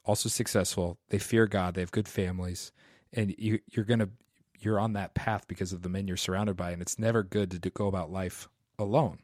also 0.05 0.29
successful. 0.29 0.97
They 1.09 1.19
fear 1.19 1.45
God. 1.45 1.75
They 1.75 1.81
have 1.81 1.91
good 1.91 2.07
families, 2.07 2.71
and 3.11 3.35
you 3.37 3.59
you're 3.71 3.85
gonna 3.85 4.09
you're 4.59 4.79
on 4.79 4.93
that 4.93 5.13
path 5.13 5.45
because 5.47 5.73
of 5.73 5.81
the 5.81 5.89
men 5.89 6.07
you're 6.07 6.15
surrounded 6.17 6.55
by. 6.55 6.71
And 6.71 6.81
it's 6.81 6.97
never 6.97 7.21
good 7.21 7.51
to 7.51 7.59
do, 7.59 7.69
go 7.69 7.87
about 7.87 8.11
life 8.11 8.47
alone, 8.79 9.19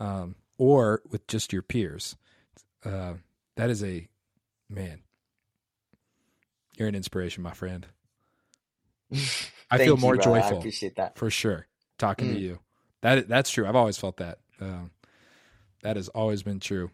um, 0.00 0.34
or 0.58 1.00
with 1.08 1.26
just 1.28 1.52
your 1.52 1.62
peers. 1.62 2.16
Uh, 2.84 3.14
that 3.56 3.70
is 3.70 3.82
a 3.84 4.08
man. 4.68 5.02
You're 6.76 6.88
an 6.88 6.96
inspiration, 6.96 7.42
my 7.44 7.52
friend. 7.52 7.86
I 9.70 9.78
feel 9.78 9.94
you, 9.94 9.96
more. 9.96 10.14
I 10.14 10.24
joyful 10.24 10.58
appreciate 10.58 10.96
that. 10.96 11.16
for 11.16 11.30
sure 11.30 11.66
talking 11.98 12.28
to 12.28 12.34
Mm. 12.34 12.40
you. 12.40 12.58
That 13.02 13.28
that's 13.28 13.50
true. 13.50 13.66
I've 13.66 13.76
always 13.76 13.96
felt 13.98 14.16
that. 14.16 14.38
Um, 14.60 14.90
that 15.84 15.96
has 15.96 16.08
always 16.08 16.42
been 16.42 16.60
true. 16.60 16.90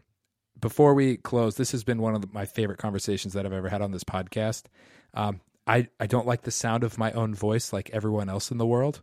Before 0.61 0.93
we 0.95 1.17
close, 1.17 1.57
this 1.57 1.71
has 1.73 1.85
been 1.85 2.03
one 2.03 2.15
of 2.15 2.21
the, 2.21 2.29
my 2.33 2.45
favorite 2.45 2.79
conversations 2.79 3.33
that 3.33 3.47
I've 3.47 3.53
ever 3.53 3.69
had 3.69 3.81
on 3.81 3.93
this 3.93 4.05
podcast. 4.05 4.65
Um, 5.15 5.41
I 5.67 5.89
I 5.99 6.07
don't 6.07 6.27
like 6.27 6.43
the 6.43 6.51
sound 6.51 6.85
of 6.85 6.99
my 6.99 7.13
own 7.13 7.35
voice 7.35 7.73
like 7.73 7.89
everyone 7.91 8.29
else 8.29 8.51
in 8.51 8.59
the 8.59 8.67
world, 8.67 9.01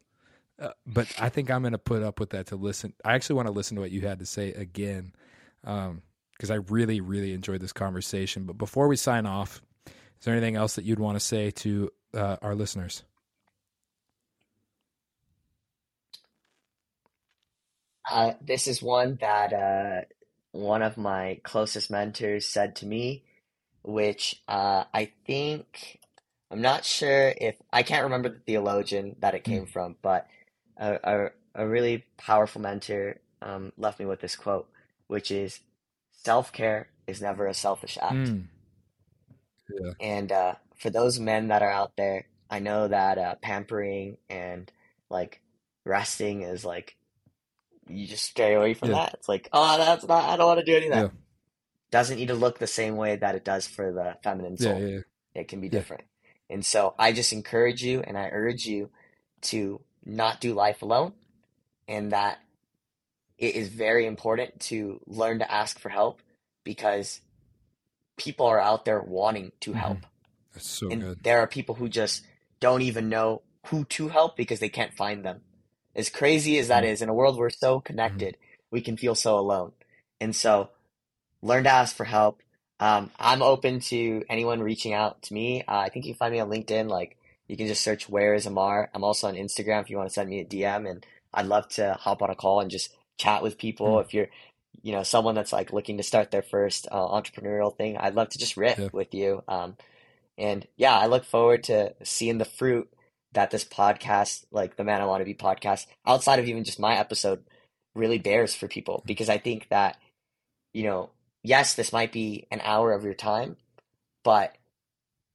uh, 0.59 0.69
but 0.85 1.07
I 1.17 1.29
think 1.29 1.49
I'm 1.49 1.61
going 1.61 1.71
to 1.71 1.77
put 1.77 2.03
up 2.03 2.19
with 2.19 2.31
that 2.31 2.47
to 2.47 2.57
listen. 2.57 2.93
I 3.03 3.13
actually 3.13 3.37
want 3.37 3.47
to 3.47 3.53
listen 3.53 3.75
to 3.75 3.81
what 3.81 3.91
you 3.91 4.01
had 4.01 4.19
to 4.19 4.25
say 4.25 4.51
again 4.51 5.13
because 5.61 6.51
I 6.51 6.55
really 6.55 6.99
really 7.01 7.33
enjoyed 7.33 7.61
this 7.61 7.73
conversation. 7.73 8.43
But 8.43 8.57
before 8.57 8.87
we 8.87 8.97
sign 8.97 9.25
off, 9.25 9.61
is 9.85 10.25
there 10.25 10.33
anything 10.33 10.57
else 10.57 10.75
that 10.75 10.85
you'd 10.85 10.99
want 10.99 11.15
to 11.15 11.25
say 11.25 11.51
to 11.51 11.89
uh, 12.13 12.37
our 12.41 12.55
listeners? 12.55 13.03
Uh, 18.09 18.33
this 18.41 18.67
is 18.67 18.81
one 18.81 19.17
that 19.21 19.53
uh, 19.53 20.01
one 20.51 20.81
of 20.81 20.97
my 20.97 21.39
closest 21.43 21.89
mentors 21.91 22.45
said 22.45 22.75
to 22.77 22.85
me, 22.85 23.23
which 23.83 24.41
uh, 24.47 24.83
I 24.93 25.11
think 25.25 25.99
I'm 26.51 26.61
not 26.61 26.85
sure 26.85 27.33
if 27.39 27.55
I 27.71 27.83
can't 27.83 28.03
remember 28.03 28.29
the 28.29 28.39
theologian 28.39 29.15
that 29.19 29.35
it 29.35 29.43
came 29.43 29.65
from, 29.65 29.95
but 30.01 30.27
a, 30.77 30.99
a, 31.03 31.29
a 31.63 31.67
really 31.67 32.05
powerful 32.17 32.61
mentor 32.61 33.19
um, 33.41 33.73
left 33.77 33.99
me 33.99 34.05
with 34.05 34.21
this 34.21 34.35
quote, 34.35 34.69
which 35.07 35.31
is 35.31 35.59
self-care 36.11 36.89
is 37.07 37.21
never 37.21 37.47
a 37.47 37.53
selfish 37.53 37.97
act. 38.01 38.13
Mm. 38.13 38.45
And 39.99 40.31
uh, 40.31 40.55
for 40.77 40.89
those 40.89 41.19
men 41.19 41.49
that 41.49 41.61
are 41.61 41.71
out 41.71 41.93
there, 41.97 42.27
I 42.49 42.59
know 42.59 42.87
that 42.87 43.17
uh, 43.17 43.35
pampering 43.41 44.17
and 44.29 44.71
like 45.09 45.41
resting 45.85 46.41
is 46.41 46.65
like 46.65 46.96
you 47.89 48.07
just 48.07 48.25
stay 48.25 48.53
away 48.53 48.73
from 48.73 48.89
Yeah. 48.89 48.95
that. 48.95 49.13
It's 49.15 49.29
like, 49.29 49.49
oh, 49.53 49.77
that's 49.77 50.05
not. 50.05 50.25
I 50.25 50.37
don't 50.37 50.47
want 50.47 50.59
to 50.59 50.65
do 50.65 50.75
any 50.75 50.87
of 50.87 50.93
that. 50.93 51.01
Yeah. 51.03 51.09
Doesn't 51.91 52.17
need 52.17 52.27
to 52.27 52.33
look 52.35 52.59
the 52.59 52.67
same 52.67 52.95
way 52.97 53.15
that 53.15 53.35
it 53.35 53.45
does 53.45 53.65
for 53.67 53.91
the 53.93 54.17
feminine 54.23 54.57
soul. 54.57 54.79
yeah, 54.79 54.87
yeah. 54.87 54.99
It 55.41 55.47
can 55.47 55.61
be 55.61 55.69
different. 55.69 56.03
And 56.49 56.65
so 56.65 56.95
I 56.97 57.11
just 57.13 57.31
encourage 57.33 57.83
you 57.83 58.01
and 58.01 58.17
I 58.17 58.29
urge 58.31 58.65
you 58.65 58.89
to 59.43 59.81
not 60.05 60.39
do 60.41 60.53
life 60.53 60.81
alone, 60.81 61.13
and 61.87 62.11
that 62.11 62.39
it 63.37 63.55
is 63.55 63.67
very 63.69 64.05
important 64.05 64.59
to 64.61 64.99
learn 65.05 65.39
to 65.39 65.51
ask 65.51 65.77
for 65.79 65.89
help 65.89 66.21
because 66.63 67.21
people 68.17 68.45
are 68.47 68.59
out 68.59 68.83
there 68.85 68.99
wanting 69.01 69.51
to 69.61 69.71
Mhm. 69.71 69.75
help. 69.75 69.97
That's 70.53 70.67
so 70.67 70.89
And 70.89 71.01
good. 71.01 71.23
there 71.23 71.39
are 71.39 71.47
people 71.47 71.75
who 71.75 71.87
just 71.87 72.25
don't 72.59 72.81
even 72.81 73.09
know 73.09 73.43
who 73.67 73.85
to 73.85 74.07
help 74.07 74.35
because 74.35 74.59
they 74.59 74.69
can't 74.69 74.93
find 74.93 75.23
them. 75.23 75.41
As 75.97 76.09
crazy 76.09 76.59
as 76.59 76.69
that 76.69 76.85
Mhm. 76.85 77.03
in 77.03 77.09
a 77.09 77.15
world 77.15 77.37
we're 77.37 77.51
so 77.51 77.81
connected, 77.81 78.37
we 78.71 78.81
can 78.81 78.97
feel 78.97 79.15
so 79.15 79.39
alone. 79.39 79.73
And 80.21 80.35
so 80.35 80.69
learn 81.43 81.65
to 81.65 81.71
ask 81.71 81.95
for 81.95 82.05
help. 82.05 82.41
Um, 82.79 83.11
I'm 83.19 83.43
open 83.43 83.81
to 83.81 84.23
anyone 84.29 84.61
reaching 84.61 84.93
out 84.93 85.23
to 85.23 85.35
me. 85.35 85.63
Uh, 85.63 85.77
I 85.79 85.89
think 85.89 86.05
you 86.05 86.13
can 86.13 86.19
find 86.19 86.33
me 86.33 86.41
on 86.41 86.49
LinkedIn. 86.51 86.89
Like 86.89 87.17
you 87.47 87.57
can 87.57 87.67
just 87.67 87.83
search 87.83 88.09
where 88.09 88.35
is 88.35 88.47
Amar. 88.47 88.91
I'm 88.95 89.05
also 89.05 89.27
on 89.29 89.35
Instagram 89.35 89.81
if 89.81 89.91
you 89.91 89.97
want 89.97 90.09
to 90.09 90.13
send 90.13 90.29
me 90.29 90.41
a 90.41 90.45
DM 90.45 90.87
and 90.89 91.05
I'd 91.33 91.47
love 91.47 91.69
to 91.71 91.95
hop 91.95 92.21
on 92.23 92.31
a 92.31 92.35
call 92.35 92.61
and 92.61 92.71
just 92.71 92.95
chat 93.17 93.43
with 93.43 93.59
people. 93.59 93.95
Mm. 93.97 94.01
If 94.05 94.13
you're, 94.15 94.29
you 94.83 94.93
know, 94.93 95.03
someone 95.03 95.35
that's 95.35 95.53
like 95.53 95.73
looking 95.73 95.97
to 95.97 96.03
start 96.03 96.31
their 96.31 96.43
first 96.43 96.87
uh, 96.91 97.07
entrepreneurial 97.07 97.75
thing, 97.75 97.97
I'd 97.97 98.15
love 98.15 98.29
to 98.31 98.39
just 98.39 98.57
riff 98.57 98.79
Yeah. 98.79 98.89
with 98.93 99.13
you. 99.13 99.43
Um, 99.47 99.77
and 100.37 100.67
yeah, 100.77 100.97
I 100.97 101.07
look 101.07 101.25
forward 101.25 101.63
to 101.65 101.95
seeing 102.03 102.39
the 102.39 102.45
fruit 102.45 102.89
that 103.33 103.51
this 103.51 103.65
podcast, 103.65 104.45
like 104.51 104.75
the 104.77 104.83
Man 104.83 105.01
I 105.01 105.05
Want 105.05 105.21
to 105.21 105.25
Be 105.25 105.33
podcast, 105.33 105.85
outside 106.05 106.39
of 106.39 106.47
even 106.47 106.63
just 106.63 106.79
my 106.79 106.97
episode, 106.97 107.43
really 107.95 108.17
bears 108.19 108.55
for 108.55 108.67
people. 108.67 109.03
Because 109.05 109.29
I 109.29 109.37
think 109.37 109.67
that, 109.69 109.97
you 110.73 110.83
know, 110.83 111.09
yes, 111.43 111.73
this 111.73 111.93
might 111.93 112.11
be 112.11 112.47
an 112.51 112.61
hour 112.63 112.93
of 112.93 113.03
your 113.03 113.13
time, 113.13 113.57
but 114.23 114.55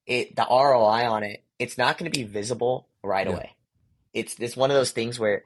it 0.07 0.35
the 0.37 0.47
ROI 0.49 1.07
on 1.09 1.23
it, 1.23 1.43
it's 1.59 1.79
not 1.79 1.99
going 1.99 2.11
to 2.11 2.19
be 2.19 2.25
visible 2.25 2.89
right 3.03 3.27
Yeah. 3.27 3.35
away. 3.35 3.51
It's 4.13 4.37
it's 4.39 4.57
one 4.57 4.71
of 4.71 4.77
those 4.77 4.91
things 4.91 5.19
where 5.19 5.45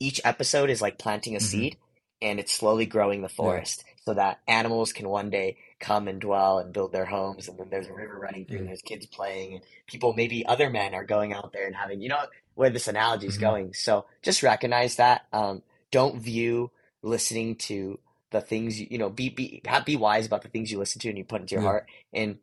each 0.00 0.20
episode 0.24 0.70
is 0.70 0.82
like 0.82 0.98
planting 0.98 1.36
a 1.36 1.38
Mhm. 1.38 1.42
seed 1.42 1.76
and 2.20 2.40
it's 2.40 2.52
slowly 2.52 2.86
growing 2.86 3.22
the 3.22 3.28
forest 3.28 3.84
so 4.04 4.14
that 4.14 4.40
animals 4.48 4.92
can 4.92 5.08
one 5.08 5.30
day 5.30 5.56
come 5.80 6.08
and 6.08 6.20
dwell 6.20 6.58
and 6.58 6.72
build 6.72 6.92
their 6.92 7.06
homes 7.06 7.48
and 7.48 7.58
then 7.58 7.68
there's 7.70 7.88
a 7.88 7.92
river 7.94 8.18
running 8.18 8.46
through 8.46 8.60
and 8.60 8.68
there's 8.68 8.82
kids 8.82 9.06
playing 9.06 9.54
and 9.54 9.62
people 9.86 10.14
maybe 10.14 10.46
other 10.46 10.70
men 10.70 10.94
are 10.94 11.04
going 11.04 11.32
out 11.32 11.52
there 11.52 11.66
and 11.66 11.76
having 11.76 12.00
you 12.00 12.08
know 12.08 12.24
where 12.54 12.70
this 12.70 12.88
analogy 12.88 13.26
is 13.26 13.36
Mhm. 13.36 13.40
going. 13.40 13.74
So 13.74 14.06
just 14.22 14.42
recognize 14.42 14.96
that 14.96 15.26
um, 15.32 15.62
don't 15.92 16.20
view 16.20 16.70
listening 17.02 17.56
to 17.56 17.98
the 18.32 18.40
things 18.40 18.80
you, 18.80 18.88
you 18.90 18.98
know 18.98 19.10
be 19.10 19.28
be 19.30 19.62
have, 19.66 19.84
be 19.84 19.96
wise 19.96 20.26
about 20.26 20.42
the 20.42 20.48
things 20.48 20.72
you 20.72 20.78
listen 20.78 21.00
to 21.02 21.08
and 21.10 21.18
you 21.18 21.24
put 21.24 21.40
into 21.42 21.54
your 21.54 21.62
Yeah. 21.62 21.62
heart. 21.62 21.88
And 22.14 22.38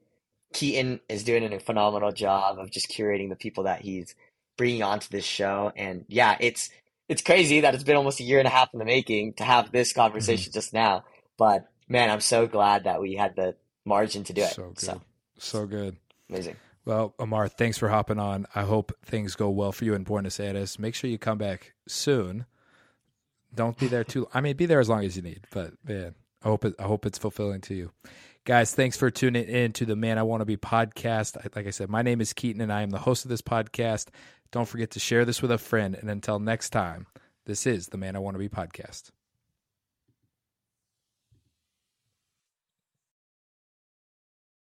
Keaton 0.54 1.02
is 1.10 1.24
doing 1.24 1.52
a 1.54 1.60
phenomenal 1.60 2.12
job 2.12 2.60
of 2.60 2.72
just 2.72 2.90
curating 2.90 3.30
the 3.30 3.36
people 3.36 3.66
that 3.66 3.82
he's 3.82 4.16
bringing 4.58 4.84
onto 4.84 5.10
this 5.10 5.26
show. 5.26 5.72
And 5.76 6.06
yeah 6.10 6.38
it's 6.40 6.70
it's 7.10 7.24
crazy 7.24 7.62
that 7.62 7.76
it's 7.76 7.84
been 7.84 7.98
almost 7.98 8.20
a 8.22 8.24
year 8.24 8.40
and 8.40 8.48
a 8.48 8.52
half 8.52 8.70
in 8.74 8.80
the 8.80 8.86
making 8.86 9.34
to 9.36 9.44
have 9.46 9.72
this 9.72 9.94
conversation 9.94 10.54
just 10.54 10.74
now 10.74 11.04
but 11.38 11.66
man 11.92 12.10
i'm 12.10 12.22
so 12.22 12.48
glad 12.48 12.86
that 12.86 13.02
we 13.02 13.16
had 13.16 13.36
the 13.36 13.56
margin 13.86 14.24
to 14.24 14.34
do 14.34 14.42
it 14.42 14.54
So 14.54 14.70
good. 14.70 14.80
so 14.80 15.02
So 15.38 15.66
good. 15.66 15.98
amazing 16.30 16.56
Well, 16.86 17.14
Amar, 17.20 17.48
thanks 17.48 17.78
for 17.78 17.90
hopping 17.90 18.18
on. 18.20 18.48
I 18.56 18.64
hope 18.64 18.92
things 19.06 19.36
go 19.36 19.50
well 19.52 19.72
for 19.72 19.86
you 19.86 19.94
in 19.94 20.04
Buenos 20.04 20.40
Aires. 20.40 20.80
Make 20.80 20.96
sure 20.96 21.10
you 21.12 21.20
come 21.20 21.38
back 21.38 21.74
soon. 21.88 22.46
Don't 23.54 23.78
be 23.78 23.88
there 23.88 24.04
too. 24.04 24.28
I 24.34 24.42
mean, 24.42 24.56
be 24.58 24.66
there 24.66 24.80
as 24.80 24.90
long 24.90 25.04
as 25.04 25.16
you 25.16 25.22
need. 25.22 25.46
But 25.52 25.74
man, 25.84 26.16
I 26.44 26.48
hope 26.48 26.66
it. 26.66 26.74
I 26.80 26.84
hope 26.84 27.06
it's 27.06 27.20
fulfilling 27.20 27.62
to 27.62 27.76
you. 27.76 27.92
Guys, 28.46 28.74
thanks 28.74 28.98
for 28.98 29.12
tuning 29.12 29.46
in 29.46 29.74
to 29.74 29.86
the 29.86 29.96
Man 29.96 30.18
I 30.18 30.24
Want 30.24 30.42
to 30.42 30.46
Be 30.46 30.58
podcast. 30.58 31.38
Like 31.56 31.68
I 31.68 31.70
said, 31.70 31.90
my 31.90 32.02
name 32.02 32.20
is 32.22 32.34
Keaton 32.34 32.62
and 32.62 32.74
I 32.74 32.82
am 32.82 32.90
the 32.90 32.98
host 33.06 33.26
of 33.26 33.30
this 33.30 33.44
podcast. 33.44 34.08
Don't 34.52 34.68
forget 34.68 34.90
to 34.92 35.00
share 35.00 35.24
this 35.24 35.42
with 35.44 35.52
a 35.52 35.60
friend. 35.60 35.94
And 35.96 36.10
until 36.10 36.40
next 36.40 36.72
time, 36.72 37.06
this 37.46 37.68
is 37.68 37.88
the 37.90 37.98
Man 37.98 38.16
I 38.16 38.20
Want 38.20 38.34
to 38.36 38.40
Be 38.40 38.50
podcast. 38.50 39.12